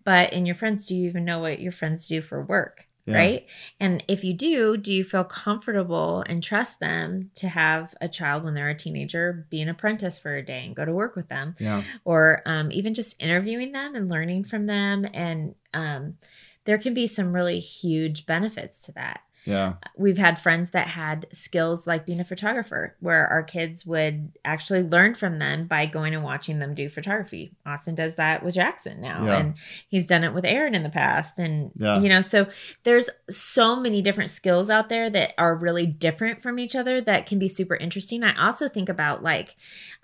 but 0.03 0.33
in 0.33 0.45
your 0.45 0.55
friends, 0.55 0.85
do 0.85 0.95
you 0.95 1.07
even 1.07 1.25
know 1.25 1.39
what 1.39 1.59
your 1.59 1.71
friends 1.71 2.05
do 2.05 2.21
for 2.21 2.41
work? 2.41 2.87
Yeah. 3.05 3.17
Right. 3.17 3.49
And 3.81 4.01
if 4.07 4.23
you 4.23 4.33
do, 4.33 4.77
do 4.77 4.93
you 4.93 5.03
feel 5.03 5.25
comfortable 5.25 6.23
and 6.25 6.41
trust 6.41 6.79
them 6.79 7.31
to 7.35 7.49
have 7.49 7.93
a 7.99 8.07
child 8.07 8.45
when 8.45 8.53
they're 8.53 8.69
a 8.69 8.77
teenager 8.77 9.45
be 9.49 9.61
an 9.61 9.67
apprentice 9.67 10.19
for 10.19 10.33
a 10.35 10.45
day 10.45 10.65
and 10.65 10.75
go 10.75 10.85
to 10.85 10.93
work 10.93 11.15
with 11.15 11.27
them? 11.27 11.55
Yeah. 11.59 11.83
Or 12.05 12.41
um, 12.45 12.71
even 12.71 12.93
just 12.93 13.21
interviewing 13.21 13.73
them 13.73 13.95
and 13.95 14.07
learning 14.07 14.45
from 14.45 14.67
them. 14.67 15.05
And 15.13 15.55
um, 15.73 16.15
there 16.63 16.77
can 16.77 16.93
be 16.93 17.07
some 17.07 17.33
really 17.33 17.59
huge 17.59 18.25
benefits 18.25 18.79
to 18.83 18.93
that 18.93 19.19
Yeah. 19.45 19.73
we've 19.97 20.17
had 20.17 20.39
friends 20.39 20.69
that 20.71 20.87
had 20.87 21.27
skills 21.31 21.85
like 21.85 22.05
being 22.05 22.19
a 22.19 22.25
photographer 22.25 22.95
where 22.99 23.27
our 23.27 23.43
kids 23.43 23.85
would 23.85 24.31
actually 24.45 24.83
learn 24.83 25.15
from 25.15 25.37
them 25.39 25.67
by 25.67 25.85
going 25.85 26.13
and 26.13 26.23
watching 26.23 26.59
them 26.59 26.73
do 26.73 26.87
photography 26.89 27.51
austin 27.65 27.95
does 27.95 28.15
that 28.15 28.43
with 28.43 28.55
jackson 28.55 29.01
now 29.01 29.25
Yeah. 29.25 29.37
and 29.39 29.55
he's 29.89 30.07
done 30.07 30.23
it 30.23 30.33
with 30.33 30.45
aaron 30.45 30.75
in 30.75 30.83
the 30.83 30.89
past 30.89 31.39
and 31.39 31.71
Yeah. 31.75 31.99
you 31.99 32.09
know 32.09 32.21
so 32.21 32.47
there's 32.83 33.09
so 33.29 33.75
many 33.75 34.01
different 34.01 34.29
skills 34.29 34.69
out 34.69 34.89
there 34.89 35.09
that 35.09 35.33
are 35.37 35.55
really 35.55 35.85
different 35.87 36.41
from 36.41 36.57
each 36.59 36.75
other 36.75 37.01
that 37.01 37.25
can 37.27 37.37
be 37.39 37.47
super 37.47 37.75
interesting 37.75 38.23
i 38.23 38.33
also 38.47 38.67
think 38.69 38.89
about 38.89 39.23
like 39.23 39.55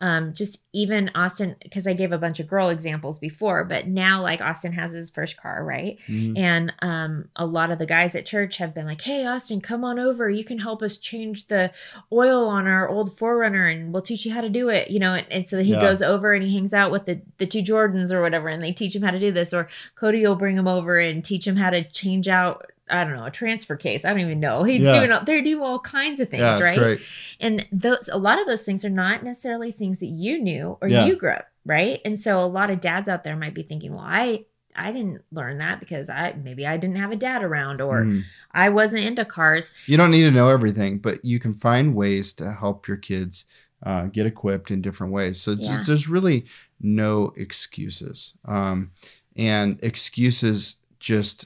um, 0.02 0.34
just 0.34 0.64
even 0.74 1.10
austin 1.16 1.56
because 1.64 1.88
i 1.88 1.94
gave 1.94 2.12
a 2.12 2.18
bunch 2.18 2.40
of 2.40 2.48
girl 2.48 2.70
examples 2.70 3.20
before 3.20 3.64
but 3.64 3.88
now 3.88 4.22
like 4.22 4.42
austin 4.42 4.74
has 4.74 4.92
his 4.92 5.10
first 5.10 5.38
car 5.38 5.64
right 5.64 5.98
Mhm. 6.08 6.38
and 6.38 6.74
um, 6.82 7.30
a 7.36 7.46
lot 7.46 7.72
of 7.72 7.80
the 7.80 7.86
guys 7.86 8.16
at 8.16 8.26
church 8.26 8.58
have 8.58 8.74
been 8.74 8.86
like, 8.86 9.02
hey, 9.02 9.26
Austin, 9.30 9.62
come 9.62 9.84
on 9.86 10.00
over. 10.00 10.30
You 10.30 10.44
can 10.44 10.60
help 10.60 10.82
us 10.82 10.98
change 10.98 11.48
the 11.48 11.72
oil 12.12 12.48
on 12.50 12.68
our 12.68 12.90
old 12.90 13.12
4Runner 13.18 13.72
and 13.72 13.94
we'll 13.94 14.02
teach 14.02 14.26
you 14.26 14.34
how 14.34 14.42
to 14.42 14.50
do 14.50 14.68
it. 14.70 14.90
You 14.90 15.00
know, 15.00 15.14
and, 15.14 15.26
and 15.32 15.50
so 15.50 15.62
he 15.64 15.72
Yeah. 15.74 15.82
goes 15.82 16.02
over 16.02 16.34
and 16.34 16.44
he 16.44 16.54
hangs 16.54 16.74
out 16.74 16.92
with 16.92 17.06
the, 17.06 17.22
the 17.38 17.46
two 17.46 17.62
Jordans 17.62 18.12
or 18.12 18.22
whatever 18.22 18.50
and 18.50 18.62
they 18.64 18.72
teach 18.74 18.96
him 18.96 19.02
how 19.04 19.12
to 19.12 19.20
do 19.20 19.32
this. 19.32 19.54
Or 19.54 19.68
Cody 19.96 20.26
will 20.26 20.36
bring 20.36 20.58
him 20.58 20.68
over 20.68 21.00
and 21.00 21.24
teach 21.24 21.48
him 21.48 21.56
how 21.56 21.70
to 21.70 21.84
change 21.84 22.28
out. 22.28 22.66
I 22.92 23.04
don't 23.04 23.16
know, 23.16 23.26
a 23.26 23.30
transfer 23.32 23.76
case. 23.76 24.04
I 24.04 24.10
don't 24.10 24.22
even 24.22 24.40
know. 24.40 24.64
He's 24.64 24.82
Yeah. 24.82 24.98
doing 24.98 25.12
all, 25.12 25.24
they 25.24 25.42
do 25.44 25.64
all 25.64 25.78
kinds 25.80 26.20
of 26.20 26.30
things, 26.30 26.42
Yeah, 26.42 26.60
right? 26.60 26.78
great. 26.80 27.00
And 27.40 27.66
those 27.72 28.10
a 28.12 28.18
lot 28.18 28.40
of 28.42 28.48
those 28.48 28.64
things 28.64 28.84
are 28.84 28.90
not 28.90 29.24
necessarily 29.24 29.72
things 29.72 30.00
that 30.00 30.08
you 30.08 30.42
knew 30.42 30.76
or 30.82 30.88
Yeah. 30.88 31.06
you 31.06 31.16
grew 31.16 31.34
up, 31.34 31.48
right? 31.68 32.02
And 32.04 32.20
so 32.20 32.44
a 32.44 32.48
lot 32.48 32.72
of 32.72 32.82
dads 32.82 33.08
out 33.08 33.24
there 33.24 33.36
might 33.36 33.54
be 33.54 33.62
thinking, 33.62 33.92
well, 33.94 34.04
I 34.08 34.46
I 34.76 34.92
didn't 34.92 35.24
learn 35.32 35.58
that 35.58 35.80
because 35.80 36.10
I 36.10 36.34
maybe 36.44 36.66
I 36.66 36.78
didn't 36.78 36.98
have 36.98 37.12
a 37.12 37.16
dad 37.16 37.44
around 37.44 37.82
or 37.82 38.04
Mhm. 38.06 38.24
I 38.52 38.70
wasn't 38.70 39.04
into 39.04 39.26
cars. 39.26 39.72
You 39.88 39.98
don't 39.98 40.12
need 40.12 40.24
to 40.24 40.32
know 40.32 40.50
everything, 40.50 41.00
but 41.00 41.24
you 41.26 41.40
can 41.40 41.54
find 41.54 41.96
ways 41.96 42.34
to 42.34 42.52
help 42.54 42.88
your 42.88 42.98
kids 42.98 43.46
uh, 43.82 44.08
get 44.08 44.26
equipped 44.26 44.72
in 44.72 44.82
different 44.82 45.14
ways. 45.14 45.40
So 45.40 45.52
Yeah. 45.52 45.76
just- 45.76 45.88
there's 45.88 46.10
really 46.10 46.46
no 46.82 47.34
excuses. 47.38 48.34
Um, 48.46 48.92
and 49.38 49.80
excuses 49.82 50.78
just 51.00 51.46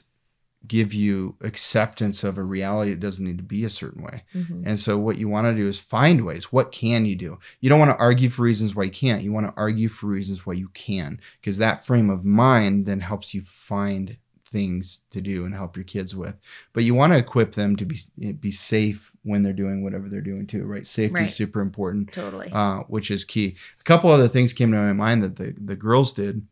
give 0.66 0.94
you 0.94 1.36
acceptance 1.40 2.24
of 2.24 2.38
a 2.38 2.42
reality. 2.42 2.92
It 2.92 3.00
doesn't 3.00 3.24
need 3.24 3.38
to 3.38 3.44
be 3.44 3.64
a 3.64 3.70
certain 3.70 4.02
way. 4.02 4.22
Mhm. 4.34 4.62
And 4.64 4.80
so 4.80 4.96
what 4.98 5.18
you 5.18 5.28
want 5.28 5.46
to 5.46 5.54
do 5.54 5.68
is 5.68 5.78
find 5.78 6.24
ways. 6.24 6.52
What 6.52 6.72
can 6.72 7.04
you 7.06 7.16
do? 7.16 7.38
You 7.60 7.68
don't 7.68 7.78
want 7.78 7.90
to 7.90 7.96
argue 7.98 8.28
for 8.30 8.42
reasons 8.42 8.74
why 8.74 8.84
you 8.84 8.90
can't. 8.90 9.22
You 9.22 9.32
want 9.32 9.46
to 9.46 9.54
argue 9.56 9.88
for 9.88 10.06
reasons 10.06 10.46
why 10.46 10.54
you 10.54 10.68
can, 10.74 11.20
because 11.40 11.58
that 11.58 11.84
frame 11.84 12.10
of 12.10 12.24
mind 12.24 12.86
then 12.86 13.00
helps 13.00 13.34
you 13.34 13.42
find 13.42 14.16
things 14.46 15.00
to 15.10 15.20
do 15.20 15.44
and 15.44 15.52
help 15.52 15.76
your 15.76 15.82
kids 15.84 16.14
with. 16.14 16.36
But 16.72 16.84
you 16.84 16.94
want 16.94 17.12
to 17.12 17.18
equip 17.18 17.56
them 17.56 17.74
to 17.76 17.84
be 17.84 17.98
be 18.40 18.52
safe 18.52 19.10
when 19.24 19.42
they're 19.42 19.52
doing 19.52 19.82
whatever 19.82 20.08
they're 20.08 20.20
doing 20.20 20.46
too, 20.46 20.64
right? 20.64 20.86
Safety 20.86 21.14
Right. 21.14 21.24
is 21.28 21.34
super 21.34 21.60
important, 21.60 22.12
Totally. 22.12 22.50
uh, 22.52 22.80
which 22.86 23.10
is 23.10 23.24
key. 23.24 23.56
A 23.80 23.82
couple 23.84 24.10
other 24.10 24.28
things 24.28 24.52
came 24.52 24.70
to 24.70 24.76
my 24.78 24.92
mind 24.92 25.22
that 25.24 25.36
the 25.36 25.54
the 25.62 25.74
girls 25.76 26.12
did. 26.12 26.46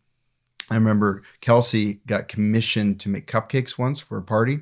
I 0.73 0.77
remember 0.77 1.23
Kelsey 1.41 2.01
got 2.07 2.29
commissioned 2.29 3.01
to 3.01 3.09
make 3.09 3.27
cupcakes 3.27 3.79
once 3.79 4.01
for 4.01 4.19
a 4.19 4.23
party. 4.23 4.61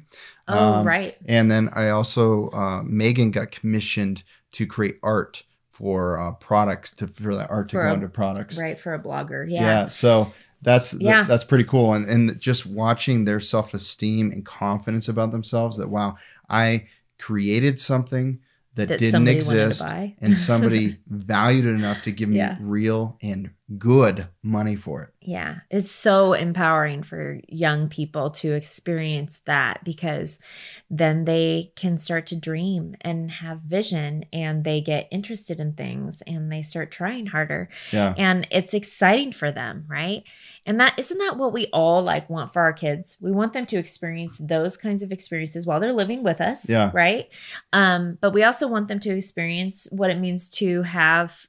oh, 0.48 0.74
Um, 0.80 0.86
right. 0.86 1.16
and 1.26 1.50
then 1.50 1.70
I 1.74 1.90
also 1.90 2.50
uh, 2.50 2.82
Megan 2.84 3.30
got 3.30 3.50
commissioned 3.50 4.24
to 4.52 4.66
create 4.66 4.98
art 5.02 5.44
for 5.70 6.20
uh, 6.20 6.32
products 6.32 6.90
to 6.92 7.06
for 7.06 7.34
that 7.36 7.50
art 7.50 7.68
to 7.70 7.76
For 7.76 7.82
go 7.84 7.90
a- 7.90 7.94
into 7.94 8.08
products. 8.08 8.58
Right 8.58 8.78
for 8.78 8.92
a 8.94 8.98
blogger. 8.98 9.48
Yeah. 9.48 9.60
Yeah. 9.62 9.88
so 9.88 10.32
that's 10.62 10.90
th- 10.90 11.02
Yeah. 11.02 11.24
that's 11.26 11.44
pretty 11.44 11.64
cool, 11.64 11.94
and 11.94 12.06
and 12.08 12.38
just 12.40 12.66
watching 12.66 13.24
their 13.24 13.40
self 13.40 13.72
esteem 13.72 14.30
and 14.32 14.44
confidence 14.44 15.08
about 15.08 15.32
themselves. 15.32 15.78
That 15.78 15.88
wow, 15.88 16.16
I 16.50 16.86
created 17.18 17.78
something 17.80 18.40
that, 18.74 18.88
That 18.88 18.98
didn't 18.98 19.24
to 19.26 19.30
exist, 19.32 19.84
and 20.20 20.36
somebody 20.36 20.98
valued 21.08 21.64
it 21.66 21.70
enough 21.70 22.02
to 22.02 22.12
give 22.12 22.28
me 22.28 22.36
Yeah. 22.38 22.56
real 22.60 23.16
and 23.22 23.50
good 23.78 24.26
money 24.42 24.74
for 24.74 25.02
it. 25.02 25.10
Yeah, 25.22 25.58
it's 25.70 25.90
so 25.90 26.32
empowering 26.32 27.02
for 27.02 27.40
young 27.46 27.88
people 27.88 28.30
to 28.30 28.52
experience 28.52 29.40
that 29.46 29.84
because 29.84 30.40
then 30.88 31.24
they 31.24 31.72
can 31.76 31.98
start 31.98 32.26
to 32.26 32.36
dream 32.36 32.96
and 33.02 33.30
have 33.30 33.60
vision 33.60 34.24
and 34.32 34.64
they 34.64 34.80
get 34.80 35.08
interested 35.10 35.60
in 35.60 35.74
things 35.74 36.22
and 36.26 36.50
they 36.50 36.62
start 36.62 36.90
trying 36.90 37.26
harder 37.26 37.68
Yeah, 37.92 38.14
and 38.16 38.46
it's 38.50 38.74
exciting 38.74 39.30
for 39.32 39.52
them, 39.52 39.84
right? 39.88 40.24
And 40.64 40.80
that 40.80 40.94
isn't 40.98 41.18
that 41.18 41.36
what 41.36 41.52
we 41.52 41.66
all 41.66 42.02
like 42.02 42.30
want 42.30 42.52
for 42.52 42.62
our 42.62 42.72
kids? 42.72 43.18
We 43.20 43.30
want 43.30 43.52
them 43.52 43.66
to 43.66 43.76
experience 43.76 44.38
those 44.38 44.76
kinds 44.76 45.02
of 45.02 45.12
experiences 45.12 45.66
while 45.66 45.80
they're 45.80 45.92
living 45.92 46.22
with 46.22 46.40
us, 46.40 46.68
Yeah. 46.68 46.90
right? 46.94 47.32
Um, 47.72 48.16
but 48.20 48.32
we 48.32 48.42
also 48.42 48.66
want 48.68 48.88
them 48.88 49.00
to 49.00 49.14
experience 49.14 49.86
what 49.92 50.10
it 50.10 50.18
means 50.18 50.48
to 50.50 50.82
have 50.82 51.46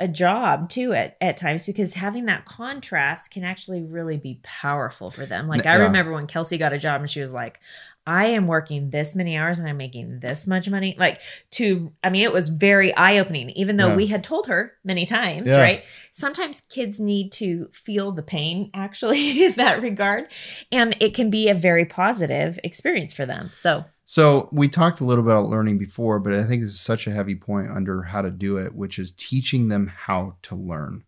a 0.00 0.08
job 0.08 0.68
too 0.68 0.92
at, 0.92 1.16
at 1.20 1.36
times 1.36 1.64
because 1.64 1.94
having 1.94 2.26
that 2.26 2.44
contrast 2.44 3.30
can 3.30 3.44
actually 3.44 3.82
really 3.82 4.16
be 4.16 4.40
powerful 4.42 5.10
for 5.10 5.24
them. 5.24 5.46
Like 5.46 5.66
I 5.66 5.76
Yeah. 5.76 5.84
remember 5.84 6.12
when 6.12 6.26
Kelsey 6.26 6.58
got 6.58 6.72
a 6.72 6.78
job 6.78 7.00
and 7.00 7.08
she 7.08 7.20
was 7.20 7.32
like, 7.32 7.60
I 8.06 8.26
am 8.26 8.46
working 8.46 8.90
this 8.90 9.14
many 9.14 9.36
hours 9.36 9.58
and 9.58 9.68
I'm 9.68 9.76
making 9.78 10.20
this 10.20 10.46
much 10.46 10.68
money. 10.68 10.94
Like 10.98 11.20
to 11.52 11.92
I 12.02 12.10
mean, 12.10 12.22
it 12.22 12.32
was 12.32 12.48
very 12.50 12.94
eye-opening, 12.96 13.50
even 13.50 13.76
though 13.76 13.88
Yeah. 13.88 13.96
we 13.96 14.06
had 14.06 14.22
told 14.22 14.46
her 14.48 14.72
many 14.84 15.06
times, 15.06 15.48
Yeah. 15.48 15.60
right? 15.60 15.84
Sometimes 16.12 16.60
kids 16.68 17.00
need 17.00 17.32
to 17.32 17.68
feel 17.72 18.12
the 18.12 18.22
pain 18.22 18.70
actually 18.74 19.44
in 19.44 19.52
that 19.54 19.80
regard. 19.82 20.26
And 20.70 20.96
it 21.00 21.14
can 21.14 21.30
be 21.30 21.48
a 21.48 21.54
very 21.54 21.84
positive 21.86 22.58
experience 22.62 23.12
for 23.12 23.24
them. 23.26 23.50
So 23.54 23.84
So 24.04 24.50
we 24.52 24.68
talked 24.68 25.00
a 25.00 25.04
little 25.04 25.24
bit 25.24 25.32
about 25.32 25.48
learning 25.48 25.78
before, 25.78 26.18
but 26.20 26.34
I 26.34 26.44
think 26.44 26.60
this 26.60 26.70
is 26.72 26.80
such 26.80 27.06
a 27.06 27.10
heavy 27.10 27.36
point 27.36 27.70
under 27.70 28.02
how 28.02 28.20
to 28.20 28.30
do 28.30 28.58
it, 28.58 28.74
which 28.74 28.98
is 28.98 29.12
teaching 29.12 29.68
them 29.68 29.86
how 29.86 30.36
to 30.42 30.54
learn. 30.54 31.04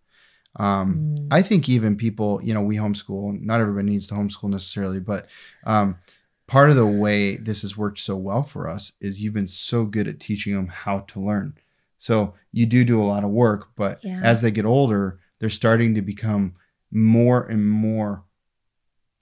Um, 0.59 1.15
mm. 1.19 1.29
I 1.31 1.43
think 1.43 1.69
even 1.69 1.97
people, 1.97 2.41
you 2.43 2.55
know, 2.55 2.63
we 2.63 2.77
homeschool. 2.77 3.39
Not 3.43 3.61
everybody 3.61 3.91
needs 3.91 4.07
to 4.09 4.15
homeschool 4.15 4.49
necessarily, 4.49 5.01
but 5.01 5.27
um, 5.65 5.99
part 6.47 6.71
of 6.71 6.77
the 6.77 6.87
way 6.87 7.37
this 7.37 7.63
has 7.63 7.77
worked 7.77 7.99
so 7.99 8.17
well 8.17 8.43
for 8.43 8.69
us 8.69 8.93
is 9.01 9.21
you've 9.21 9.35
been 9.35 9.49
so 9.49 9.85
good 9.85 10.07
at 10.09 10.21
teaching 10.21 10.55
them 10.55 10.69
how 10.69 11.01
to 11.01 11.21
learn. 11.21 11.55
So 11.99 12.35
you 12.53 12.67
do 12.67 12.85
do 12.85 13.01
a 13.01 13.05
lot 13.05 13.25
of 13.25 13.31
work, 13.31 13.69
but 13.75 14.05
yeah. 14.05 14.21
as 14.23 14.41
they 14.41 14.51
get 14.51 14.65
older, 14.65 15.19
they're 15.39 15.51
starting 15.51 15.95
to 15.95 16.03
become 16.03 16.55
more 16.91 17.45
and 17.45 17.69
more 17.69 18.25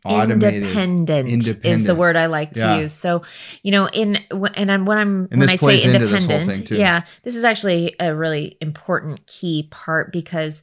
automated. 0.05 0.65
Independent, 0.65 1.29
independent, 1.29 1.65
is 1.65 1.85
the 1.85 1.95
word 1.95 2.17
I 2.17 2.27
like 2.27 2.53
to 2.53 2.61
yeah. 2.61 2.79
use. 2.79 2.93
So, 2.93 3.23
you 3.63 3.71
know, 3.71 3.89
in 3.89 4.17
and 4.55 4.71
I'm 4.71 4.85
when 4.85 4.99
I'm 4.99 5.29
and 5.31 5.41
when 5.41 5.51
I 5.51 5.57
say 5.57 5.83
independent, 5.83 6.69
this 6.69 6.79
yeah, 6.79 7.05
this 7.23 7.35
is 7.35 7.45
actually 7.45 7.95
a 7.99 8.15
really 8.15 8.59
important 8.61 9.27
key 9.27 9.69
part 9.71 10.13
because 10.13 10.63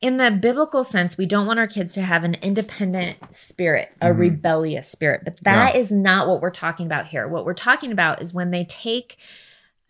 in 0.00 0.16
the 0.16 0.30
biblical 0.30 0.82
sense, 0.82 1.18
we 1.18 1.26
don't 1.26 1.46
want 1.46 1.58
our 1.58 1.66
kids 1.66 1.92
to 1.94 2.02
have 2.02 2.24
an 2.24 2.34
independent 2.36 3.18
spirit, 3.34 3.90
a 4.00 4.06
mm-hmm. 4.06 4.20
rebellious 4.20 4.88
spirit, 4.88 5.22
but 5.24 5.38
that 5.42 5.74
yeah. 5.74 5.80
is 5.80 5.92
not 5.92 6.26
what 6.26 6.40
we're 6.40 6.50
talking 6.50 6.86
about 6.86 7.06
here. 7.06 7.28
What 7.28 7.44
we're 7.44 7.52
talking 7.52 7.92
about 7.92 8.22
is 8.22 8.32
when 8.32 8.50
they 8.50 8.64
take 8.64 9.18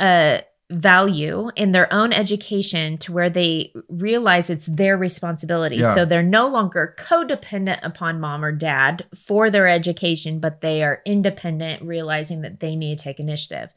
a 0.00 0.42
value 0.70 1.50
in 1.56 1.72
their 1.72 1.92
own 1.92 2.12
education 2.12 2.96
to 2.98 3.12
where 3.12 3.28
they 3.28 3.72
realize 3.88 4.48
it's 4.48 4.66
their 4.66 4.96
responsibility. 4.96 5.76
Yeah. 5.76 5.94
So 5.94 6.04
they're 6.04 6.22
no 6.22 6.46
longer 6.46 6.94
codependent 6.98 7.80
upon 7.82 8.20
mom 8.20 8.44
or 8.44 8.52
dad 8.52 9.04
for 9.14 9.50
their 9.50 9.66
education, 9.66 10.38
but 10.38 10.60
they 10.60 10.82
are 10.82 11.02
independent, 11.04 11.82
realizing 11.82 12.42
that 12.42 12.60
they 12.60 12.76
need 12.76 12.98
to 12.98 13.04
take 13.04 13.18
initiative. 13.18 13.72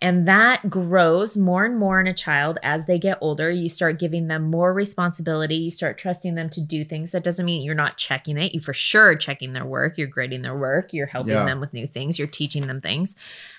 And 0.00 0.26
that 0.28 0.70
grows 0.70 1.36
more 1.36 1.64
and 1.64 1.78
more 1.78 2.00
in 2.00 2.06
a 2.06 2.14
child 2.14 2.58
as 2.62 2.86
they 2.86 2.98
get 2.98 3.18
older. 3.20 3.50
You 3.50 3.68
start 3.68 3.98
giving 3.98 4.28
them 4.28 4.50
more 4.50 4.72
responsibility. 4.72 5.56
You 5.56 5.70
start 5.70 5.98
trusting 5.98 6.36
them 6.36 6.48
to 6.50 6.60
do 6.60 6.84
things. 6.84 7.12
That 7.12 7.24
doesn't 7.24 7.44
mean 7.44 7.62
you're 7.62 7.74
not 7.74 7.98
checking 7.98 8.38
it. 8.38 8.54
You 8.54 8.60
for 8.60 8.72
sure 8.72 9.14
checking 9.14 9.52
their 9.52 9.66
work. 9.66 9.98
You're 9.98 10.08
grading 10.08 10.42
their 10.42 10.56
work. 10.56 10.94
You're 10.94 11.06
helping 11.06 11.34
yeah. 11.34 11.44
them 11.44 11.60
with 11.60 11.74
new 11.74 11.86
things. 11.86 12.18
You're 12.18 12.28
teaching 12.28 12.66
them 12.66 12.80
things. 12.80 13.14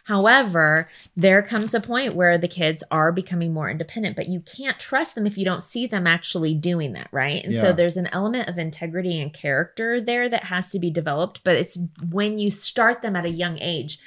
However, 0.06 0.90
there 1.16 1.44
comes 1.44 1.76
a 1.76 1.80
point 1.80 2.16
where 2.16 2.40
the 2.40 2.48
kids 2.48 2.70
are 2.91 3.11
becoming 3.11 3.53
more 3.53 3.69
independent, 3.69 4.15
but 4.15 4.28
you 4.28 4.41
can't 4.41 4.80
trust 4.80 5.15
them 5.15 5.28
if 5.28 5.38
you 5.38 5.45
don't 5.45 5.63
see 5.63 5.88
them 5.88 6.07
actually 6.07 6.53
doing 6.53 6.93
that, 6.93 7.07
right? 7.11 7.43
And 7.43 7.53
yeah. 7.53 7.61
so 7.61 7.74
there's 7.74 7.97
an 7.97 8.09
element 8.11 8.49
of 8.49 8.57
integrity 8.57 9.19
and 9.19 9.34
character 9.34 9.99
there 9.99 10.30
that 10.30 10.45
has 10.45 10.72
to 10.72 10.80
be 10.80 10.89
developed, 10.89 11.43
but 11.43 11.55
it's 11.55 11.78
when 12.09 12.39
you 12.39 12.51
start 12.51 13.01
them 13.01 13.15
at 13.15 13.26
a 13.26 13.30
young 13.30 13.57
age 13.59 13.99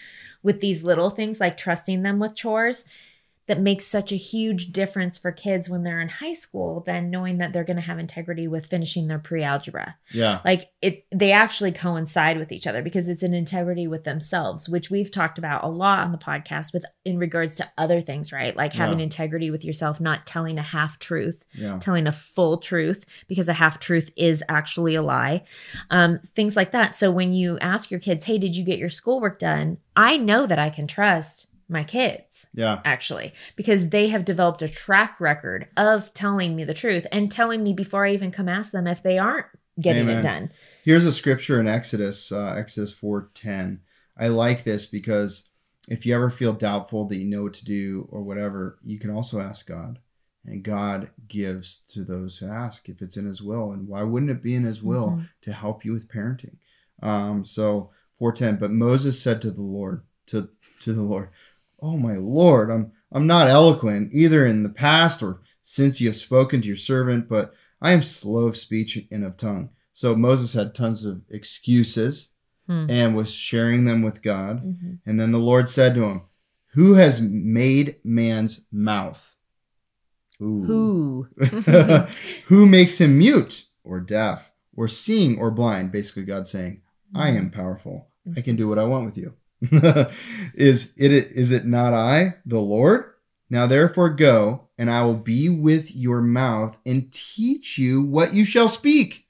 with 0.42 0.60
these 0.60 0.82
little 0.82 1.10
things 1.10 1.40
like 1.40 1.56
trusting 1.56 2.02
them 2.02 2.18
with 2.18 2.34
chores 2.34 2.84
that 3.46 3.60
makes 3.60 3.86
such 3.86 4.10
a 4.10 4.16
huge 4.16 4.72
difference 4.72 5.18
for 5.18 5.30
kids 5.30 5.68
when 5.68 5.82
they're 5.82 6.00
in 6.00 6.08
high 6.08 6.32
school 6.32 6.82
than 6.86 7.10
knowing 7.10 7.38
that 7.38 7.52
they're 7.52 7.64
going 7.64 7.76
to 7.76 7.82
have 7.82 7.98
integrity 7.98 8.48
with 8.48 8.66
finishing 8.66 9.06
their 9.06 9.18
pre-algebra. 9.18 9.96
Yeah. 10.12 10.40
Like 10.44 10.70
it 10.80 11.06
they 11.12 11.32
actually 11.32 11.72
coincide 11.72 12.38
with 12.38 12.52
each 12.52 12.66
other 12.66 12.82
because 12.82 13.08
it's 13.08 13.22
an 13.22 13.34
integrity 13.34 13.86
with 13.86 14.04
themselves, 14.04 14.68
which 14.68 14.90
we've 14.90 15.10
talked 15.10 15.38
about 15.38 15.64
a 15.64 15.68
lot 15.68 15.98
on 15.98 16.12
the 16.12 16.18
podcast 16.18 16.72
with 16.72 16.84
in 17.04 17.18
regards 17.18 17.56
to 17.56 17.70
other 17.76 18.00
things, 18.00 18.32
right? 18.32 18.56
Like 18.56 18.72
having 18.72 18.98
yeah. 18.98 19.04
integrity 19.04 19.50
with 19.50 19.64
yourself, 19.64 20.00
not 20.00 20.26
telling 20.26 20.58
a 20.58 20.62
half 20.62 20.98
truth, 20.98 21.44
yeah. 21.52 21.78
telling 21.78 22.06
a 22.06 22.12
full 22.12 22.58
truth 22.58 23.04
because 23.28 23.48
a 23.48 23.52
half 23.52 23.78
truth 23.78 24.10
is 24.16 24.42
actually 24.48 24.94
a 24.94 25.02
lie. 25.02 25.42
Um, 25.90 26.20
things 26.24 26.56
like 26.56 26.72
that. 26.72 26.94
So 26.94 27.10
when 27.10 27.34
you 27.34 27.58
ask 27.58 27.90
your 27.90 28.00
kids, 28.00 28.24
"Hey, 28.24 28.38
did 28.38 28.56
you 28.56 28.64
get 28.64 28.78
your 28.78 28.88
schoolwork 28.88 29.38
done?" 29.38 29.78
I 29.96 30.16
know 30.16 30.46
that 30.46 30.58
I 30.58 30.70
can 30.70 30.86
trust 30.86 31.48
my 31.68 31.84
kids. 31.84 32.46
Yeah. 32.54 32.80
Actually, 32.84 33.32
because 33.56 33.88
they 33.90 34.08
have 34.08 34.24
developed 34.24 34.62
a 34.62 34.68
track 34.68 35.20
record 35.20 35.68
of 35.76 36.12
telling 36.14 36.54
me 36.56 36.64
the 36.64 36.74
truth 36.74 37.06
and 37.12 37.30
telling 37.30 37.62
me 37.62 37.72
before 37.72 38.06
I 38.06 38.12
even 38.12 38.30
come 38.30 38.48
ask 38.48 38.72
them 38.72 38.86
if 38.86 39.02
they 39.02 39.18
aren't 39.18 39.46
getting 39.80 40.02
Amen. 40.02 40.18
it 40.18 40.22
done. 40.22 40.52
Here's 40.84 41.04
a 41.04 41.12
scripture 41.12 41.60
in 41.60 41.66
Exodus, 41.66 42.30
uh, 42.30 42.54
Exodus 42.56 42.92
4:10. 42.92 43.80
I 44.16 44.28
like 44.28 44.64
this 44.64 44.86
because 44.86 45.48
if 45.88 46.06
you 46.06 46.14
ever 46.14 46.30
feel 46.30 46.52
doubtful 46.52 47.06
that 47.08 47.16
you 47.16 47.24
know 47.24 47.42
what 47.42 47.54
to 47.54 47.64
do 47.64 48.08
or 48.10 48.22
whatever, 48.22 48.78
you 48.82 48.98
can 48.98 49.10
also 49.10 49.40
ask 49.40 49.66
God. 49.66 49.98
And 50.46 50.62
God 50.62 51.10
gives 51.26 51.80
to 51.88 52.04
those 52.04 52.36
who 52.36 52.46
ask 52.46 52.88
if 52.88 53.00
it's 53.00 53.16
in 53.16 53.26
his 53.26 53.42
will. 53.42 53.72
And 53.72 53.88
why 53.88 54.02
wouldn't 54.02 54.30
it 54.30 54.42
be 54.42 54.54
in 54.54 54.64
his 54.64 54.82
will 54.82 55.10
mm-hmm. 55.10 55.22
to 55.42 55.52
help 55.52 55.84
you 55.84 55.92
with 55.92 56.08
parenting? 56.08 56.56
Um, 57.02 57.44
so 57.44 57.90
410, 58.18 58.60
but 58.60 58.70
Moses 58.70 59.20
said 59.20 59.40
to 59.42 59.50
the 59.50 59.62
Lord, 59.62 60.02
to, 60.26 60.48
to 60.80 60.92
the 60.92 61.02
Lord, 61.02 61.30
Oh 61.80 61.96
my 61.96 62.14
Lord, 62.14 62.70
I'm 62.70 62.92
I'm 63.12 63.26
not 63.26 63.48
eloquent 63.48 64.10
either 64.12 64.44
in 64.44 64.62
the 64.62 64.68
past 64.68 65.22
or 65.22 65.42
since 65.62 66.00
you 66.00 66.08
have 66.08 66.16
spoken 66.16 66.60
to 66.60 66.66
your 66.66 66.76
servant, 66.76 67.28
but 67.28 67.54
I 67.80 67.92
am 67.92 68.02
slow 68.02 68.48
of 68.48 68.56
speech 68.56 68.98
and 69.10 69.24
of 69.24 69.36
tongue. 69.36 69.70
So 69.92 70.16
Moses 70.16 70.52
had 70.52 70.74
tons 70.74 71.04
of 71.04 71.22
excuses 71.30 72.30
hmm. 72.66 72.86
and 72.90 73.14
was 73.14 73.32
sharing 73.32 73.84
them 73.84 74.02
with 74.02 74.22
God. 74.22 74.64
Mm-hmm. 74.64 74.94
And 75.06 75.20
then 75.20 75.30
the 75.30 75.38
Lord 75.38 75.68
said 75.68 75.94
to 75.94 76.04
him, 76.04 76.22
Who 76.72 76.94
has 76.94 77.20
made 77.20 77.96
man's 78.02 78.66
mouth? 78.72 79.36
Ooh. 80.42 80.64
Who? 80.64 81.28
Who 82.46 82.66
makes 82.66 83.00
him 83.00 83.18
mute 83.18 83.66
or 83.84 84.00
deaf 84.00 84.50
or 84.74 84.88
seeing 84.88 85.38
or 85.38 85.50
blind? 85.50 85.92
Basically, 85.92 86.24
God 86.24 86.48
saying, 86.48 86.82
I 87.14 87.28
am 87.30 87.50
powerful. 87.50 88.08
I 88.36 88.40
can 88.40 88.56
do 88.56 88.68
what 88.68 88.78
I 88.78 88.84
want 88.84 89.04
with 89.04 89.16
you. 89.16 89.34
is 90.54 90.92
it 90.96 91.12
is 91.12 91.52
it 91.52 91.64
not 91.64 91.94
I, 91.94 92.36
the 92.44 92.60
Lord? 92.60 93.12
Now 93.50 93.66
therefore 93.66 94.10
go, 94.10 94.68
and 94.78 94.90
I 94.90 95.04
will 95.04 95.14
be 95.14 95.48
with 95.48 95.94
your 95.94 96.20
mouth 96.20 96.76
and 96.84 97.12
teach 97.12 97.78
you 97.78 98.02
what 98.02 98.34
you 98.34 98.44
shall 98.44 98.68
speak. 98.68 99.26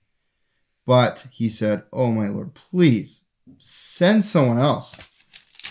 But 0.86 1.26
he 1.30 1.48
said, 1.48 1.84
Oh 1.92 2.10
my 2.10 2.28
Lord, 2.28 2.54
please 2.54 3.22
send 3.58 4.24
someone 4.24 4.58
else. 4.58 4.96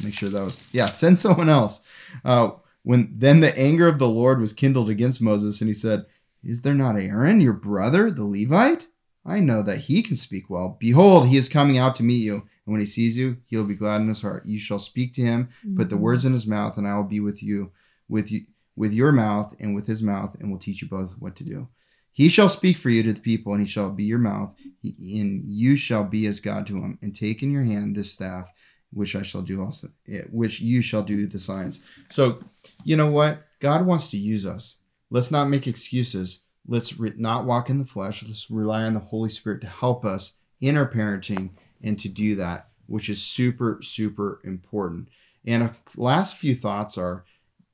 Make 0.04 0.14
sure 0.14 0.30
that 0.30 0.44
was 0.44 0.64
yeah, 0.72 0.88
send 0.88 1.20
someone 1.20 1.50
else. 1.50 1.82
Uh, 2.24 2.52
when 2.84 3.14
then 3.18 3.40
the 3.40 3.58
anger 3.58 3.88
of 3.88 4.00
the 4.00 4.10
Lord 4.10 4.40
was 4.42 4.54
kindled 4.54 4.90
against 4.90 5.22
Moses, 5.22 5.62
and 5.62 5.68
he 5.68 5.74
said, 5.74 6.06
Is 6.44 6.62
there 6.62 6.74
not 6.74 6.98
Aaron, 6.98 7.42
your 7.42 7.54
brother, 7.54 8.12
the 8.12 8.26
Levite? 8.26 8.88
I 9.26 9.40
know 9.40 9.64
that 9.64 9.82
he 9.82 10.02
can 10.02 10.18
speak 10.18 10.50
well. 10.50 10.76
Behold, 10.80 11.28
he 11.28 11.38
is 11.38 11.48
coming 11.48 11.78
out 11.78 11.96
to 11.96 12.04
meet 12.04 12.22
you 12.22 12.44
and 12.66 12.72
when 12.74 12.80
he 12.80 12.86
sees 12.86 13.18
you, 13.18 13.38
he 13.46 13.58
will 13.58 13.66
be 13.66 13.76
glad 13.76 14.02
in 14.02 14.08
his 14.08 14.22
heart. 14.22 14.46
You 14.46 14.58
shall 14.58 14.80
speak 14.80 15.14
to 15.16 15.22
him, 15.22 15.50
mm-hmm. 15.66 15.78
put 15.78 15.90
the 15.90 15.96
mm-hmm. 15.96 16.04
words 16.04 16.26
in 16.26 16.34
his 16.34 16.48
mouth, 16.48 16.78
and 16.78 16.88
I 16.88 16.96
will 16.96 17.04
be 17.04 17.20
with 17.20 17.44
you, 17.44 17.72
with 18.08 18.32
you, 18.32 18.46
with 18.76 18.94
your 18.94 19.12
mouth 19.12 19.56
and 19.60 19.76
with 19.76 19.88
his 19.88 20.02
mouth, 20.02 20.36
and 20.40 20.52
will 20.52 20.60
teach 20.60 20.82
you 20.82 20.88
both 20.88 21.12
what 21.20 21.36
to 21.38 21.44
do. 21.44 21.68
He 22.14 22.30
shall 22.30 22.50
speak 22.50 22.78
for 22.78 22.90
you 22.90 23.04
to 23.04 23.14
the 23.14 23.20
people, 23.20 23.54
and 23.54 23.62
he 23.62 23.68
shall 23.68 23.90
be 23.90 24.04
your 24.04 24.20
mouth, 24.20 24.54
and 24.84 25.44
you 25.46 25.76
shall 25.76 26.04
be 26.04 26.28
as 26.28 26.40
God 26.40 26.68
to 26.68 26.78
him. 26.78 27.00
And 27.02 27.16
take 27.16 27.42
in 27.42 27.52
your 27.52 27.64
hand 27.64 27.96
this 27.96 28.12
staff, 28.12 28.50
which 28.92 29.16
I 29.16 29.24
shall 29.24 29.42
do 29.42 29.62
also, 29.62 29.90
eh, 30.08 30.22
which 30.32 30.62
you 30.62 30.82
shall 30.82 31.04
do 31.04 31.26
the 31.26 31.40
signs. 31.40 31.80
So, 32.10 32.44
you 32.84 32.96
know 32.96 33.10
what? 33.10 33.44
God 33.60 33.86
wants 33.86 34.10
to 34.10 34.18
use 34.18 34.46
us. 34.46 34.78
Let's 35.10 35.32
not 35.32 35.50
make 35.50 35.68
excuses. 35.68 36.42
Let's 36.68 37.00
re- 37.00 37.14
not 37.18 37.46
walk 37.46 37.70
in 37.70 37.80
the 37.80 37.86
flesh. 37.86 38.24
Let's 38.24 38.50
rely 38.50 38.84
on 38.84 38.94
the 38.94 39.00
Holy 39.00 39.30
Spirit 39.30 39.62
to 39.62 39.68
help 39.68 40.06
us 40.06 40.34
in 40.62 40.78
our 40.78 40.90
parenting 40.90 41.50
and 41.84 42.00
to 42.00 42.10
do 42.10 42.36
that, 42.36 42.70
which 42.88 43.10
is 43.10 43.22
super, 43.22 43.80
super 43.82 44.40
important. 44.44 45.10
And 45.46 45.64
a 45.64 45.76
last 45.96 46.38
few 46.38 46.56
thoughts 46.56 46.98
are 46.98 47.26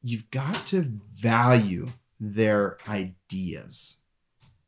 you've 0.02 0.30
got 0.32 0.68
to 0.68 0.92
value 1.16 1.90
their 2.20 2.78
ideas. 2.88 3.98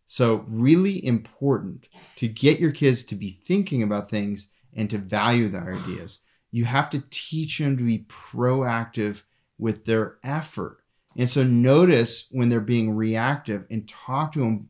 So, 0.05 0.45
really 0.47 1.05
important 1.05 1.87
to 2.17 2.27
get 2.27 2.59
your 2.59 2.71
kids 2.71 3.03
to 3.05 3.15
be 3.15 3.39
thinking 3.45 3.81
about 3.81 4.09
things 4.09 4.49
and 4.73 4.89
to 4.89 4.97
value 4.97 5.47
their 5.47 5.73
ideas. 5.73 6.19
You 6.51 6.65
have 6.65 6.89
to 6.89 7.03
teach 7.09 7.59
them 7.59 7.77
to 7.77 7.83
be 7.83 8.05
proactive 8.09 9.23
with 9.57 9.85
their 9.85 10.17
effort. 10.23 10.79
And 11.17 11.29
so, 11.29 11.43
notice 11.43 12.27
when 12.29 12.49
they're 12.49 12.59
being 12.59 12.93
reactive 12.93 13.65
and 13.69 13.87
talk 13.87 14.33
to 14.33 14.39
them 14.39 14.69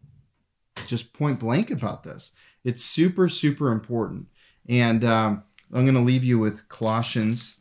just 0.87 1.13
point 1.13 1.39
blank 1.39 1.71
about 1.71 2.03
this. 2.03 2.31
It's 2.63 2.83
super, 2.83 3.27
super 3.27 3.71
important. 3.71 4.27
And 4.71 5.03
um, 5.03 5.43
I'm 5.73 5.83
going 5.83 5.95
to 5.95 6.01
leave 6.01 6.23
you 6.23 6.39
with 6.39 6.69
Colossians 6.69 7.57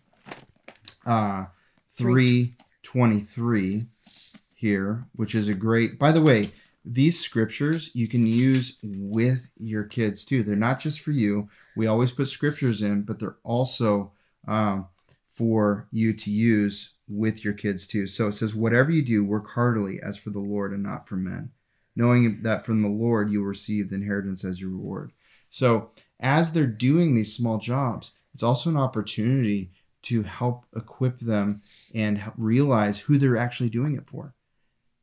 uh, 1.05 1.47
3.23 1.99 3.87
here, 4.55 5.05
which 5.17 5.35
is 5.35 5.49
a 5.49 5.55
great, 5.55 5.99
by 5.99 6.13
the 6.13 6.23
way, 6.23 6.53
these 6.85 7.19
scriptures 7.19 7.91
you 7.95 8.07
can 8.07 8.25
use 8.29 8.79
with 8.85 9.49
your 9.59 9.83
kids 9.83 10.25
too. 10.25 10.45
They're 10.45 10.55
not 10.55 10.79
just 10.79 11.01
for 11.01 11.11
you. 11.11 11.49
We 11.77 11.89
always 11.89 12.13
put 12.13 12.29
scriptures 12.29 12.81
in, 12.81 13.03
but 13.03 13.19
they're 13.19 13.39
also 13.43 14.13
um, 14.47 14.87
for 15.33 15.89
you 15.91 16.13
to 16.13 16.31
use 16.31 16.93
with 17.09 17.45
your 17.45 17.55
kids 17.55 17.89
too. 17.89 18.07
So 18.07 18.29
it 18.29 18.35
says, 18.35 18.55
Whatever 18.55 18.93
you 18.93 19.03
do, 19.03 19.25
work 19.25 19.51
heartily 19.51 19.99
as 20.01 20.17
for 20.17 20.31
the 20.31 20.39
Lord 20.39 20.73
and 20.73 20.85
not 20.85 21.09
for 21.09 21.17
men, 21.17 21.51
knowing 21.97 22.43
that 22.43 22.65
from 22.65 22.83
the 22.83 22.89
Lord 22.89 23.33
you 23.33 23.41
will 23.41 23.49
receive 23.49 23.91
the 23.91 23.97
inheritance 23.97 24.45
as 24.45 24.61
your 24.61 24.71
reward. 24.71 25.11
So 25.51 25.91
as 26.21 26.53
they're 26.53 26.67
doing 26.67 27.15
these 27.15 27.35
small 27.35 27.59
jobs, 27.59 28.13
it's 28.33 28.43
also 28.43 28.71
an 28.71 28.77
opportunity 28.77 29.73
to 30.03 30.23
help 30.23 30.65
equip 30.75 31.21
them 31.21 31.61
and 31.95 32.23
realize 32.37 32.99
who 32.99 33.19
they're 33.19 33.37
actually 33.37 33.69
doing 33.69 33.97
it 33.97 34.09
for. 34.09 34.35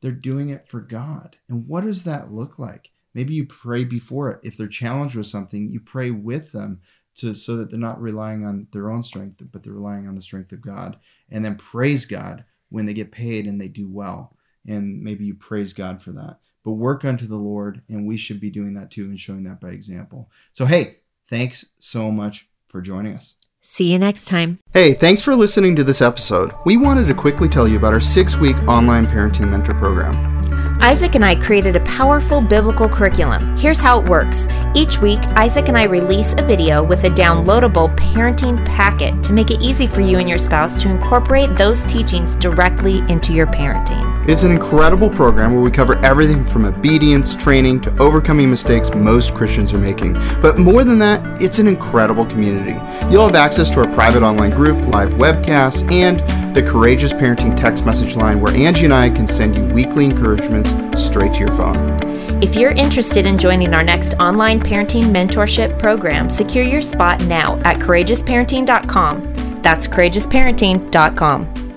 They're 0.00 0.12
doing 0.12 0.48
it 0.48 0.68
for 0.68 0.80
God. 0.80 1.36
And 1.48 1.66
what 1.68 1.84
does 1.84 2.04
that 2.04 2.32
look 2.32 2.58
like? 2.58 2.90
Maybe 3.14 3.34
you 3.34 3.46
pray 3.46 3.84
before 3.84 4.30
it. 4.30 4.40
If 4.42 4.56
they're 4.56 4.68
challenged 4.68 5.16
with 5.16 5.26
something, 5.26 5.70
you 5.70 5.80
pray 5.80 6.10
with 6.10 6.52
them 6.52 6.80
to 7.16 7.34
so 7.34 7.56
that 7.56 7.70
they're 7.70 7.78
not 7.78 8.00
relying 8.00 8.44
on 8.44 8.68
their 8.72 8.90
own 8.90 9.02
strength, 9.02 9.42
but 9.52 9.62
they're 9.62 9.72
relying 9.72 10.06
on 10.06 10.14
the 10.14 10.22
strength 10.22 10.52
of 10.52 10.60
God. 10.60 10.98
And 11.30 11.44
then 11.44 11.56
praise 11.56 12.06
God 12.06 12.44
when 12.70 12.86
they 12.86 12.94
get 12.94 13.12
paid 13.12 13.46
and 13.46 13.60
they 13.60 13.68
do 13.68 13.88
well. 13.88 14.36
And 14.66 15.02
maybe 15.02 15.24
you 15.24 15.34
praise 15.34 15.72
God 15.72 16.02
for 16.02 16.12
that. 16.12 16.38
But 16.64 16.72
work 16.72 17.04
unto 17.04 17.26
the 17.26 17.36
Lord, 17.36 17.82
and 17.88 18.06
we 18.06 18.16
should 18.16 18.40
be 18.40 18.50
doing 18.50 18.74
that 18.74 18.90
too 18.90 19.04
and 19.04 19.18
showing 19.18 19.44
that 19.44 19.60
by 19.60 19.70
example. 19.70 20.30
So, 20.52 20.66
hey, 20.66 20.98
thanks 21.28 21.64
so 21.78 22.10
much 22.10 22.48
for 22.68 22.80
joining 22.80 23.14
us. 23.14 23.34
See 23.62 23.92
you 23.92 23.98
next 23.98 24.26
time. 24.26 24.58
Hey, 24.72 24.94
thanks 24.94 25.22
for 25.22 25.34
listening 25.34 25.76
to 25.76 25.84
this 25.84 26.00
episode. 26.00 26.52
We 26.64 26.76
wanted 26.76 27.06
to 27.08 27.14
quickly 27.14 27.48
tell 27.48 27.68
you 27.68 27.76
about 27.76 27.92
our 27.92 28.00
six 28.00 28.36
week 28.36 28.56
online 28.68 29.06
parenting 29.06 29.50
mentor 29.50 29.74
program. 29.74 30.38
Isaac 30.80 31.16
and 31.16 31.24
I 31.24 31.34
created 31.34 31.74
a 31.74 31.80
powerful 31.80 32.40
biblical 32.40 32.88
curriculum. 32.88 33.56
Here's 33.56 33.80
how 33.80 34.00
it 34.00 34.08
works. 34.08 34.46
Each 34.74 34.98
week, 35.00 35.18
Isaac 35.36 35.68
and 35.68 35.76
I 35.76 35.82
release 35.82 36.34
a 36.38 36.42
video 36.42 36.84
with 36.84 37.04
a 37.04 37.10
downloadable 37.10 37.94
parenting 37.96 38.64
packet 38.64 39.22
to 39.24 39.32
make 39.32 39.50
it 39.50 39.60
easy 39.60 39.88
for 39.88 40.00
you 40.00 40.18
and 40.18 40.28
your 40.28 40.38
spouse 40.38 40.80
to 40.82 40.88
incorporate 40.88 41.56
those 41.56 41.84
teachings 41.84 42.36
directly 42.36 42.98
into 43.08 43.34
your 43.34 43.48
parenting. 43.48 44.07
It's 44.28 44.42
an 44.42 44.52
incredible 44.52 45.08
program 45.08 45.54
where 45.54 45.62
we 45.62 45.70
cover 45.70 45.98
everything 46.04 46.44
from 46.44 46.66
obedience, 46.66 47.34
training, 47.34 47.80
to 47.80 47.96
overcoming 47.96 48.50
mistakes 48.50 48.94
most 48.94 49.34
Christians 49.34 49.72
are 49.72 49.78
making. 49.78 50.12
But 50.42 50.58
more 50.58 50.84
than 50.84 50.98
that, 50.98 51.40
it's 51.40 51.58
an 51.58 51.66
incredible 51.66 52.26
community. 52.26 52.78
You'll 53.10 53.24
have 53.24 53.34
access 53.34 53.70
to 53.70 53.80
our 53.80 53.90
private 53.94 54.22
online 54.22 54.50
group, 54.50 54.86
live 54.86 55.14
webcasts, 55.14 55.90
and 55.90 56.20
the 56.54 56.62
Courageous 56.62 57.14
Parenting 57.14 57.56
text 57.56 57.86
message 57.86 58.16
line 58.16 58.42
where 58.42 58.54
Angie 58.54 58.84
and 58.84 58.92
I 58.92 59.08
can 59.08 59.26
send 59.26 59.56
you 59.56 59.64
weekly 59.64 60.04
encouragements 60.04 60.74
straight 61.02 61.32
to 61.32 61.40
your 61.40 61.52
phone. 61.52 61.96
If 62.42 62.54
you're 62.54 62.72
interested 62.72 63.24
in 63.24 63.38
joining 63.38 63.72
our 63.72 63.82
next 63.82 64.12
online 64.20 64.60
parenting 64.60 65.04
mentorship 65.04 65.78
program, 65.78 66.28
secure 66.28 66.64
your 66.64 66.82
spot 66.82 67.24
now 67.24 67.56
at 67.64 67.78
courageousparenting.com. 67.78 69.62
That's 69.62 69.88
courageousparenting.com. 69.88 71.67